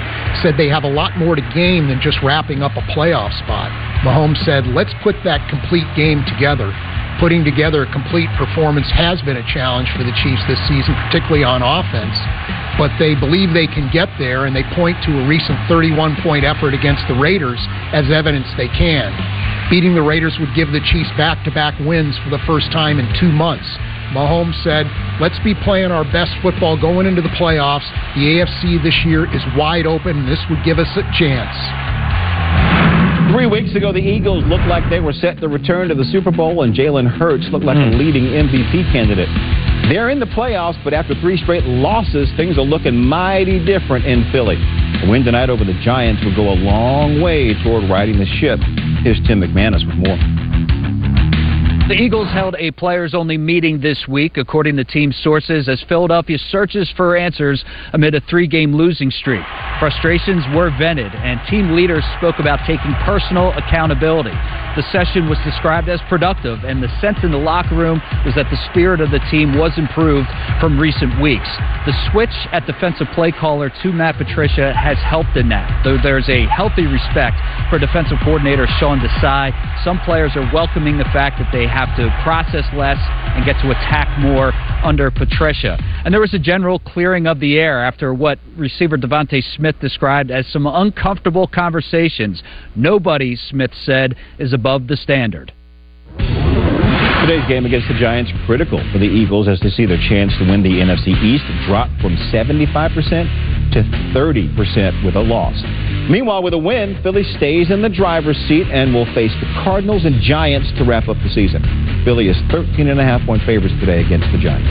said 0.42 0.56
they 0.56 0.70
have 0.70 0.86
a 0.86 0.90
lot 0.90 1.18
more 1.18 1.36
to 1.36 1.42
gain 1.54 1.90
than 1.90 2.00
just 2.00 2.18
wrapping 2.24 2.64
up 2.64 2.72
a 2.78 2.84
playoff 2.96 3.36
spot. 3.44 3.68
Mahomes 4.08 4.40
said, 4.46 4.68
let's 4.68 4.94
put 5.04 5.16
that 5.26 5.44
complete 5.50 5.88
game 5.98 6.24
together. 6.32 6.72
Putting 7.20 7.44
together 7.44 7.84
a 7.84 7.92
complete 7.92 8.30
performance 8.40 8.88
has 8.96 9.22
been 9.28 9.36
a 9.36 9.46
challenge 9.52 9.92
for 9.92 10.08
the 10.08 10.16
Chiefs 10.24 10.48
this 10.48 10.62
season, 10.72 10.96
particularly 11.12 11.44
on 11.44 11.60
offense, 11.60 12.16
but 12.78 12.92
they 13.00 13.16
believe 13.16 13.54
they 13.54 13.68
can 13.68 13.90
get 13.92 14.10
there, 14.18 14.46
and 14.46 14.56
they 14.56 14.64
point 14.76 14.98
to 15.04 15.12
a 15.20 15.28
recent 15.28 15.58
31 15.68 16.18
point 16.24 16.46
effort 16.46 16.74
against 16.74 17.04
the 17.08 17.16
Raiders 17.16 17.60
as 17.92 18.10
evidence 18.12 18.48
they 18.58 18.68
can. 18.70 19.12
Beating 19.70 19.96
the 19.96 20.04
Raiders 20.04 20.36
would 20.40 20.54
give 20.56 20.72
the 20.72 20.84
Chiefs 20.92 21.12
back 21.18 21.44
to 21.46 21.52
back 21.52 21.78
wins 21.80 22.18
for 22.24 22.30
the 22.30 22.42
first 22.46 22.72
time 22.72 23.00
in 23.00 23.08
two 23.20 23.32
months. 23.32 23.68
Mahomes 24.12 24.56
said, 24.64 24.88
Let's 25.20 25.40
be 25.40 25.56
playing 25.56 25.92
our 25.92 26.04
best 26.04 26.32
football 26.42 26.80
going 26.80 27.08
into 27.08 27.22
the 27.22 27.32
playoffs. 27.40 27.88
The 28.16 28.44
AFC 28.44 28.84
this 28.84 28.98
year 29.06 29.24
is 29.34 29.42
wide 29.56 29.88
open, 29.88 30.26
and 30.26 30.28
this 30.28 30.44
would 30.50 30.64
give 30.66 30.80
us 30.80 30.90
a 30.98 31.04
chance. 31.16 32.71
Three 33.30 33.46
weeks 33.46 33.76
ago, 33.76 33.94
the 33.94 34.00
Eagles 34.00 34.44
looked 34.46 34.66
like 34.66 34.90
they 34.90 35.00
were 35.00 35.14
set 35.14 35.40
to 35.40 35.48
return 35.48 35.90
to 35.90 35.96
the 35.96 36.04
Super 36.06 36.32
Bowl, 36.32 36.64
and 36.64 36.74
Jalen 36.74 37.08
Hurts 37.08 37.48
looked 37.52 37.66
like 37.66 37.78
a 37.78 37.92
hmm. 37.92 37.98
leading 37.98 38.24
MVP 38.24 38.92
candidate. 38.92 39.30
They're 39.90 40.10
in 40.10 40.20
the 40.20 40.26
playoffs, 40.26 40.82
but 40.84 40.94
after 40.94 41.16
three 41.22 41.38
straight 41.38 41.66
losses, 41.66 42.30
things 42.38 42.58
are 42.58 42.66
looking 42.66 42.96
mighty 42.96 43.64
different 43.64 44.06
in 44.06 44.30
Philly. 44.32 44.58
A 45.04 45.10
win 45.10 45.24
tonight 45.24 45.50
over 45.50 45.64
the 45.64 45.78
Giants 45.84 46.24
would 46.26 46.36
go 46.36 46.50
a 46.50 46.58
long 46.58 47.22
way 47.22 47.54
toward 47.64 47.90
righting 47.90 48.18
the 48.18 48.26
ship. 48.40 48.60
Here's 49.04 49.20
Tim 49.28 49.42
McManus 49.42 49.86
with 49.86 49.98
more. 49.98 50.81
The 51.88 51.96
Eagles 51.96 52.30
held 52.30 52.56
a 52.58 52.72
players 52.72 53.14
only 53.14 53.38
meeting 53.38 53.82
this 53.82 54.08
week, 54.08 54.38
according 54.38 54.78
to 54.78 54.84
team 54.84 55.12
sources, 55.12 55.68
as 55.68 55.84
Philadelphia 55.90 56.38
searches 56.38 56.90
for 56.96 57.18
answers 57.18 57.66
amid 57.94 58.16
a 58.16 58.22
three 58.30 58.48
game 58.48 58.74
losing 58.74 59.12
streak. 59.12 59.44
Frustrations 59.80 60.44
were 60.56 60.72
vented, 60.78 61.12
and 61.14 61.42
team 61.50 61.76
leaders 61.76 62.06
spoke 62.18 62.40
about 62.40 62.60
taking 62.66 62.94
personal 63.04 63.52
accountability. 63.54 64.32
The 64.76 64.84
session 64.92 65.28
was 65.28 65.38
described 65.44 65.90
as 65.90 66.00
productive, 66.08 66.64
and 66.64 66.82
the 66.82 66.88
sense 67.02 67.18
in 67.24 67.32
the 67.32 67.38
locker 67.38 67.76
room 67.76 68.02
was 68.24 68.36
that 68.36 68.48
the 68.50 68.56
spirit 68.72 69.02
of 69.02 69.12
the 69.12 69.20
team 69.30 69.58
was 69.58 69.78
improved 69.78 70.30
from 70.62 70.80
recent 70.80 71.20
weeks. 71.20 71.50
The 71.86 71.92
switch 72.10 72.32
at 72.56 72.66
defensive 72.66 73.08
play 73.14 73.32
caller 73.32 73.70
to 73.84 73.92
Matt 73.92 74.16
Patricia 74.16 74.72
has 74.72 74.98
helped 75.00 75.36
in 75.36 75.50
that, 75.50 75.68
though 75.84 75.98
there's 76.02 76.30
a 76.30 76.48
healthy 76.48 76.88
respect 76.88 77.36
for 77.70 77.80
defensive 77.80 78.18
coordinator 78.24 78.66
Sean 78.80 79.00
Desai. 79.00 79.52
Some 79.84 80.00
players 80.00 80.32
are 80.36 80.48
welcoming 80.54 80.98
the 80.98 81.10
fact 81.12 81.40
that 81.40 81.52
they 81.52 81.68
have 81.68 81.92
to 81.98 82.08
process 82.24 82.64
less 82.72 83.00
and 83.36 83.44
get 83.44 83.60
to 83.62 83.72
attack 83.72 84.08
more 84.20 84.54
under 84.84 85.12
Patricia. 85.12 85.78
And 86.06 86.14
there 86.14 86.22
was 86.22 86.34
a 86.34 86.40
general 86.40 86.80
clearing 86.80 87.28
of 87.28 87.40
the 87.40 87.60
air 87.60 87.84
after 87.84 88.14
what 88.14 88.40
receiver 88.56 88.98
DeVonta 88.98 89.44
Smith 89.56 89.76
described 89.82 90.32
as 90.32 90.48
some 90.48 90.66
uncomfortable 90.66 91.48
conversations. 91.48 92.42
Nobody, 92.76 93.36
Smith 93.36 93.72
said, 93.84 94.16
is 94.40 94.54
above 94.62 94.86
the 94.86 94.96
standard. 94.96 95.52
Today's 97.26 97.48
game 97.50 97.66
against 97.66 97.88
the 97.88 97.98
Giants 97.98 98.30
critical 98.46 98.78
for 98.94 99.00
the 99.00 99.10
Eagles 99.10 99.48
as 99.48 99.60
they 99.62 99.70
see 99.70 99.88
their 99.88 99.98
chance 99.98 100.32
to 100.38 100.46
win 100.46 100.62
the 100.62 100.78
NFC 100.78 101.18
East 101.18 101.46
drop 101.66 101.90
from 101.98 102.14
75% 102.30 102.70
to 103.74 103.82
30% 104.14 105.04
with 105.04 105.16
a 105.16 105.20
loss. 105.20 105.58
Meanwhile, 106.12 106.44
with 106.44 106.54
a 106.54 106.60
win, 106.60 107.00
Philly 107.02 107.24
stays 107.38 107.72
in 107.72 107.82
the 107.82 107.90
driver's 107.90 108.38
seat 108.48 108.68
and 108.70 108.94
will 108.94 109.10
face 109.16 109.34
the 109.42 109.50
Cardinals 109.64 110.06
and 110.06 110.22
Giants 110.22 110.70
to 110.78 110.84
wrap 110.86 111.10
up 111.10 111.18
the 111.24 111.30
season. 111.34 111.66
Philly 112.06 112.28
is 112.28 112.38
13 112.52 112.88
and 112.88 113.00
a 113.00 113.04
half 113.04 113.26
point 113.26 113.42
favorites 113.48 113.74
today 113.80 114.06
against 114.06 114.30
the 114.30 114.38
Giants. 114.38 114.70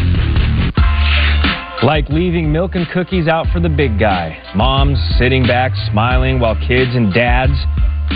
Like 1.83 2.09
leaving 2.11 2.53
milk 2.53 2.77
and 2.77 2.87
cookies 2.95 3.27
out 3.27 3.47
for 3.53 3.59
the 3.59 3.71
big 3.71 3.99
guy. 3.99 4.39
Moms 4.55 4.99
sitting 5.19 5.47
back 5.49 5.73
smiling 5.91 6.39
while 6.39 6.55
kids 6.69 6.95
and 6.95 7.13
dads 7.13 7.59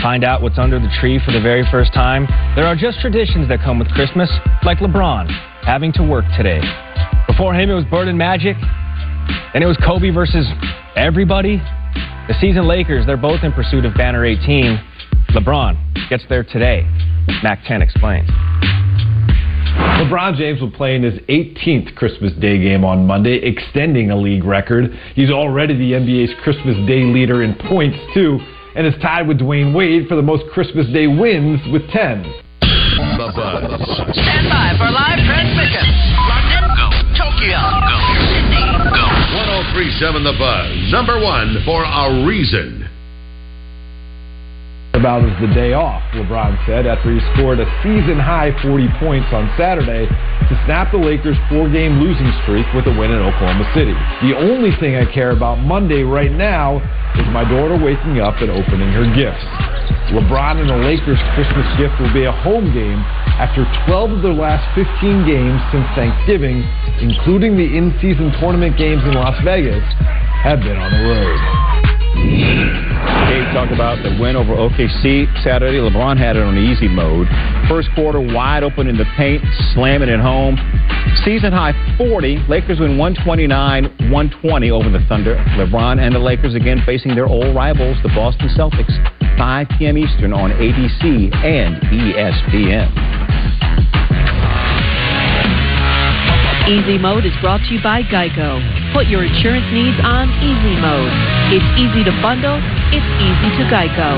find 0.01 0.23
out 0.23 0.41
what's 0.41 0.57
under 0.57 0.79
the 0.79 0.89
tree 0.99 1.19
for 1.25 1.31
the 1.31 1.41
very 1.41 1.65
first 1.71 1.93
time. 1.93 2.27
There 2.55 2.65
are 2.65 2.75
just 2.75 2.99
traditions 2.99 3.47
that 3.49 3.59
come 3.61 3.79
with 3.79 3.89
Christmas, 3.89 4.29
like 4.63 4.79
LeBron 4.79 5.29
having 5.63 5.91
to 5.93 6.03
work 6.03 6.25
today. 6.37 6.61
Before 7.27 7.53
him, 7.53 7.69
it 7.69 7.73
was 7.73 7.85
Bird 7.85 8.07
and 8.07 8.17
Magic. 8.17 8.55
Then 9.53 9.63
it 9.63 9.65
was 9.65 9.77
Kobe 9.85 10.09
versus 10.09 10.45
everybody. 10.95 11.57
The 12.27 12.35
season 12.39 12.67
Lakers, 12.67 13.05
they're 13.05 13.17
both 13.17 13.43
in 13.43 13.51
pursuit 13.51 13.85
of 13.85 13.93
Banner 13.95 14.25
18. 14.25 14.79
LeBron 15.31 16.09
gets 16.09 16.23
there 16.29 16.43
today. 16.43 16.87
Mac 17.43 17.63
10 17.65 17.81
explains. 17.81 18.29
LeBron 19.99 20.37
James 20.37 20.61
will 20.61 20.71
play 20.71 20.95
in 20.95 21.03
his 21.03 21.19
18th 21.29 21.95
Christmas 21.95 22.33
Day 22.33 22.61
game 22.61 22.83
on 22.83 23.05
Monday, 23.05 23.37
extending 23.37 24.11
a 24.11 24.15
league 24.15 24.43
record. 24.43 24.91
He's 25.15 25.31
already 25.31 25.75
the 25.75 25.93
NBA's 25.93 26.33
Christmas 26.43 26.75
Day 26.87 27.03
leader 27.03 27.43
in 27.43 27.55
points, 27.55 27.97
too, 28.13 28.39
and 28.75 28.85
is 28.85 28.93
tied 29.01 29.27
with 29.27 29.39
Dwyane 29.39 29.73
Wade 29.73 30.07
for 30.07 30.15
the 30.15 30.21
most 30.21 30.43
Christmas 30.51 30.85
Day 30.91 31.07
wins 31.07 31.59
with 31.71 31.87
10. 31.89 32.23
The 32.61 33.31
Buzz. 33.31 33.79
Stand 34.11 34.47
by 34.51 34.75
for 34.77 34.91
live 34.91 35.19
transmission. 35.23 35.87
London, 36.27 36.63
go. 36.75 36.87
Tokyo, 37.15 37.59
go. 37.87 37.97
Sydney, 38.27 38.67
go. 38.91 39.05
1037 39.71 40.23
The 40.23 40.35
Buzz. 40.35 40.91
Number 40.91 41.19
one 41.23 41.63
for 41.63 41.83
a 41.83 42.25
reason. 42.27 42.87
About 45.05 45.21
the 45.37 45.53
day 45.53 45.77
off, 45.77 46.01
LeBron 46.17 46.57
said 46.65 46.89
after 46.89 47.13
he 47.13 47.21
scored 47.37 47.61
a 47.61 47.69
season 47.85 48.17
high 48.17 48.49
40 48.65 48.89
points 48.97 49.29
on 49.29 49.45
Saturday 49.53 50.09
to 50.09 50.53
snap 50.65 50.89
the 50.89 50.97
Lakers' 50.97 51.37
four 51.45 51.69
game 51.69 52.01
losing 52.01 52.25
streak 52.41 52.65
with 52.73 52.89
a 52.89 52.93
win 52.97 53.13
in 53.13 53.21
Oklahoma 53.21 53.69
City. 53.77 53.93
The 54.25 54.33
only 54.33 54.73
thing 54.81 54.97
I 54.97 55.05
care 55.05 55.29
about 55.29 55.61
Monday 55.61 56.01
right 56.01 56.33
now 56.33 56.81
is 57.21 57.25
my 57.29 57.45
daughter 57.45 57.77
waking 57.77 58.17
up 58.17 58.41
and 58.41 58.49
opening 58.49 58.89
her 58.97 59.05
gifts. 59.13 59.45
LeBron 60.09 60.65
and 60.65 60.73
the 60.73 60.81
Lakers' 60.81 61.21
Christmas 61.37 61.69
gift 61.77 62.01
will 62.01 62.09
be 62.09 62.25
a 62.25 62.33
home 62.41 62.73
game 62.73 62.97
after 63.37 63.61
12 63.85 64.09
of 64.09 64.21
their 64.25 64.33
last 64.33 64.65
15 64.73 64.89
games 65.29 65.61
since 65.69 65.85
Thanksgiving, 65.93 66.65
including 66.97 67.53
the 67.53 67.77
in 67.77 67.93
season 68.01 68.33
tournament 68.41 68.73
games 68.73 69.05
in 69.05 69.13
Las 69.13 69.37
Vegas, 69.45 69.85
have 70.41 70.65
been 70.65 70.81
on 70.81 70.89
the 70.89 71.03
road. 71.13 71.74
Dave 72.15 73.45
talked 73.53 73.71
about 73.71 74.01
the 74.03 74.17
win 74.19 74.35
over 74.35 74.53
OKC 74.53 75.27
Saturday. 75.43 75.77
LeBron 75.77 76.17
had 76.17 76.35
it 76.35 76.43
on 76.43 76.57
easy 76.57 76.87
mode. 76.87 77.27
First 77.67 77.89
quarter 77.95 78.21
wide 78.21 78.63
open 78.63 78.87
in 78.87 78.97
the 78.97 79.05
paint, 79.17 79.43
slamming 79.73 80.09
it 80.09 80.19
home. 80.19 80.57
Season 81.23 81.51
high 81.51 81.73
40. 81.97 82.45
Lakers 82.47 82.79
win 82.79 82.97
129 82.97 84.11
120 84.11 84.71
over 84.71 84.89
the 84.89 85.03
Thunder. 85.07 85.35
LeBron 85.57 85.99
and 85.99 86.13
the 86.13 86.19
Lakers 86.19 86.55
again 86.55 86.81
facing 86.85 87.15
their 87.15 87.27
old 87.27 87.55
rivals, 87.55 87.97
the 88.03 88.09
Boston 88.09 88.49
Celtics. 88.57 88.93
5 89.37 89.67
p.m. 89.77 89.97
Eastern 89.97 90.31
on 90.31 90.51
ABC 90.51 91.33
and 91.43 91.75
ESPN. 91.91 93.24
Easy 96.65 96.97
Mode 96.97 97.25
is 97.25 97.33
brought 97.41 97.61
to 97.61 97.75
you 97.75 97.81
by 97.83 98.01
Geico. 98.01 98.57
Put 98.91 99.05
your 99.05 99.23
insurance 99.23 99.69
needs 99.69 100.01
on 100.01 100.33
Easy 100.41 100.73
Mode. 100.81 101.13
It's 101.53 101.69
easy 101.77 102.03
to 102.03 102.11
bundle, 102.25 102.57
it's 102.89 103.05
easy 103.21 103.49
to 103.61 103.63
Geico. 103.69 104.17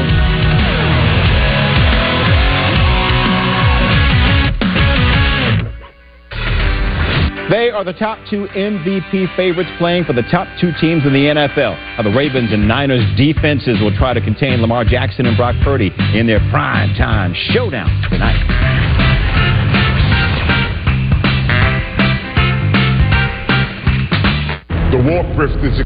They 7.50 7.70
are 7.70 7.84
the 7.84 7.92
top 7.92 8.18
two 8.30 8.48
MVP 8.56 9.36
favorites 9.36 9.70
playing 9.78 10.06
for 10.06 10.14
the 10.14 10.24
top 10.24 10.48
two 10.62 10.72
teams 10.80 11.06
in 11.06 11.12
the 11.12 11.28
NFL. 11.28 11.76
Now, 11.98 12.04
the 12.04 12.16
Ravens 12.16 12.54
and 12.54 12.66
Niners 12.66 13.04
defenses 13.18 13.82
will 13.82 13.96
try 13.98 14.14
to 14.14 14.22
contain 14.22 14.62
Lamar 14.62 14.86
Jackson 14.86 15.26
and 15.26 15.36
Brock 15.36 15.56
Purdy 15.66 15.92
in 16.14 16.28
their 16.28 16.40
prime 16.50 16.96
time 16.96 17.34
showdown 17.52 17.90
tonight. 18.10 19.07
The 24.92 25.04
warp 25.04 25.28
rift 25.38 25.64
is 25.66 25.84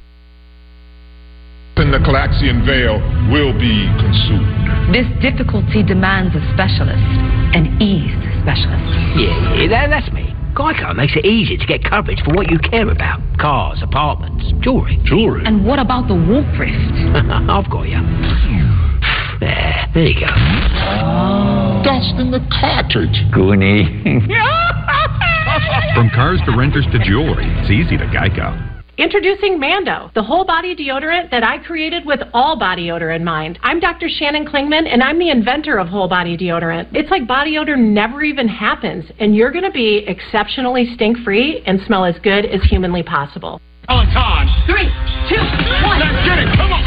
in 1.82 1.90
the 1.90 1.98
Calaxian 2.06 2.62
Veil 2.62 3.02
will 3.34 3.58
be 3.58 3.90
consumed. 3.98 4.94
This 4.94 5.10
difficulty 5.18 5.82
demands 5.82 6.36
a 6.36 6.42
specialist, 6.54 7.02
an 7.58 7.82
ease 7.82 8.14
specialist. 8.46 8.86
Yeah, 9.18 9.58
yeah 9.58 9.68
that, 9.68 9.90
that's 9.90 10.14
me. 10.14 10.30
Geico 10.54 10.96
makes 10.96 11.16
it 11.16 11.26
easy 11.26 11.58
to 11.58 11.66
get 11.66 11.84
coverage 11.84 12.22
for 12.24 12.36
what 12.36 12.52
you 12.52 12.60
care 12.60 12.88
about. 12.88 13.20
Cars, 13.40 13.82
apartments, 13.82 14.54
jewelry. 14.62 15.02
Jewelry? 15.06 15.42
And 15.46 15.66
what 15.66 15.80
about 15.80 16.08
the 16.08 16.14
warp 16.14 16.46
rift? 16.60 16.78
I've 17.50 17.70
got 17.72 17.90
you. 17.90 17.98
There, 19.42 19.90
there 19.98 20.06
you 20.06 20.20
go. 20.22 20.30
Dust 21.82 22.14
in 22.22 22.30
the 22.30 22.46
cartridge. 22.62 23.26
Goonie. 23.34 23.90
From 25.96 26.12
cars 26.14 26.40
to 26.46 26.56
renters 26.56 26.86
to 26.92 27.00
jewelry, 27.04 27.50
it's 27.58 27.72
easy 27.72 27.98
to 27.98 28.06
Geico. 28.06 28.71
Introducing 29.02 29.60
Mando, 29.60 30.12
the 30.14 30.22
whole 30.22 30.46
body 30.46 30.76
deodorant 30.76 31.32
that 31.32 31.44
I 31.44 31.58
created 31.58 32.06
with 32.06 32.20
all 32.36 32.56
body 32.56 32.92
odor 32.92 33.10
in 33.10 33.24
mind. 33.24 33.58
I'm 33.64 33.80
Dr. 33.80 34.08
Shannon 34.08 34.46
Klingman, 34.46 34.88
and 34.88 35.02
I'm 35.02 35.18
the 35.18 35.32
inventor 35.32 35.80
of 35.80 35.88
whole 35.88 36.08
body 36.08 36.38
deodorant. 36.38 36.90
It's 36.94 37.10
like 37.10 37.28
body 37.28 37.58
odor 37.58 37.76
never 37.76 38.22
even 38.22 38.48
happens, 38.48 39.06
and 39.18 39.36
you're 39.36 39.52
going 39.52 39.64
to 39.64 39.72
be 39.72 40.06
exceptionally 40.08 40.94
stink 40.94 41.18
free 41.26 41.64
and 41.66 41.82
smell 41.88 42.06
as 42.06 42.14
good 42.22 42.46
as 42.46 42.62
humanly 42.70 43.02
possible. 43.02 43.60
On 43.90 44.06
time. 44.14 44.48
Three, 44.68 44.86
two, 45.28 45.42
one. 45.82 45.98
Let's 45.98 46.24
get 46.24 46.38
it. 46.38 46.56
Come 46.56 46.72
on. 46.72 46.82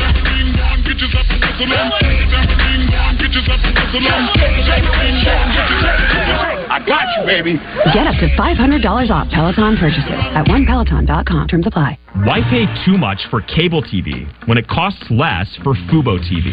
I 6.75 6.85
got 6.85 7.07
you, 7.15 7.23
baby. 7.25 7.55
Get 7.95 8.11
up 8.11 8.19
to 8.19 8.27
$500 8.35 9.11
off 9.11 9.31
Peloton 9.31 9.77
purchases 9.77 10.11
at 10.11 10.45
onepeloton.com. 10.47 11.47
Terms 11.47 11.67
apply. 11.69 11.99
Why 12.27 12.41
pay 12.51 12.67
too 12.85 12.99
much 12.99 13.19
for 13.31 13.43
cable 13.43 13.81
TV 13.81 14.27
when 14.49 14.59
it 14.59 14.67
costs 14.67 15.05
less 15.09 15.47
for 15.63 15.75
Fubo 15.87 16.19
TV? 16.19 16.51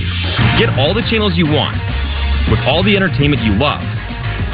Get 0.60 0.70
all 0.78 0.94
the 0.94 1.02
channels 1.10 1.34
you 1.36 1.48
want 1.48 1.74
with 2.52 2.60
all 2.70 2.84
the 2.84 2.96
entertainment 2.96 3.42
you 3.42 3.58
love 3.58 3.82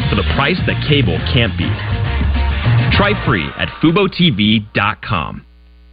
for 0.10 0.16
the 0.16 0.24
price 0.40 0.60
that 0.68 0.80
cable 0.88 1.20
can't 1.36 1.52
beat. 1.58 1.68
Try 2.96 3.12
free 3.26 3.46
at 3.58 3.68
FuboTV.com. 3.84 5.47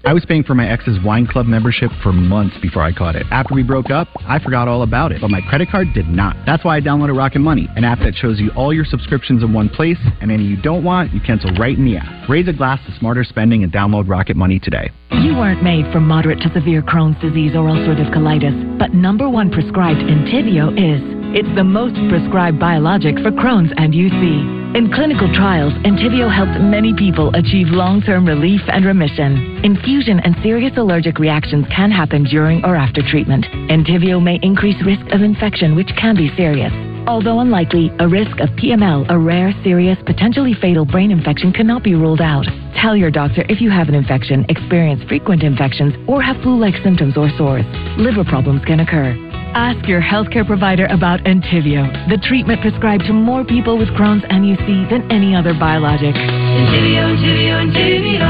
I 0.07 0.13
was 0.13 0.25
paying 0.27 0.45
for 0.45 0.55
my 0.55 0.69
ex's 0.69 1.03
wine 1.03 1.27
club 1.27 1.47
membership 1.47 1.91
for 2.03 2.13
months 2.13 2.55
before 2.61 2.83
I 2.83 2.93
caught 2.93 3.17
it. 3.17 3.25
After 3.31 3.55
we 3.55 3.63
broke 3.63 3.91
up, 3.91 4.09
I 4.29 4.39
forgot 4.39 4.69
all 4.69 4.83
about 4.83 5.13
it, 5.13 5.23
but 5.23 5.31
my 5.31 5.41
credit 5.49 5.71
card 5.71 5.95
did 5.95 6.09
not. 6.09 6.37
That's 6.45 6.63
why 6.63 6.77
I 6.77 6.81
downloaded 6.83 7.17
Rocket 7.17 7.39
Money, 7.39 7.71
an 7.75 7.85
app 7.85 8.01
that 8.01 8.15
shows 8.15 8.39
you 8.39 8.51
all 8.51 8.75
your 8.75 8.85
subscriptions 8.85 9.43
in 9.43 9.55
one 9.55 9.71
place, 9.71 9.97
and 10.21 10.31
any 10.31 10.45
you 10.45 10.61
don't 10.61 10.85
want, 10.85 11.15
you 11.15 11.21
cancel 11.21 11.51
right 11.53 11.77
in 11.77 11.87
the 11.87 11.97
app. 11.97 12.29
Raise 12.29 12.49
a 12.49 12.53
glass 12.53 12.85
to 12.87 12.95
smarter 12.99 13.25
spending 13.25 13.63
and 13.63 13.73
download 13.73 14.07
Rocket 14.07 14.37
Money 14.37 14.59
today. 14.59 14.91
You 15.11 15.37
weren't 15.37 15.63
made 15.63 15.91
for 15.91 16.01
moderate 16.01 16.41
to 16.41 16.53
severe 16.53 16.83
Crohn's 16.83 17.19
disease 17.23 17.53
or 17.55 17.65
ulcerative 17.65 18.13
colitis, 18.13 18.79
but 18.79 18.93
number 18.93 19.31
one 19.31 19.51
prescribed 19.51 20.01
Entyvio 20.01 20.69
is. 20.73 21.01
It's 21.35 21.57
the 21.57 21.65
most 21.65 21.95
prescribed 22.11 22.61
biologic 22.61 23.17
for 23.21 23.31
Crohn's 23.31 23.73
and 23.79 23.95
UC. 23.95 24.64
In 24.75 24.91
clinical 24.93 25.33
trials, 25.33 25.73
Entyvio 25.87 26.27
helped 26.27 26.61
many 26.61 26.93
people 26.93 27.31
achieve 27.37 27.69
long-term 27.69 28.27
relief 28.27 28.61
and 28.67 28.85
remission. 28.85 29.65
Infusion 29.65 30.19
and 30.19 30.35
serious 30.43 30.77
allergic 30.77 31.21
reactions 31.21 31.65
can 31.71 31.93
happen 31.93 32.25
during 32.25 32.65
or 32.65 32.75
after 32.75 33.01
treatment. 33.01 33.45
Entyvio 33.71 34.21
may 34.21 34.41
increase 34.43 34.75
risk 34.85 35.07
of 35.13 35.23
infection, 35.23 35.77
which 35.77 35.91
can 35.97 36.17
be 36.17 36.29
serious. 36.37 36.73
Although 37.07 37.39
unlikely, 37.39 37.93
a 38.01 38.09
risk 38.09 38.41
of 38.41 38.49
PML, 38.59 39.07
a 39.11 39.17
rare, 39.17 39.55
serious, 39.63 39.97
potentially 40.07 40.55
fatal 40.55 40.85
brain 40.85 41.13
infection, 41.13 41.53
cannot 41.53 41.85
be 41.85 41.95
ruled 41.95 42.21
out. 42.21 42.47
Tell 42.83 42.97
your 42.97 43.13
doctor 43.13 43.45
if 43.49 43.61
you 43.61 43.71
have 43.71 43.89
an 43.89 43.95
infection, 43.95 44.45
experience 44.49 45.05
frequent 45.07 45.45
infections, 45.45 45.95
or 46.09 46.21
have 46.21 46.43
flu-like 46.43 46.83
symptoms 46.83 47.17
or 47.17 47.31
sores. 47.39 47.65
Liver 47.97 48.25
problems 48.25 48.65
can 48.65 48.81
occur. 48.81 49.34
Ask 49.55 49.87
your 49.87 50.03
healthcare 50.03 50.45
provider 50.45 50.87
about 50.87 51.21
Entyvio, 51.21 51.87
the 52.11 52.19
treatment 52.27 52.61
prescribed 52.61 53.05
to 53.07 53.13
more 53.13 53.45
people 53.45 53.79
with 53.79 53.87
Crohn's 53.91 54.25
and 54.29 54.43
UC 54.43 54.91
than 54.91 55.07
any 55.13 55.37
other 55.37 55.55
biologic. 55.55 56.11
Entyvio, 56.11 57.15
Entyvio, 57.15 57.63
Entyvio. 57.63 58.27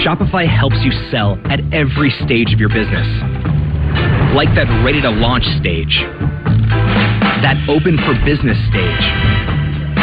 Shopify 0.00 0.48
helps 0.48 0.80
you 0.80 0.90
sell 1.10 1.36
at 1.52 1.60
every 1.68 2.08
stage 2.24 2.54
of 2.54 2.58
your 2.58 2.70
business. 2.70 3.04
Like 4.32 4.48
that 4.56 4.64
ready 4.82 5.02
to 5.02 5.10
launch 5.10 5.44
stage, 5.60 5.92
that 7.44 7.60
open 7.68 8.00
for 8.08 8.16
business 8.24 8.56
stage, 8.72 9.04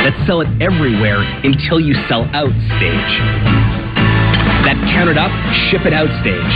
that 0.06 0.14
sell 0.30 0.42
it 0.42 0.48
everywhere 0.62 1.26
until 1.42 1.82
you 1.82 1.98
sell 2.06 2.30
out 2.38 2.54
stage, 2.78 3.14
that 4.62 4.78
count 4.94 5.10
it 5.10 5.18
up, 5.18 5.34
ship 5.74 5.90
it 5.90 5.94
out 5.94 6.14
stage, 6.22 6.54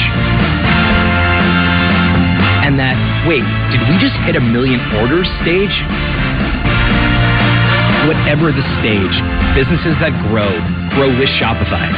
and 2.69 2.77
that, 2.77 2.93
wait, 3.25 3.41
did 3.73 3.81
we 3.89 3.97
just 3.97 4.13
hit 4.29 4.37
a 4.37 4.43
million 4.45 4.77
orders 5.01 5.25
stage? 5.41 5.73
Whatever 8.05 8.53
the 8.53 8.61
stage, 8.77 9.15
businesses 9.57 9.97
that 9.97 10.13
grow, 10.29 10.53
grow 10.93 11.09
with 11.17 11.33
Shopify. 11.41 11.89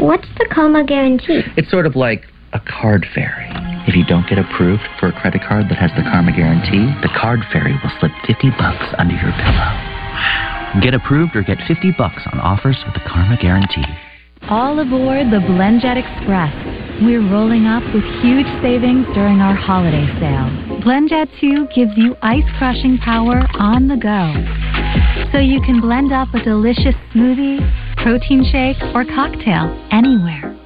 What's 0.00 0.24
the 0.40 0.48
Karma 0.48 0.84
Guarantee? 0.88 1.44
It's 1.60 1.70
sort 1.70 1.84
of 1.84 1.96
like 1.96 2.24
a 2.54 2.60
card 2.64 3.04
fairy. 3.14 3.44
If 3.84 3.94
you 3.94 4.08
don't 4.08 4.24
get 4.24 4.38
approved 4.38 4.88
for 4.98 5.12
a 5.12 5.20
credit 5.20 5.42
card 5.44 5.68
that 5.68 5.76
has 5.76 5.92
the 6.00 6.02
Karma 6.08 6.32
Guarantee, 6.32 6.88
the 7.04 7.12
card 7.12 7.40
fairy 7.52 7.76
will 7.76 7.92
slip 8.00 8.12
50 8.24 8.56
bucks 8.56 8.88
under 8.96 9.12
your 9.20 9.36
pillow. 9.36 10.80
Get 10.80 10.96
approved 10.96 11.36
or 11.36 11.42
get 11.44 11.60
50 11.68 11.92
bucks 11.98 12.24
on 12.32 12.40
offers 12.40 12.80
with 12.88 12.94
the 12.94 13.04
Karma 13.04 13.36
Guarantee. 13.36 13.84
All 14.48 14.80
aboard 14.80 15.30
the 15.30 15.38
BlendJet 15.38 15.96
Express. 15.96 16.52
We're 17.02 17.20
rolling 17.20 17.66
up 17.66 17.82
with 17.94 18.02
huge 18.22 18.46
savings 18.62 19.06
during 19.14 19.40
our 19.40 19.54
holiday 19.54 20.06
sale. 20.18 20.50
BlendJet 20.80 21.28
2 21.40 21.68
gives 21.74 21.92
you 21.96 22.16
ice 22.22 22.44
crushing 22.58 22.98
power 22.98 23.46
on 23.58 23.86
the 23.86 23.96
go. 23.96 24.32
So 25.32 25.38
you 25.38 25.60
can 25.62 25.80
blend 25.80 26.12
up 26.12 26.28
a 26.34 26.42
delicious 26.42 26.96
smoothie, 27.14 27.60
protein 28.02 28.44
shake, 28.50 28.82
or 28.94 29.04
cocktail 29.04 29.70
anywhere. 29.92 30.59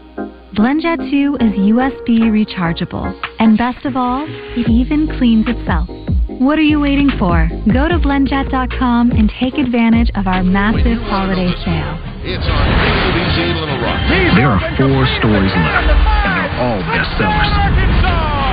BlendJet 0.55 1.11
2 1.11 1.43
is 1.43 1.53
USB 1.75 2.31
rechargeable, 2.31 3.11
and 3.43 3.59
best 3.59 3.85
of 3.85 3.97
all, 3.97 4.23
it 4.55 4.71
even 4.71 5.11
cleans 5.19 5.51
itself. 5.51 5.91
What 6.39 6.63
are 6.63 6.69
you 6.71 6.79
waiting 6.79 7.11
for? 7.19 7.51
Go 7.75 7.91
to 7.91 7.99
blendjet.com 7.99 9.11
and 9.11 9.27
take 9.43 9.59
advantage 9.59 10.15
of 10.15 10.31
our 10.31 10.47
massive 10.47 11.03
holiday 11.11 11.51
sale. 11.67 11.99
It's 12.23 12.47
on 12.47 12.67
KLBZ 12.71 13.37
Little 13.59 13.83
Rock. 13.83 13.99
There 14.39 14.47
are 14.47 14.63
four 14.79 15.03
stories 15.19 15.51
left, 15.59 15.91
and 15.91 16.31
they're 16.39 16.55
all 16.63 16.79
bestsellers. 16.87 17.51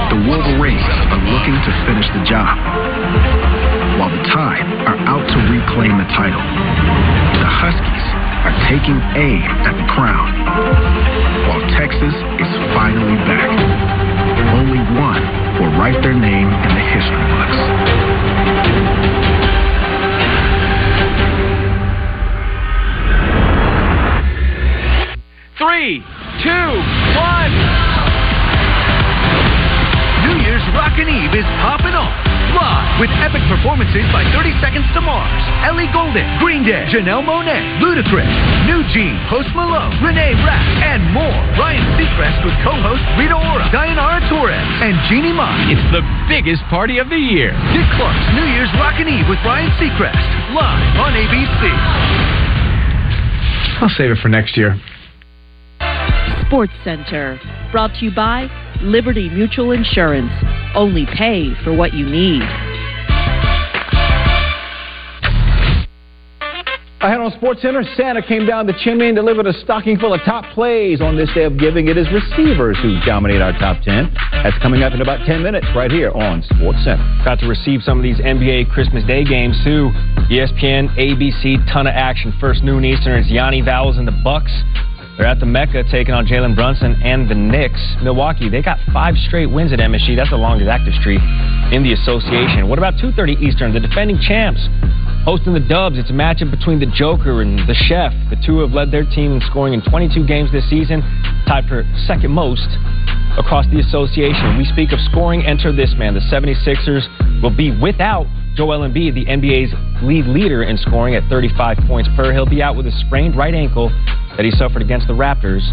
The 0.10 0.20
Wolverines 0.26 0.82
are 1.14 1.22
looking 1.22 1.54
to 1.54 1.72
finish 1.86 2.10
the 2.18 2.26
job, 2.26 2.58
while 4.02 4.10
the 4.10 4.26
Tide 4.34 4.66
are 4.90 4.98
out 5.06 5.22
to 5.30 5.38
reclaim 5.54 5.94
the 6.02 6.10
title. 6.18 6.42
The 7.38 7.46
Huskies 7.46 8.06
are 8.42 8.56
taking 8.66 8.98
aim 9.14 9.46
at 9.62 9.78
the 9.78 9.86
crown, 9.94 10.26
while 11.46 11.62
Texas 11.78 12.10
is 12.42 12.50
finally 12.74 13.14
back. 13.30 13.54
Only 14.58 14.82
one 14.98 15.22
will 15.62 15.78
write 15.78 16.02
their 16.02 16.18
name 16.18 16.50
in 16.50 16.72
the 16.74 16.82
history 16.82 17.26
books. 17.30 17.60
Three, 25.62 26.02
two, 26.42 26.70
one. 27.22 27.54
New 30.26 30.42
Year's 30.42 30.66
Rockin' 30.74 31.06
Eve 31.06 31.38
is 31.38 31.46
popping 31.62 31.94
off. 31.94 32.31
Live 32.52 33.00
with 33.00 33.12
epic 33.24 33.40
performances 33.48 34.04
by 34.12 34.28
30 34.36 34.52
Seconds 34.60 34.84
to 34.92 35.00
Mars, 35.00 35.44
Ellie 35.64 35.88
Goulding, 35.96 36.28
Green 36.44 36.68
Day, 36.68 36.84
Janelle 36.92 37.24
Monáe, 37.24 37.80
Ludacris, 37.80 38.28
New 38.68 38.84
Jean, 38.92 39.16
Post 39.32 39.48
Malone, 39.56 39.96
Renee 40.04 40.36
Rapp, 40.44 40.60
and 40.84 41.00
more. 41.16 41.40
Ryan 41.56 41.80
Seacrest 41.96 42.44
with 42.44 42.52
co-host 42.60 43.00
Rita 43.16 43.40
Ora, 43.40 43.72
Dayanara 43.72 44.20
Torres, 44.28 44.68
and 44.84 45.00
Jeannie 45.08 45.32
Mai. 45.32 45.72
It's 45.72 45.88
the 45.96 46.04
biggest 46.28 46.62
party 46.68 47.00
of 47.00 47.08
the 47.08 47.18
year. 47.18 47.56
Dick 47.72 47.88
Clark's 47.96 48.28
New 48.36 48.48
Year's 48.52 48.72
Rockin' 48.76 49.08
Eve 49.08 49.32
with 49.32 49.40
Ryan 49.48 49.72
Seacrest, 49.80 50.28
live 50.52 50.84
on 51.00 51.16
ABC. 51.16 51.64
I'll 53.80 53.90
save 53.96 54.12
it 54.12 54.20
for 54.20 54.28
next 54.28 54.58
year. 54.58 54.76
Sports 56.52 56.74
Center, 56.84 57.40
brought 57.72 57.96
to 57.96 58.04
you 58.04 58.12
by 58.14 58.50
Liberty 58.82 59.30
Mutual 59.30 59.72
Insurance. 59.72 60.34
Only 60.76 61.06
pay 61.06 61.54
for 61.64 61.74
what 61.74 61.94
you 61.94 62.06
need. 62.06 62.42
I 67.00 67.08
Ahead 67.08 67.22
on 67.22 67.32
Sports 67.38 67.62
Center, 67.62 67.86
Santa 67.96 68.22
came 68.22 68.46
down 68.46 68.68
the 68.68 68.76
chimney 68.84 69.08
and 69.08 69.16
delivered 69.16 69.48
a 69.48 69.54
stocking 69.64 69.98
full 69.98 70.14
of 70.14 70.20
top 70.26 70.44
plays 70.54 71.00
on 71.00 71.16
this 71.16 71.30
day 71.34 71.46
of 71.46 71.58
giving. 71.58 71.88
It 71.88 71.98
is 71.98 72.06
receivers 72.12 72.78
who 72.82 73.00
dominate 73.06 73.42
our 73.42 73.54
top 73.54 73.82
10. 73.84 74.14
That's 74.44 74.58
coming 74.62 74.84
up 74.84 74.92
in 74.92 75.02
about 75.02 75.26
10 75.26 75.42
minutes 75.42 75.68
right 75.74 75.90
here 75.90 76.12
on 76.12 76.44
Sports 76.44 76.84
Center. 76.84 77.22
Got 77.24 77.40
to 77.40 77.48
receive 77.48 77.82
some 77.82 77.98
of 77.98 78.04
these 78.04 78.18
NBA 78.18 78.72
Christmas 78.72 79.06
Day 79.06 79.24
games 79.24 79.56
too. 79.64 79.90
ESPN, 80.28 80.94
ABC, 81.00 81.64
ton 81.72 81.88
of 81.88 81.96
action. 81.96 82.34
First 82.42 82.62
noon 82.62 82.84
Eastern, 82.84 83.22
it's 83.22 83.32
Yanni 83.32 83.62
Vowels 83.62 83.98
and 83.98 84.06
the 84.06 84.20
Bucks. 84.22 84.52
They're 85.18 85.28
at 85.28 85.40
the 85.40 85.46
Mecca 85.46 85.84
taking 85.92 86.14
on 86.14 86.26
Jalen 86.26 86.56
Brunson 86.56 87.00
and 87.04 87.30
the 87.30 87.36
Knicks. 87.36 87.82
Milwaukee, 88.02 88.50
they 88.50 88.62
got 88.62 88.80
five 88.94 89.16
straight 89.28 89.48
wins 89.48 89.72
at 89.74 89.80
MSG. 89.80 90.16
That's 90.16 90.30
the 90.30 90.38
longest 90.38 90.70
active 90.70 90.94
streak 90.96 91.20
in 91.72 91.84
the 91.84 91.94
association. 91.94 92.68
What 92.68 92.80
about 92.80 92.96
2:30 92.98 93.38
Eastern? 93.42 93.74
The 93.74 93.80
defending 93.80 94.20
champs 94.20 94.68
hosting 95.24 95.54
the 95.54 95.60
Dubs. 95.60 95.98
It's 95.98 96.10
a 96.10 96.14
matchup 96.14 96.50
between 96.50 96.80
the 96.80 96.88
Joker 96.88 97.42
and 97.42 97.60
the 97.68 97.76
Chef. 97.76 98.14
The 98.30 98.38
two 98.46 98.60
have 98.60 98.72
led 98.72 98.92
their 98.92 99.06
team 99.06 99.34
in 99.34 99.42
scoring 99.42 99.74
in 99.74 99.82
22 99.82 100.26
games 100.26 100.52
this 100.52 100.68
season, 100.70 101.02
tied 101.46 101.68
for 101.68 101.86
second 102.08 102.32
most 102.32 102.68
across 103.38 103.66
the 103.68 103.80
association. 103.80 104.58
We 104.58 104.66
speak 104.66 104.92
of 104.92 105.00
scoring. 105.12 105.46
Enter 105.46 105.72
this 105.72 105.94
man. 105.96 106.14
The 106.14 106.26
76ers 106.32 107.42
will 107.42 107.56
be 107.56 107.72
without 107.72 108.26
Joel 108.56 108.88
Embiid, 108.88 109.16
the 109.16 109.26
NBA's 109.26 109.74
lead 110.04 110.26
leader 110.26 110.64
in 110.64 110.78
scoring 110.78 111.16
at 111.16 111.24
35 111.30 111.78
points 111.88 112.10
per. 112.16 112.34
He'll 112.34 112.46
be 112.46 112.62
out 112.62 112.76
with 112.76 112.86
a 112.88 112.92
sprained 113.08 113.36
right 113.36 113.54
ankle 113.54 113.90
that 114.36 114.44
he 114.44 114.52
suffered 114.52 114.82
against 114.82 115.08
the 115.08 115.14
Raptors 115.14 115.64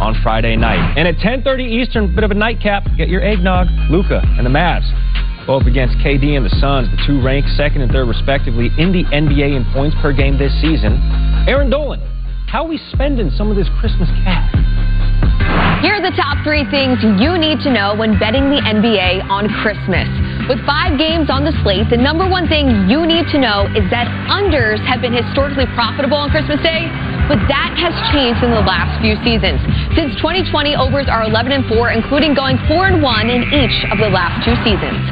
on 0.00 0.14
Friday 0.22 0.56
night. 0.56 0.94
And 0.96 1.06
at 1.06 1.16
10:30 1.18 1.64
Eastern, 1.64 2.14
bit 2.14 2.24
of 2.24 2.30
a 2.30 2.34
nightcap. 2.34 2.84
Get 2.96 3.08
your 3.08 3.22
eggnog. 3.22 3.68
Luka 3.90 4.22
and 4.36 4.44
the 4.44 4.50
Mavs 4.50 4.90
up 5.48 5.66
against 5.66 5.96
KD 5.98 6.36
and 6.36 6.44
the 6.44 6.54
Suns, 6.58 6.90
the 6.90 6.98
two 7.06 7.22
ranked 7.22 7.48
second 7.50 7.82
and 7.82 7.90
third 7.92 8.08
respectively 8.08 8.70
in 8.78 8.90
the 8.90 9.04
NBA 9.14 9.54
in 9.54 9.64
points 9.72 9.96
per 10.02 10.12
game 10.12 10.36
this 10.36 10.52
season. 10.60 10.98
Erin 11.46 11.70
Dolan, 11.70 12.00
how 12.48 12.64
are 12.64 12.68
we 12.68 12.78
spending 12.92 13.30
some 13.30 13.50
of 13.50 13.56
this 13.56 13.68
Christmas 13.78 14.10
cash? 14.24 14.50
Here 15.82 15.94
are 15.94 16.02
the 16.02 16.16
top 16.16 16.42
three 16.42 16.64
things 16.70 16.98
you 17.20 17.38
need 17.38 17.60
to 17.62 17.70
know 17.70 17.94
when 17.94 18.18
betting 18.18 18.50
the 18.50 18.58
NBA 18.58 19.30
on 19.30 19.46
Christmas. 19.62 20.08
With 20.46 20.62
five 20.62 20.94
games 20.94 21.26
on 21.26 21.42
the 21.42 21.50
slate, 21.66 21.90
the 21.90 21.98
number 21.98 22.22
one 22.22 22.46
thing 22.46 22.86
you 22.86 23.02
need 23.02 23.26
to 23.34 23.38
know 23.42 23.66
is 23.74 23.82
that 23.90 24.06
unders 24.30 24.78
have 24.86 25.02
been 25.02 25.10
historically 25.10 25.66
profitable 25.74 26.14
on 26.14 26.30
Christmas 26.30 26.62
Day, 26.62 26.86
but 27.26 27.42
that 27.50 27.74
has 27.74 27.90
changed 28.14 28.38
in 28.46 28.54
the 28.54 28.62
last 28.62 28.94
few 29.02 29.18
seasons. 29.26 29.58
Since 29.98 30.14
2020, 30.22 30.78
overs 30.78 31.10
are 31.10 31.26
11 31.26 31.50
and 31.50 31.66
4, 31.66 31.90
including 31.90 32.38
going 32.38 32.62
4 32.70 32.94
and 32.94 33.02
1 33.02 33.26
in 33.26 33.42
each 33.58 33.74
of 33.90 33.98
the 33.98 34.06
last 34.06 34.46
two 34.46 34.54
seasons. 34.62 35.02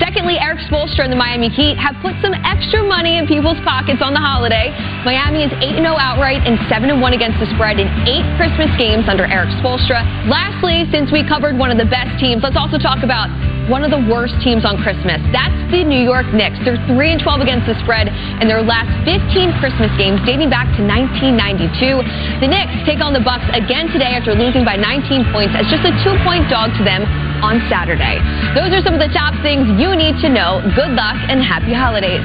Secondly, 0.00 0.40
Erik 0.40 0.64
Spoelstra 0.64 1.04
and 1.04 1.12
the 1.12 1.20
Miami 1.20 1.52
Heat 1.52 1.76
have 1.76 1.92
put 2.00 2.16
some 2.24 2.32
extra 2.32 2.80
money 2.80 3.20
in 3.20 3.28
people's 3.28 3.60
pockets 3.68 4.00
on 4.00 4.16
the 4.16 4.24
holiday. 4.24 4.72
Miami 5.04 5.44
is 5.44 5.52
8 5.60 5.84
0 5.84 6.00
outright 6.00 6.40
and 6.48 6.56
7 6.72 6.88
1 6.88 6.96
against 7.12 7.36
the 7.44 7.48
spread 7.52 7.76
in 7.76 7.92
eight 8.08 8.24
Christmas 8.40 8.72
games 8.80 9.04
under 9.04 9.28
Erik 9.28 9.52
Spoelstra. 9.60 10.00
Lastly, 10.32 10.88
since 10.88 11.12
we 11.12 11.28
covered 11.28 11.60
one 11.60 11.68
of 11.68 11.76
the 11.76 11.90
best 11.92 12.16
teams, 12.16 12.40
let's 12.40 12.56
also 12.56 12.80
talk 12.80 13.04
about 13.04 13.28
one 13.68 13.84
of 13.84 13.92
the 13.92 14.00
worst 14.08 14.32
teams 14.40 14.64
on 14.64 14.80
Christmas. 14.80 15.20
That's 15.30 15.56
the 15.70 15.84
New 15.84 16.00
York 16.00 16.26
Knicks. 16.32 16.56
They're 16.64 16.80
3 16.88 16.96
and 17.12 17.20
12 17.20 17.44
against 17.44 17.68
the 17.68 17.76
spread 17.84 18.08
in 18.40 18.48
their 18.48 18.64
last 18.64 18.88
15 19.04 19.60
Christmas 19.60 19.92
games 20.00 20.18
dating 20.24 20.48
back 20.48 20.72
to 20.80 20.82
1992. 20.82 22.40
The 22.40 22.48
Knicks 22.48 22.72
take 22.88 23.04
on 23.04 23.12
the 23.12 23.20
Bucks 23.20 23.44
again 23.52 23.92
today 23.92 24.16
after 24.16 24.32
losing 24.32 24.64
by 24.64 24.80
19 24.80 25.28
points 25.30 25.52
as 25.52 25.68
just 25.68 25.84
a 25.84 25.92
2-point 26.00 26.48
dog 26.48 26.72
to 26.80 26.82
them 26.82 27.04
on 27.44 27.60
Saturday. 27.68 28.18
Those 28.56 28.72
are 28.72 28.82
some 28.82 28.96
of 28.96 29.02
the 29.04 29.12
top 29.12 29.36
things 29.44 29.68
you 29.76 29.92
need 29.94 30.16
to 30.24 30.32
know. 30.32 30.64
Good 30.72 30.96
luck 30.96 31.20
and 31.28 31.44
happy 31.44 31.76
holidays. 31.76 32.24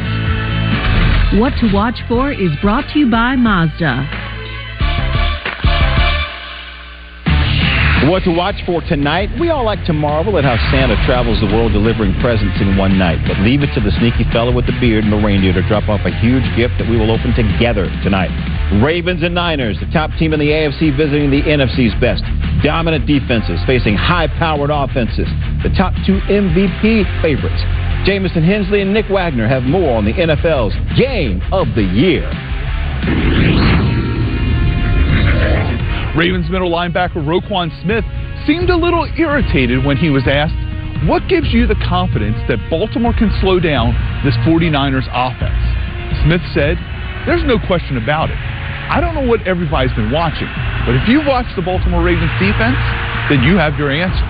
What 1.36 1.52
to 1.60 1.68
watch 1.76 2.00
for 2.08 2.32
is 2.32 2.56
brought 2.64 2.88
to 2.94 3.00
you 3.00 3.12
by 3.12 3.36
Mazda. 3.36 4.22
What 8.10 8.24
to 8.26 8.36
watch 8.36 8.60
for 8.66 8.82
tonight? 8.82 9.30
We 9.39 9.49
all 9.49 9.64
like 9.64 9.86
to 9.86 9.93
marvel 9.93 10.38
at 10.38 10.43
how 10.43 10.60
Santa 10.70 10.99
travels 11.08 11.39
the 11.39 11.47
world 11.47 11.72
delivering 11.72 12.14
presents 12.20 12.60
in 12.60 12.76
one 12.76 12.99
night. 12.99 13.24
But 13.26 13.39
leave 13.39 13.64
it 13.64 13.74
to 13.76 13.82
the 13.82 13.95
sneaky 13.97 14.28
fellow 14.30 14.51
with 14.51 14.68
the 14.68 14.76
beard 14.80 15.06
and 15.06 15.14
the 15.14 15.18
reindeer 15.18 15.54
to 15.54 15.66
drop 15.68 15.88
off 15.88 16.01
a 16.04 16.12
huge 16.20 16.43
gift 16.60 16.76
that 16.78 16.89
we 16.89 16.99
will 16.99 17.10
open 17.10 17.34
together 17.34 17.88
tonight. 18.04 18.30
Ravens 18.84 19.24
and 19.24 19.34
Niners, 19.34 19.80
the 19.80 19.88
top 19.95 20.12
team 20.20 20.34
in 20.34 20.39
the 20.39 20.51
AFC 20.51 20.95
visiting 20.95 21.32
the 21.32 21.41
NFC's 21.47 21.95
best. 22.01 22.24
Dominant 22.62 23.08
defenses 23.08 23.60
facing 23.66 23.95
high 23.95 24.28
powered 24.28 24.70
offenses. 24.70 25.28
The 25.64 25.72
top 25.72 25.95
two 26.06 26.20
MVP 26.28 27.08
favorites. 27.24 27.64
Jamison 28.06 28.43
Hensley 28.43 28.82
and 28.82 28.93
Nick 28.93 29.08
Wagoner 29.10 29.47
have 29.47 29.64
more 29.64 29.95
on 29.95 30.04
the 30.04 30.14
NFL's 30.14 30.76
Game 30.99 31.41
of 31.54 31.72
the 31.74 31.84
Year. 31.84 32.28
Ravens 36.16 36.45
middle 36.49 36.70
linebacker 36.70 37.26
Roquan 37.26 37.74
Smith 37.82 38.05
seemed 38.45 38.70
a 38.70 38.78
little 38.78 39.09
irritated 39.18 39.82
when 39.82 39.97
he 39.97 40.14
was 40.14 40.22
asked, 40.30 40.53
What 41.09 41.26
gives 41.26 41.49
you 41.49 41.66
the 41.66 41.80
confidence 41.89 42.38
that 42.45 42.61
Baltimore 42.70 43.18
can 43.18 43.34
slow 43.41 43.59
down 43.59 43.97
this 44.22 44.38
49ers 44.45 45.09
offense? 45.09 45.57
Smith 46.22 46.45
said, 46.53 46.78
There's 47.26 47.41
no 47.49 47.57
question 47.66 47.97
about 47.97 48.30
it. 48.30 48.38
I 48.38 49.01
don't 49.01 49.18
know 49.18 49.26
what 49.26 49.41
everybody's 49.49 49.95
been 49.97 50.14
watching, 50.14 50.49
but 50.86 50.93
if 50.93 51.09
you've 51.09 51.26
watched 51.26 51.57
the 51.57 51.66
Baltimore 51.66 52.05
Ravens 52.05 52.30
defense, 52.38 52.78
then 53.34 53.41
you 53.41 53.57
have 53.57 53.74
your 53.82 53.89
answer. 53.89 54.28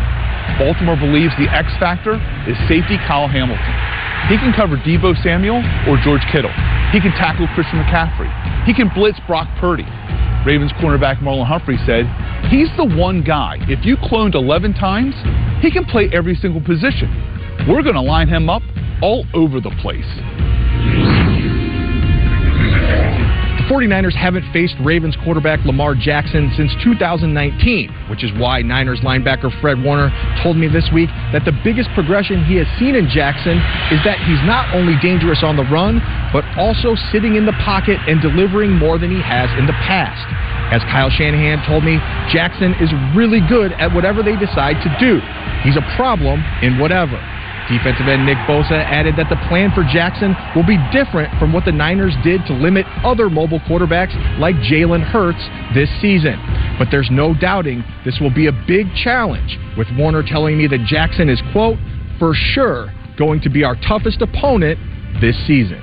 Baltimore 0.55 0.95
believes 0.95 1.35
the 1.35 1.51
X 1.51 1.67
factor 1.83 2.15
is 2.47 2.55
safety 2.71 2.95
Kyle 3.03 3.27
Hamilton. 3.27 3.75
He 4.31 4.39
can 4.39 4.55
cover 4.55 4.79
Deebo 4.79 5.19
Samuel 5.19 5.59
or 5.83 5.99
George 5.99 6.23
Kittle. 6.31 6.53
He 6.93 7.01
can 7.01 7.11
tackle 7.17 7.47
Christian 7.55 7.79
McCaffrey. 7.81 8.29
He 8.65 8.73
can 8.73 8.87
blitz 8.93 9.19
Brock 9.25 9.47
Purdy. 9.59 9.87
Ravens 10.45 10.71
cornerback 10.73 11.17
Marlon 11.25 11.47
Humphrey 11.47 11.77
said, 11.87 12.05
He's 12.51 12.69
the 12.77 12.85
one 12.85 13.23
guy. 13.23 13.57
If 13.61 13.83
you 13.83 13.97
cloned 13.97 14.35
11 14.35 14.75
times, 14.75 15.15
he 15.59 15.71
can 15.71 15.85
play 15.85 16.07
every 16.13 16.35
single 16.35 16.61
position. 16.61 17.09
We're 17.67 17.81
going 17.81 17.95
to 17.95 18.01
line 18.01 18.27
him 18.27 18.47
up 18.47 18.61
all 19.01 19.25
over 19.33 19.59
the 19.59 19.71
place. 19.81 20.05
The 23.63 23.69
49ers 23.69 24.13
haven't 24.13 24.43
faced 24.51 24.75
Ravens 24.83 25.15
quarterback 25.23 25.63
Lamar 25.63 25.95
Jackson 25.95 26.51
since 26.57 26.75
2019, 26.83 27.31
which 28.11 28.21
is 28.21 28.29
why 28.35 28.61
Niners 28.61 28.99
linebacker 28.99 29.47
Fred 29.61 29.81
Warner 29.81 30.11
told 30.43 30.57
me 30.57 30.67
this 30.67 30.83
week 30.91 31.07
that 31.31 31.45
the 31.45 31.55
biggest 31.63 31.87
progression 31.95 32.43
he 32.43 32.59
has 32.59 32.67
seen 32.77 32.93
in 32.93 33.07
Jackson 33.07 33.55
is 33.87 34.03
that 34.03 34.19
he's 34.27 34.43
not 34.43 34.75
only 34.75 34.99
dangerous 34.99 35.47
on 35.47 35.55
the 35.55 35.63
run, 35.71 36.03
but 36.35 36.43
also 36.59 36.95
sitting 37.15 37.35
in 37.35 37.45
the 37.45 37.55
pocket 37.63 37.95
and 38.03 38.19
delivering 38.19 38.75
more 38.75 38.99
than 38.99 39.09
he 39.09 39.21
has 39.23 39.47
in 39.57 39.65
the 39.65 39.77
past. 39.87 40.27
As 40.75 40.83
Kyle 40.91 41.09
Shanahan 41.09 41.63
told 41.63 41.87
me, 41.87 42.03
Jackson 42.35 42.75
is 42.83 42.91
really 43.15 43.39
good 43.47 43.71
at 43.79 43.95
whatever 43.95 44.21
they 44.23 44.35
decide 44.35 44.75
to 44.83 44.91
do. 44.99 45.23
He's 45.63 45.79
a 45.79 45.85
problem 45.95 46.43
in 46.59 46.79
whatever. 46.79 47.15
Defensive 47.69 48.07
end 48.07 48.25
Nick 48.25 48.37
Bosa 48.49 48.83
added 48.83 49.15
that 49.15 49.29
the 49.29 49.39
plan 49.47 49.71
for 49.71 49.83
Jackson 49.83 50.35
will 50.55 50.67
be 50.67 50.77
different 50.91 51.31
from 51.39 51.53
what 51.53 51.63
the 51.63 51.71
Niners 51.71 52.13
did 52.23 52.45
to 52.47 52.53
limit 52.53 52.85
other 53.03 53.29
mobile 53.29 53.59
quarterbacks 53.61 54.13
like 54.39 54.55
Jalen 54.55 55.01
Hurts 55.01 55.39
this 55.73 55.89
season. 56.01 56.35
But 56.77 56.89
there's 56.91 57.09
no 57.11 57.33
doubting 57.33 57.83
this 58.03 58.19
will 58.19 58.33
be 58.33 58.47
a 58.47 58.55
big 58.67 58.87
challenge, 58.95 59.57
with 59.77 59.87
Warner 59.95 60.23
telling 60.23 60.57
me 60.57 60.67
that 60.67 60.85
Jackson 60.85 61.29
is, 61.29 61.41
quote, 61.51 61.77
for 62.19 62.33
sure 62.33 62.91
going 63.17 63.39
to 63.41 63.49
be 63.49 63.63
our 63.63 63.75
toughest 63.87 64.21
opponent 64.21 64.77
this 65.21 65.35
season. 65.47 65.81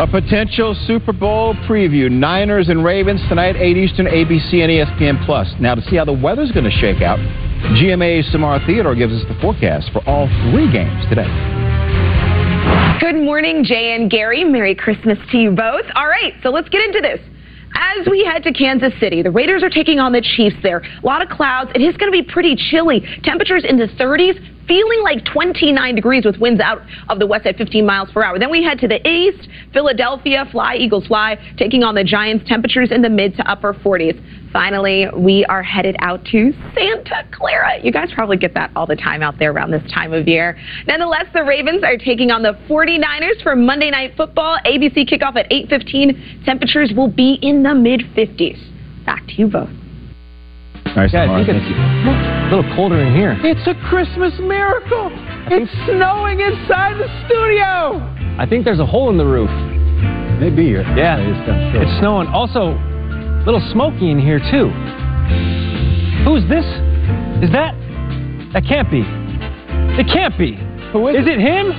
A 0.00 0.06
potential 0.06 0.74
Super 0.86 1.12
Bowl 1.12 1.54
preview. 1.68 2.10
Niners 2.10 2.70
and 2.70 2.82
Ravens 2.82 3.20
tonight, 3.28 3.56
8 3.56 3.76
Eastern, 3.76 4.06
ABC 4.06 4.64
and 4.64 4.72
ESPN 4.72 5.24
Plus. 5.26 5.52
Now, 5.60 5.74
to 5.74 5.82
see 5.82 5.96
how 5.96 6.06
the 6.06 6.12
weather's 6.12 6.50
going 6.50 6.64
to 6.64 6.70
shake 6.70 7.02
out, 7.02 7.18
GMA's 7.62 8.30
Somara 8.32 8.60
Theodore 8.66 8.94
gives 8.94 9.12
us 9.12 9.22
the 9.28 9.38
forecast 9.40 9.90
for 9.92 10.02
all 10.08 10.26
three 10.50 10.70
games 10.70 11.06
today. 11.08 11.30
Good 13.00 13.14
morning, 13.14 13.62
Jay 13.64 13.94
and 13.94 14.10
Gary. 14.10 14.42
Merry 14.42 14.74
Christmas 14.74 15.16
to 15.30 15.38
you 15.38 15.50
both. 15.52 15.84
All 15.94 16.08
right, 16.08 16.34
so 16.42 16.50
let's 16.50 16.68
get 16.68 16.82
into 16.82 17.00
this. 17.00 17.20
As 17.74 18.06
we 18.10 18.24
head 18.24 18.42
to 18.42 18.52
Kansas 18.52 18.92
City, 19.00 19.22
the 19.22 19.30
Raiders 19.30 19.62
are 19.62 19.70
taking 19.70 19.98
on 19.98 20.12
the 20.12 20.20
Chiefs 20.20 20.56
there. 20.62 20.78
A 20.78 21.06
lot 21.06 21.22
of 21.22 21.28
clouds. 21.28 21.70
It 21.74 21.80
is 21.80 21.96
going 21.96 22.12
to 22.12 22.22
be 22.22 22.22
pretty 22.22 22.56
chilly. 22.56 23.06
Temperatures 23.22 23.64
in 23.66 23.78
the 23.78 23.86
30s, 23.86 24.36
feeling 24.66 25.02
like 25.02 25.24
29 25.24 25.94
degrees 25.94 26.24
with 26.24 26.38
winds 26.38 26.60
out 26.60 26.82
of 27.08 27.18
the 27.18 27.26
west 27.26 27.46
at 27.46 27.56
15 27.56 27.84
miles 27.84 28.10
per 28.10 28.22
hour. 28.22 28.38
Then 28.38 28.50
we 28.50 28.62
head 28.62 28.78
to 28.80 28.88
the 28.88 29.06
east, 29.08 29.48
Philadelphia, 29.72 30.46
fly, 30.50 30.76
Eagles 30.76 31.06
fly, 31.06 31.38
taking 31.56 31.82
on 31.82 31.94
the 31.94 32.04
Giants, 32.04 32.48
temperatures 32.48 32.90
in 32.90 33.02
the 33.02 33.08
mid 33.08 33.36
to 33.36 33.50
upper 33.50 33.74
40s. 33.74 34.20
Finally, 34.52 35.06
we 35.16 35.44
are 35.46 35.62
headed 35.62 35.96
out 36.00 36.24
to 36.26 36.52
Santa 36.74 37.26
Clara. 37.32 37.82
You 37.82 37.90
guys 37.90 38.10
probably 38.14 38.36
get 38.36 38.52
that 38.54 38.70
all 38.76 38.86
the 38.86 38.96
time 38.96 39.22
out 39.22 39.38
there 39.38 39.50
around 39.50 39.70
this 39.70 39.82
time 39.90 40.12
of 40.12 40.28
year. 40.28 40.58
Nonetheless, 40.86 41.26
the 41.32 41.42
Ravens 41.42 41.82
are 41.82 41.96
taking 41.96 42.30
on 42.30 42.42
the 42.42 42.52
49ers 42.68 43.42
for 43.42 43.56
Monday 43.56 43.90
Night 43.90 44.12
Football. 44.16 44.58
ABC 44.66 45.08
kickoff 45.08 45.36
at 45.36 45.50
8:15. 45.50 46.44
Temperatures 46.44 46.92
will 46.94 47.08
be 47.08 47.38
in 47.40 47.62
the 47.62 47.74
mid 47.74 48.02
50s. 48.14 48.58
Back 49.06 49.26
to 49.28 49.32
you 49.34 49.46
both. 49.46 49.81
Nice, 50.96 51.12
Yeah, 51.12 51.22
I 51.22 51.26
Somara. 51.26 51.44
think 51.44 51.48
Thank 51.48 51.62
it's 51.62 51.70
you. 51.72 51.76
a 51.76 52.48
little 52.54 52.68
colder 52.76 53.00
in 53.00 53.14
here. 53.14 53.32
It's 53.42 53.66
a 53.66 53.74
Christmas 53.88 54.32
miracle. 54.38 55.10
It's 55.50 55.70
snowing 55.88 56.40
inside 56.40 56.98
the 57.00 57.08
studio. 57.26 57.96
I 58.38 58.46
think 58.48 58.64
there's 58.64 58.80
a 58.80 58.86
hole 58.86 59.08
in 59.10 59.16
the 59.16 59.24
roof. 59.26 59.50
Maybe. 60.40 60.64
Yeah, 60.96 61.16
it's 61.20 61.98
snowing. 62.00 62.28
Also, 62.28 62.72
a 62.76 63.42
little 63.44 63.62
smoky 63.72 64.10
in 64.10 64.18
here 64.20 64.38
too. 64.38 64.68
Who's 66.24 66.44
this? 66.48 66.64
Is 67.42 67.50
that? 67.52 67.74
That 68.52 68.64
can't 68.68 68.90
be. 68.90 69.02
It 69.98 70.06
can't 70.12 70.36
be. 70.38 70.54
Who 70.92 71.08
is? 71.08 71.16
Is 71.22 71.26
it 71.28 71.40
him? 71.40 71.72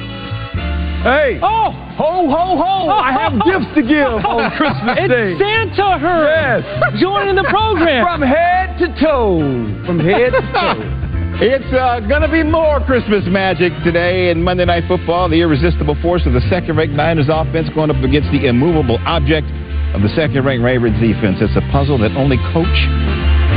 Hey! 1.03 1.37
Oh! 1.43 1.75
Ho, 1.99 2.31
ho, 2.31 2.55
ho! 2.55 2.87
I 2.87 3.11
have 3.11 3.33
gifts 3.43 3.75
to 3.75 3.83
give 3.83 4.23
on 4.23 4.49
Christmas 4.55 4.95
it's 5.03 5.11
Day. 5.11 5.35
Santa 5.35 5.99
Herm. 5.99 6.63
Yes. 6.63 7.01
Joining 7.01 7.35
the 7.35 7.43
program. 7.51 8.07
From 8.07 8.21
head 8.23 8.79
to 8.79 8.87
toe. 9.03 9.43
From 9.85 9.99
head 9.99 10.31
to 10.31 10.41
toe. 10.55 10.99
It's 11.41 11.65
uh, 11.73 11.99
going 12.07 12.21
to 12.21 12.29
be 12.29 12.43
more 12.43 12.79
Christmas 12.85 13.25
magic 13.25 13.73
today 13.83 14.29
in 14.29 14.43
Monday 14.43 14.65
Night 14.65 14.83
Football. 14.87 15.29
The 15.29 15.41
irresistible 15.41 15.97
force 15.99 16.21
of 16.27 16.33
the 16.33 16.41
second-ranked 16.47 16.93
Niners 16.93 17.25
offense 17.27 17.67
going 17.73 17.89
up 17.89 17.97
against 18.05 18.29
the 18.29 18.45
immovable 18.45 18.99
object 19.07 19.49
of 19.97 20.05
the 20.05 20.13
second-ranked 20.15 20.63
Ravens 20.63 21.01
defense. 21.01 21.41
It's 21.41 21.57
a 21.57 21.65
puzzle 21.73 21.97
that 22.05 22.13
only 22.13 22.37
Coach 22.53 22.79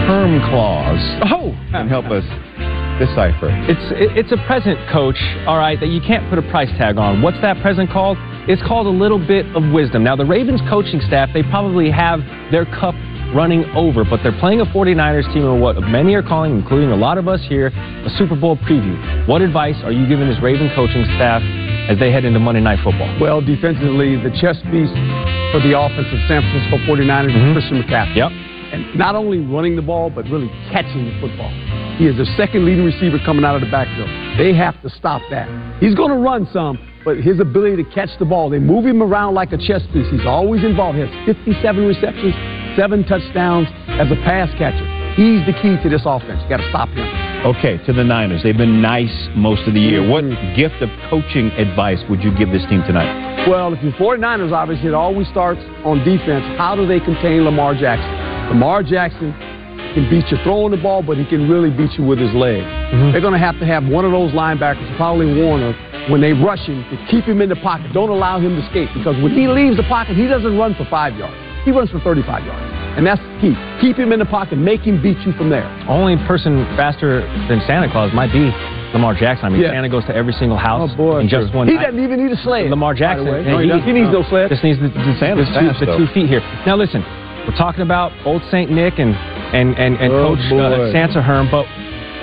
Herm 0.08 0.40
Claus 0.48 0.98
oh. 1.28 1.52
can 1.70 1.86
help 1.86 2.06
us 2.06 2.24
decipher. 2.98 3.48
It's 3.68 3.86
it's 4.16 4.32
a 4.32 4.40
present, 4.46 4.78
Coach. 4.92 5.18
All 5.46 5.58
right, 5.58 5.78
that 5.80 5.88
you 5.88 6.00
can't 6.00 6.28
put 6.28 6.38
a 6.38 6.46
price 6.50 6.70
tag 6.78 6.98
on. 6.98 7.22
What's 7.22 7.40
that 7.42 7.60
present 7.62 7.90
called? 7.90 8.18
It's 8.48 8.62
called 8.62 8.86
a 8.86 8.94
little 8.94 9.18
bit 9.18 9.44
of 9.56 9.62
wisdom. 9.72 10.04
Now, 10.04 10.14
the 10.14 10.24
Ravens 10.24 10.60
coaching 10.68 11.00
staff, 11.00 11.30
they 11.34 11.42
probably 11.42 11.90
have 11.90 12.20
their 12.50 12.64
cup 12.64 12.94
running 13.34 13.64
over, 13.74 14.04
but 14.04 14.22
they're 14.22 14.38
playing 14.38 14.60
a 14.60 14.66
49ers 14.66 15.26
team 15.34 15.44
or 15.44 15.58
what 15.58 15.80
many 15.82 16.14
are 16.14 16.22
calling, 16.22 16.56
including 16.56 16.90
a 16.92 16.96
lot 16.96 17.18
of 17.18 17.26
us 17.26 17.40
here, 17.48 17.68
a 17.68 18.10
Super 18.16 18.36
Bowl 18.36 18.56
preview. 18.56 18.94
What 19.26 19.42
advice 19.42 19.76
are 19.82 19.90
you 19.90 20.06
giving 20.06 20.28
this 20.28 20.40
Raven 20.40 20.70
coaching 20.74 21.04
staff 21.16 21.42
as 21.90 21.98
they 21.98 22.12
head 22.12 22.24
into 22.24 22.38
Monday 22.38 22.60
Night 22.60 22.78
Football? 22.84 23.18
Well, 23.20 23.40
defensively, 23.40 24.14
the 24.14 24.30
chess 24.38 24.56
piece 24.70 24.94
for 25.50 25.58
the 25.58 25.74
offense 25.74 26.06
of 26.06 26.20
San 26.30 26.42
Francisco 26.42 26.78
49ers 26.86 27.30
is 27.30 27.34
mm-hmm. 27.34 27.52
Christian 27.52 27.82
McCaffrey. 27.82 28.16
Yep. 28.16 28.55
And 28.72 28.98
not 28.98 29.14
only 29.14 29.38
running 29.38 29.76
the 29.76 29.82
ball, 29.82 30.10
but 30.10 30.24
really 30.26 30.48
catching 30.72 31.06
the 31.06 31.14
football. 31.20 31.50
He 31.98 32.06
is 32.06 32.16
the 32.16 32.26
second 32.36 32.64
leading 32.64 32.84
receiver 32.84 33.18
coming 33.24 33.44
out 33.44 33.54
of 33.54 33.60
the 33.62 33.70
backfield. 33.70 34.08
They 34.38 34.54
have 34.54 34.80
to 34.82 34.90
stop 34.90 35.22
that. 35.30 35.48
He's 35.80 35.94
going 35.94 36.10
to 36.10 36.18
run 36.18 36.48
some, 36.52 36.76
but 37.04 37.18
his 37.18 37.40
ability 37.40 37.82
to 37.82 37.88
catch 37.90 38.10
the 38.18 38.24
ball, 38.24 38.50
they 38.50 38.58
move 38.58 38.84
him 38.84 39.02
around 39.02 39.34
like 39.34 39.52
a 39.52 39.58
chess 39.58 39.82
piece. 39.92 40.10
He's 40.10 40.26
always 40.26 40.64
involved. 40.64 40.98
He 40.98 41.04
has 41.06 41.26
57 41.26 41.86
receptions, 41.86 42.34
seven 42.76 43.04
touchdowns 43.04 43.68
as 43.96 44.10
a 44.10 44.18
pass 44.26 44.50
catcher. 44.58 44.84
He's 45.16 45.40
the 45.48 45.56
key 45.64 45.80
to 45.80 45.88
this 45.88 46.02
offense. 46.04 46.42
You 46.44 46.48
got 46.50 46.60
to 46.60 46.68
stop 46.68 46.90
him. 46.90 47.08
Okay, 47.46 47.78
to 47.86 47.92
the 47.94 48.04
Niners. 48.04 48.42
They've 48.42 48.56
been 48.56 48.82
nice 48.82 49.14
most 49.34 49.62
of 49.68 49.72
the 49.72 49.80
year. 49.80 50.06
What 50.06 50.24
mm-hmm. 50.24 50.56
gift 50.56 50.82
of 50.82 50.90
coaching 51.08 51.48
advice 51.56 52.02
would 52.10 52.20
you 52.20 52.36
give 52.36 52.50
this 52.50 52.66
team 52.68 52.82
tonight? 52.84 53.48
Well, 53.48 53.72
if 53.72 53.80
you're 53.82 53.92
49ers, 53.92 54.52
obviously, 54.52 54.88
it 54.88 54.94
always 54.94 55.28
starts 55.28 55.60
on 55.86 56.04
defense. 56.04 56.44
How 56.58 56.76
do 56.76 56.86
they 56.86 57.00
contain 57.00 57.44
Lamar 57.44 57.72
Jackson? 57.72 58.25
Lamar 58.48 58.82
Jackson 58.82 59.32
can 59.94 60.08
beat 60.10 60.24
you 60.30 60.36
throwing 60.44 60.70
the 60.70 60.76
ball, 60.80 61.02
but 61.02 61.16
he 61.16 61.24
can 61.24 61.48
really 61.48 61.70
beat 61.70 61.92
you 61.98 62.04
with 62.04 62.18
his 62.18 62.32
legs. 62.34 62.64
Mm-hmm. 62.64 63.12
They're 63.12 63.20
going 63.24 63.32
to 63.34 63.42
have 63.42 63.58
to 63.60 63.66
have 63.66 63.84
one 63.86 64.04
of 64.04 64.12
those 64.12 64.30
linebackers, 64.32 64.84
probably 64.96 65.26
Warner, 65.42 65.72
when 66.10 66.20
they 66.20 66.32
rush 66.32 66.60
him, 66.66 66.84
to 66.90 66.96
keep 67.10 67.24
him 67.24 67.40
in 67.42 67.48
the 67.48 67.56
pocket. 67.56 67.92
Don't 67.92 68.10
allow 68.10 68.38
him 68.38 68.54
to 68.56 68.62
escape 68.66 68.88
because 68.94 69.16
when 69.22 69.32
he 69.32 69.48
leaves 69.48 69.76
the 69.76 69.82
pocket, 69.88 70.16
he 70.16 70.26
doesn't 70.28 70.56
run 70.56 70.74
for 70.76 70.84
five 70.86 71.16
yards. 71.16 71.34
He 71.64 71.72
runs 71.72 71.90
for 71.90 71.98
35 72.00 72.44
yards. 72.46 72.62
And 72.96 73.04
that's 73.04 73.20
key. 73.42 73.52
Keep 73.82 73.98
him 73.98 74.12
in 74.12 74.20
the 74.20 74.24
pocket. 74.30 74.56
Make 74.56 74.80
him 74.86 75.02
beat 75.02 75.18
you 75.26 75.32
from 75.34 75.50
there. 75.50 75.66
Only 75.90 76.14
person 76.28 76.64
faster 76.78 77.26
than 77.50 77.60
Santa 77.66 77.90
Claus 77.90 78.14
might 78.14 78.30
be 78.32 78.48
Lamar 78.94 79.12
Jackson. 79.18 79.46
I 79.46 79.48
mean, 79.50 79.60
Yeah. 79.60 79.72
Santa 79.74 79.88
goes 79.90 80.04
to 80.06 80.14
every 80.14 80.32
single 80.38 80.56
house 80.56 80.88
Oh, 80.94 80.96
boy. 80.96 81.18
in 81.20 81.28
just 81.28 81.52
one 81.52 81.66
He 81.66 81.74
doesn't 81.76 81.98
even 81.98 82.22
need 82.22 82.30
a 82.32 82.40
sled. 82.40 82.70
Lamar 82.70 82.94
Jackson. 82.94 83.26
by 83.26 83.42
the 83.42 83.56
way. 83.56 83.64
yeah, 83.66 83.76
No, 83.76 83.80
he, 83.82 83.90
he 83.90 83.92
needs 83.92 84.12
no 84.14 84.22
sled. 84.30 84.48
Just 84.48 84.62
needs 84.62 84.78
the, 84.78 84.88
the, 84.88 84.94
the, 84.94 85.74
two, 85.74 85.84
the 85.84 85.96
two 85.98 86.06
feet 86.14 86.28
here. 86.30 86.40
Now 86.64 86.76
listen, 86.76 87.02
we're 87.46 87.56
talking 87.56 87.82
about 87.82 88.12
old 88.26 88.42
Saint 88.50 88.70
Nick 88.70 88.98
and 88.98 89.14
and 89.54 89.74
and, 89.78 89.96
and 89.96 90.12
Oh, 90.12 90.34
Coach 90.34 90.44
uh. 90.52 90.92
Santa 90.92 91.22
Herm, 91.22 91.48
but 91.50 91.64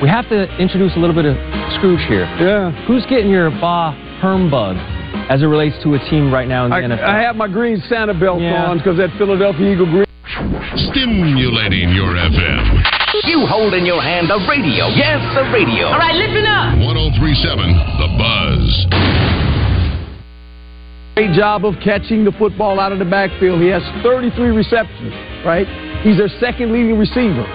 we 0.01 0.09
have 0.09 0.28
to 0.30 0.43
introduce 0.59 0.95
a 0.95 0.99
little 0.99 1.15
bit 1.15 1.26
of 1.26 1.36
Scrooge 1.80 2.03
here. 2.07 2.26
Yeah. 2.39 2.71
Who's 2.86 3.05
getting 3.07 3.30
your 3.32 3.49
Bah 3.49 3.91
Herm 4.21 4.51
bug 4.51 4.76
as 5.32 5.41
it 5.41 5.45
relates 5.47 5.76
to 5.84 5.93
a 5.95 5.99
team 6.09 6.34
right 6.34 6.47
now 6.47 6.65
in 6.65 6.71
the 6.71 6.76
I, 6.78 6.82
NFL? 6.82 7.03
I 7.07 7.21
have 7.21 7.36
my 7.36 7.47
green 7.47 7.82
Santa 7.88 8.13
belt 8.13 8.41
Yeah. 8.41 8.65
on 8.69 8.78
because 8.80 8.97
that 8.97 9.09
Philadelphia 9.17 9.71
Eagle 9.74 9.86
green. 9.88 10.05
Stimulating 10.91 11.89
your 11.95 12.11
FM. 12.15 12.84
You 13.26 13.45
hold 13.45 13.74
in 13.74 13.86
your 13.86 14.01
hand 14.01 14.28
the 14.30 14.39
radio. 14.49 14.88
Yes, 14.89 15.21
the 15.36 15.43
radio. 15.53 15.88
All 15.88 15.97
right, 15.99 16.15
listen 16.15 16.45
up. 16.45 16.76
1037 16.82 17.71
The 18.01 18.09
Buzz. 18.17 19.42
Great 21.16 21.32
job 21.38 21.64
of 21.64 21.76
catching 21.84 22.26
the 22.26 22.32
football 22.34 22.80
out 22.80 22.91
of 22.91 22.97
the 22.97 23.05
backfield. 23.05 23.61
He 23.61 23.68
has 23.70 23.84
33 24.01 24.49
receptions, 24.49 25.14
right? 25.45 25.68
He's 26.01 26.18
their 26.18 26.30
second 26.39 26.74
leading 26.74 26.97
receiver. 26.97 27.45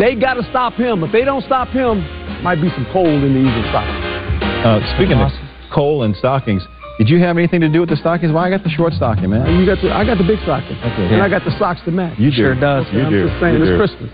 They 0.00 0.16
got 0.18 0.34
to 0.34 0.42
stop 0.50 0.74
him. 0.74 1.04
If 1.04 1.12
they 1.12 1.22
don't 1.24 1.44
stop 1.44 1.68
him, 1.68 2.02
might 2.42 2.60
be 2.60 2.68
some 2.74 2.84
cold 2.92 3.22
in 3.22 3.30
the 3.32 3.38
Eagles 3.46 3.64
stocking. 3.70 4.02
Uh, 4.66 4.82
speaking 4.98 5.18
of 5.22 5.30
coal 5.72 6.02
and 6.02 6.16
stockings, 6.16 6.66
did 6.98 7.08
you 7.08 7.20
have 7.22 7.38
anything 7.38 7.60
to 7.60 7.68
do 7.68 7.78
with 7.78 7.90
the 7.90 7.96
stockings? 7.96 8.32
Why 8.32 8.48
I 8.48 8.50
got 8.50 8.64
the 8.64 8.70
short 8.74 8.92
stocking, 8.92 9.30
man? 9.30 9.54
You 9.54 9.64
got 9.64 9.80
the, 9.80 9.94
I 9.94 10.04
got 10.04 10.18
the 10.18 10.26
big 10.26 10.40
stocking, 10.42 10.74
Okay. 10.76 11.14
and 11.14 11.22
I 11.22 11.28
got 11.28 11.44
the 11.44 11.56
socks 11.58 11.80
to 11.84 11.92
match. 11.92 12.18
You 12.18 12.30
do. 12.30 12.36
Sure 12.36 12.54
does. 12.58 12.86
You 12.92 13.02
I'm 13.06 13.12
do. 13.12 13.28
just 13.28 13.38
saying, 13.40 13.54
You 13.54 13.62
it's 13.62 13.70
do. 13.70 13.78
Christmas. 13.78 14.10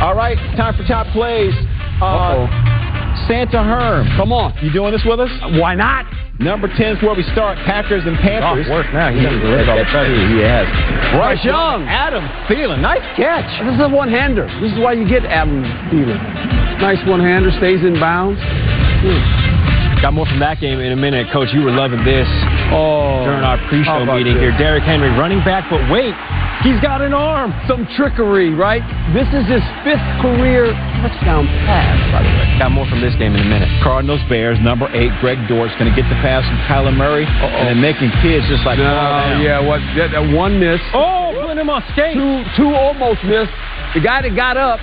All 0.00 0.16
right, 0.16 0.36
time 0.56 0.72
for 0.80 0.84
top 0.88 1.06
plays. 1.12 1.52
Uh, 2.00 2.48
Santa 3.28 3.62
Herm. 3.62 4.08
Come 4.16 4.32
on. 4.32 4.56
You 4.64 4.72
doing 4.72 4.92
this 4.92 5.04
with 5.04 5.20
us? 5.20 5.30
Why 5.60 5.74
not? 5.74 6.06
Number 6.42 6.66
10 6.66 6.96
is 6.98 7.02
where 7.02 7.14
we 7.14 7.22
start. 7.30 7.56
Packers 7.64 8.02
and 8.04 8.18
Panthers. 8.18 8.66
Oh, 8.68 8.72
work 8.74 8.86
now. 8.92 9.08
He 9.14 9.22
doesn't 9.22 9.38
Yeah, 9.38 9.54
take 9.62 9.68
all 9.70 9.78
the 9.78 9.86
that's 9.86 10.32
He 10.34 10.42
has. 10.42 10.66
Bryce 11.14 11.44
Young. 11.46 11.86
Adam 11.86 12.26
Thielen. 12.50 12.80
Nice 12.82 13.06
catch. 13.14 13.46
This 13.62 13.74
is 13.78 13.80
a 13.80 13.88
one-hander. 13.88 14.50
This 14.60 14.72
is 14.74 14.78
why 14.82 14.94
you 14.98 15.06
get 15.06 15.24
Adam 15.24 15.62
Thielen. 15.94 16.18
Nice 16.82 16.98
one-hander, 17.06 17.52
stays 17.62 17.80
in 17.86 18.00
bounds. 18.02 18.40
Hmm. 18.42 20.02
Got 20.02 20.12
more 20.12 20.26
from 20.26 20.40
that 20.40 20.58
game 20.60 20.80
in 20.80 20.90
a 20.92 20.96
minute. 20.98 21.30
Coach, 21.32 21.48
you 21.54 21.62
were 21.62 21.70
loving 21.70 22.02
this 22.04 22.26
Oh, 22.74 23.22
during 23.24 23.40
our 23.46 23.56
pre-show 23.70 24.04
meeting 24.04 24.34
this? 24.34 24.42
here. 24.42 24.58
Derrick 24.58 24.82
Henry 24.82 25.08
running 25.16 25.38
back, 25.46 25.70
but 25.70 25.80
wait, 25.88 26.12
he's 26.62 26.78
got 26.80 27.02
an 27.02 27.12
arm. 27.12 27.50
Some 27.66 27.88
trickery, 27.96 28.54
right? 28.54 28.84
This 29.12 29.26
is 29.34 29.44
his 29.48 29.64
fifth 29.82 30.04
career 30.22 30.70
touchdown 31.02 31.46
pass, 31.66 31.98
by 32.12 32.22
the 32.22 32.30
way. 32.30 32.58
Got 32.58 32.72
more 32.72 32.86
from 32.86 33.00
this 33.00 33.14
game 33.16 33.34
in 33.34 33.40
a 33.40 33.48
minute. 33.48 33.68
Cardinals 33.82 34.22
Bears, 34.28 34.58
number 34.60 34.86
eight, 34.94 35.10
Greg 35.20 35.38
Dortch 35.48 35.72
going 35.78 35.90
to 35.90 35.96
get 35.96 36.08
the 36.08 36.18
pass 36.22 36.46
from 36.46 36.58
Kyler 36.70 36.94
Murray 36.94 37.26
and 37.26 37.68
then 37.68 37.80
making 37.80 38.12
kids 38.22 38.46
just 38.46 38.64
like 38.64 38.78
fall 38.78 38.86
No, 38.86 39.42
yeah, 39.42 39.58
what? 39.60 39.80
That, 39.98 40.12
that 40.12 40.24
one 40.30 40.60
miss. 40.60 40.80
Oh, 40.94 41.34
putting 41.34 41.58
him 41.58 41.70
on 41.70 41.82
skate. 41.92 42.14
Two, 42.14 42.44
two 42.56 42.70
almost 42.74 43.24
missed. 43.24 43.52
The 43.94 44.00
guy 44.00 44.22
that 44.22 44.34
got 44.34 44.56
up, 44.56 44.80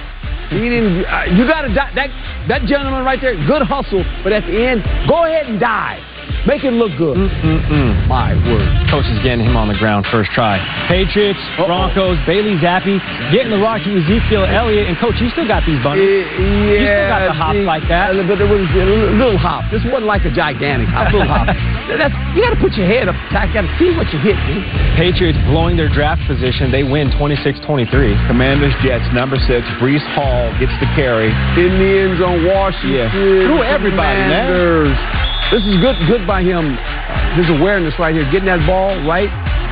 he 0.50 0.60
didn't. 0.68 1.06
Uh, 1.06 1.32
you 1.32 1.48
got 1.48 1.64
to 1.64 1.74
die. 1.74 1.92
That 1.96 2.10
that 2.48 2.62
gentleman 2.68 3.06
right 3.06 3.20
there, 3.22 3.36
good 3.48 3.62
hustle, 3.62 4.04
but 4.24 4.34
at 4.34 4.44
the 4.44 4.56
end, 4.56 4.84
go 5.08 5.24
ahead 5.26 5.48
and 5.48 5.60
dive. 5.60 6.04
Make 6.48 6.64
it 6.66 6.74
look 6.74 6.90
good. 6.98 7.14
Mm-mm-mm. 7.18 8.08
My 8.10 8.34
word. 8.50 8.66
Coach 8.90 9.06
is 9.06 9.22
getting 9.22 9.46
him 9.46 9.54
on 9.56 9.70
the 9.70 9.78
ground 9.78 10.10
first 10.10 10.32
try. 10.34 10.58
Patriots, 10.90 11.38
Broncos, 11.56 12.18
Bailey 12.26 12.58
Zappe, 12.58 12.98
getting 13.32 13.54
the 13.54 13.62
rock 13.62 13.78
to 13.86 13.90
Ezekiel 13.94 14.50
Elliott, 14.50 14.90
and 14.90 14.98
Coach, 14.98 15.22
you 15.22 15.30
still 15.30 15.46
got 15.48 15.62
these 15.70 15.78
bunnies. 15.86 16.02
Yeah, 16.02 16.42
You 16.42 16.82
still 16.82 17.08
got 17.14 17.22
the 17.30 17.38
hop 17.38 17.54
see, 17.54 17.62
like 17.62 17.86
that. 17.94 18.18
uh, 18.18 18.26
But 18.26 18.42
it 18.42 18.50
was 18.50 18.66
a 18.74 18.84
little, 18.84 19.14
little 19.22 19.38
hop. 19.38 19.70
This 19.70 19.86
wasn't 19.86 20.10
like 20.10 20.26
a 20.26 20.34
gigantic 20.34 20.90
hop. 20.90 21.14
Little 21.14 21.30
hop. 21.30 21.46
That's, 21.94 22.16
you 22.34 22.42
got 22.42 22.58
to 22.58 22.60
put 22.60 22.74
your 22.74 22.90
head 22.90 23.06
up. 23.06 23.14
You 23.30 23.54
got 23.54 23.62
to 23.62 23.74
see 23.78 23.94
what 23.94 24.10
you 24.10 24.18
hit. 24.20 24.36
Man. 24.36 24.98
Patriots 24.98 25.38
blowing 25.46 25.78
their 25.78 25.94
draft 25.94 26.26
position. 26.26 26.72
They 26.74 26.82
win 26.82 27.14
26-23. 27.22 27.62
Commanders 28.28 28.74
Jets, 28.82 29.06
number 29.14 29.38
six, 29.46 29.62
Breece 29.78 30.04
Hall 30.18 30.50
gets 30.58 30.74
the 30.82 30.90
carry. 30.98 31.30
In 31.62 31.78
the 31.78 31.92
end 32.10 32.18
zone, 32.18 32.44
Washington. 32.50 33.14
Through 33.46 33.62
everybody, 33.64 34.20
man. 34.26 35.31
Commanders. 35.52 35.60
This 35.60 35.64
is 35.68 35.76
good. 35.84 35.96
Good 36.08 36.24
by 36.28 36.42
him. 36.44 36.78
His 37.36 37.48
awareness 37.60 37.94
right 38.00 38.16
here, 38.16 38.24
getting 38.32 38.48
that 38.48 38.66
ball 38.68 38.96
right 39.08 39.30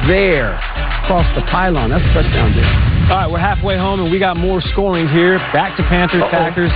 there 0.08 0.56
across 1.04 1.28
the 1.36 1.42
pylon. 1.48 1.90
That's 1.90 2.04
a 2.04 2.14
touchdown 2.14 2.54
there. 2.56 2.68
All 3.10 3.18
right, 3.26 3.30
we're 3.32 3.42
halfway 3.42 3.74
home, 3.76 4.00
and 4.00 4.12
we 4.14 4.20
got 4.22 4.38
more 4.38 4.62
scoring 4.62 5.10
here. 5.10 5.40
Back 5.52 5.74
to 5.78 5.84
Panthers, 5.90 6.22
Uh-oh. 6.22 6.30
Packers. 6.30 6.72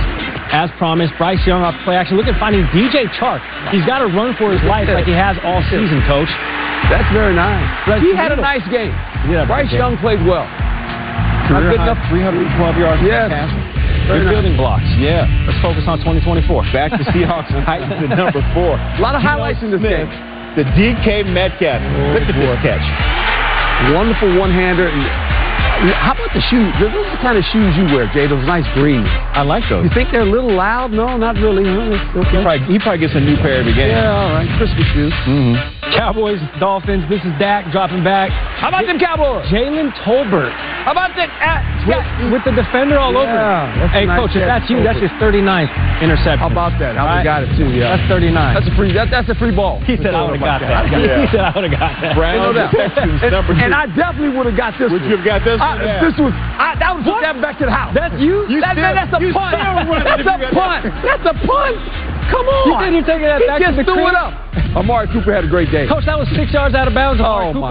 As 0.50 0.68
promised, 0.78 1.14
Bryce 1.16 1.38
Young 1.46 1.62
off 1.62 1.74
play 1.86 1.94
action. 1.96 2.16
Look 2.18 2.26
at 2.26 2.34
finding 2.42 2.66
DJ 2.74 3.06
Chark. 3.16 3.38
He's 3.70 3.86
got 3.86 4.00
to 4.02 4.10
run 4.10 4.34
for 4.36 4.50
his 4.52 4.62
life 4.66 4.90
like 4.90 5.06
he 5.06 5.14
has 5.14 5.38
all 5.46 5.62
season, 5.70 6.02
Coach. 6.10 6.28
That's 6.90 7.06
very 7.14 7.32
nice. 7.34 7.64
He 8.02 8.12
had 8.14 8.32
a 8.34 8.36
nice 8.36 8.66
game. 8.68 8.92
Yeah, 9.30 9.46
Bryce 9.46 9.70
game. 9.70 9.78
Young 9.78 9.96
played 9.98 10.20
well. 10.26 10.44
Not 10.44 11.60
Career 11.62 11.70
good 11.76 11.80
high, 11.80 11.92
enough. 11.94 12.10
312 12.10 12.76
yards 12.82 13.02
Yes. 13.06 13.30
Good 14.06 14.28
building 14.28 14.56
blocks. 14.56 14.84
Yeah. 15.00 15.24
Let's 15.48 15.60
focus 15.64 15.84
on 15.88 15.98
2024. 16.04 16.44
Back 16.72 16.92
to 16.92 17.04
Seahawks 17.12 17.48
Titans 17.64 17.92
at 18.04 18.12
number 18.16 18.44
four. 18.52 18.76
A 18.76 19.00
lot 19.00 19.14
of 19.16 19.22
highlights 19.22 19.62
in 19.64 19.70
this 19.72 19.80
Smith, 19.80 20.08
game. 20.08 20.56
The 20.60 20.64
DK 20.76 21.24
Metcalf. 21.32 21.80
Look 22.12 22.28
at 22.28 22.36
this 22.36 22.60
catch. 22.62 22.84
Wonderful 23.96 24.38
one-hander. 24.38 24.88
How 25.98 26.14
about 26.14 26.30
the 26.32 26.40
shoes? 26.48 26.70
Those 26.78 26.94
are 26.94 27.10
the 27.10 27.20
kind 27.20 27.36
of 27.36 27.44
shoes 27.50 27.74
you 27.76 27.84
wear, 27.90 28.06
Jay. 28.14 28.28
Those 28.28 28.46
nice 28.46 28.64
greens. 28.72 29.08
I 29.34 29.42
like 29.42 29.64
those. 29.68 29.84
You 29.84 29.90
think 29.92 30.12
they're 30.12 30.22
a 30.22 30.30
little 30.30 30.54
loud? 30.54 30.92
No, 30.92 31.16
not 31.16 31.34
really. 31.36 31.64
That's 31.66 32.30
He 32.30 32.38
probably, 32.40 32.60
he 32.72 32.78
probably 32.78 33.00
gets 33.02 33.14
a 33.16 33.20
new 33.20 33.36
pair 33.36 33.60
every 33.60 33.74
game. 33.74 33.90
Yeah, 33.90 34.14
all 34.14 34.32
right. 34.32 34.48
Christmas 34.56 34.86
shoes. 34.94 35.12
Mm-hmm. 35.26 35.83
Cowboys, 35.94 36.42
Dolphins. 36.58 37.06
This 37.08 37.22
is 37.22 37.30
Dak 37.38 37.70
dropping 37.70 38.02
back. 38.02 38.30
How 38.58 38.68
about 38.68 38.86
them 38.86 38.98
Cowboys? 38.98 39.46
Jalen 39.46 39.94
Tolbert 40.02 40.50
How 40.82 40.90
about 40.92 41.14
that? 41.14 41.30
Uh, 41.38 41.62
with, 41.86 42.32
with 42.34 42.42
the 42.48 42.52
defender 42.56 42.98
all 42.98 43.14
over. 43.14 43.30
Yeah, 43.30 43.84
a 43.84 43.88
Hey, 43.92 44.04
nice 44.08 44.18
Coach, 44.18 44.34
if 44.34 44.42
that's 44.42 44.66
you, 44.72 44.82
that's 44.82 44.98
his 44.98 45.12
39th 45.20 45.70
interception. 46.02 46.40
How 46.40 46.50
about 46.50 46.74
that? 46.80 46.96
We 46.96 47.04
right. 47.04 47.22
got 47.22 47.44
it 47.44 47.52
too? 47.54 47.68
Yeah. 47.70 47.94
That's 47.94 48.08
39. 48.10 48.34
That's 48.34 48.66
a 48.66 48.74
free. 48.74 48.90
That, 48.96 49.12
that's 49.12 49.28
a 49.30 49.36
free 49.38 49.54
ball. 49.54 49.78
he 49.84 49.94
said 50.00 50.16
I 50.16 50.24
would 50.26 50.40
have 50.40 50.42
got 50.42 50.60
that. 50.64 50.88
Yeah. 50.94 51.20
He 51.22 51.26
said 51.30 51.44
I 51.44 51.52
would 51.54 51.68
have 51.68 51.76
got 51.78 51.92
that. 52.00 52.16
Browns 52.16 52.56
No. 52.56 52.66
Texans, 52.72 53.20
And. 53.22 53.70
I 53.74 53.86
definitely 53.92 54.32
would 54.34 54.46
have 54.50 54.56
got 54.56 54.74
this. 54.80 54.90
Would 54.90 55.02
one. 55.04 55.10
you 55.10 55.16
have 55.20 55.26
got 55.26 55.40
this 55.44 55.60
I, 55.60 55.76
one? 55.76 55.84
Yeah. 55.84 56.00
This 56.02 56.16
was. 56.18 56.32
I, 56.34 56.74
that 56.80 56.90
was 56.96 57.04
put 57.04 57.20
that 57.22 57.36
back 57.44 57.58
to 57.60 57.66
the 57.68 57.74
house. 57.74 57.92
That's 57.94 58.16
you? 58.18 58.48
You 58.48 58.64
That, 58.64 58.74
still- 58.74 58.88
that, 58.88 59.06
that's 59.06 59.14
a 59.14 59.20
punt. 59.36 59.52
That's 59.54 60.24
a 60.26 60.38
punt. 60.56 60.82
That's 61.04 61.26
a 61.28 61.36
punt. 61.44 61.78
Come 62.30 62.46
on. 62.48 62.92
You 62.92 62.98
you're 62.98 63.06
taking 63.06 63.28
that 63.28 63.40
he 63.40 63.46
back 63.46 63.60
just 63.60 63.76
to 63.76 63.82
the 63.82 63.84
threw 63.84 64.02
crib? 64.04 64.12
it 64.12 64.18
up. 64.18 64.32
Amari 64.74 65.06
Cooper 65.14 65.30
had 65.32 65.44
a 65.44 65.48
great 65.48 65.70
day. 65.70 65.86
Coach, 65.86 66.02
that 66.06 66.18
was 66.18 66.26
six 66.34 66.50
yards 66.52 66.74
out 66.74 66.88
of 66.88 66.94
bounds. 66.94 67.22
Oh, 67.22 67.54
Cooper. 67.54 67.54
my 67.54 67.62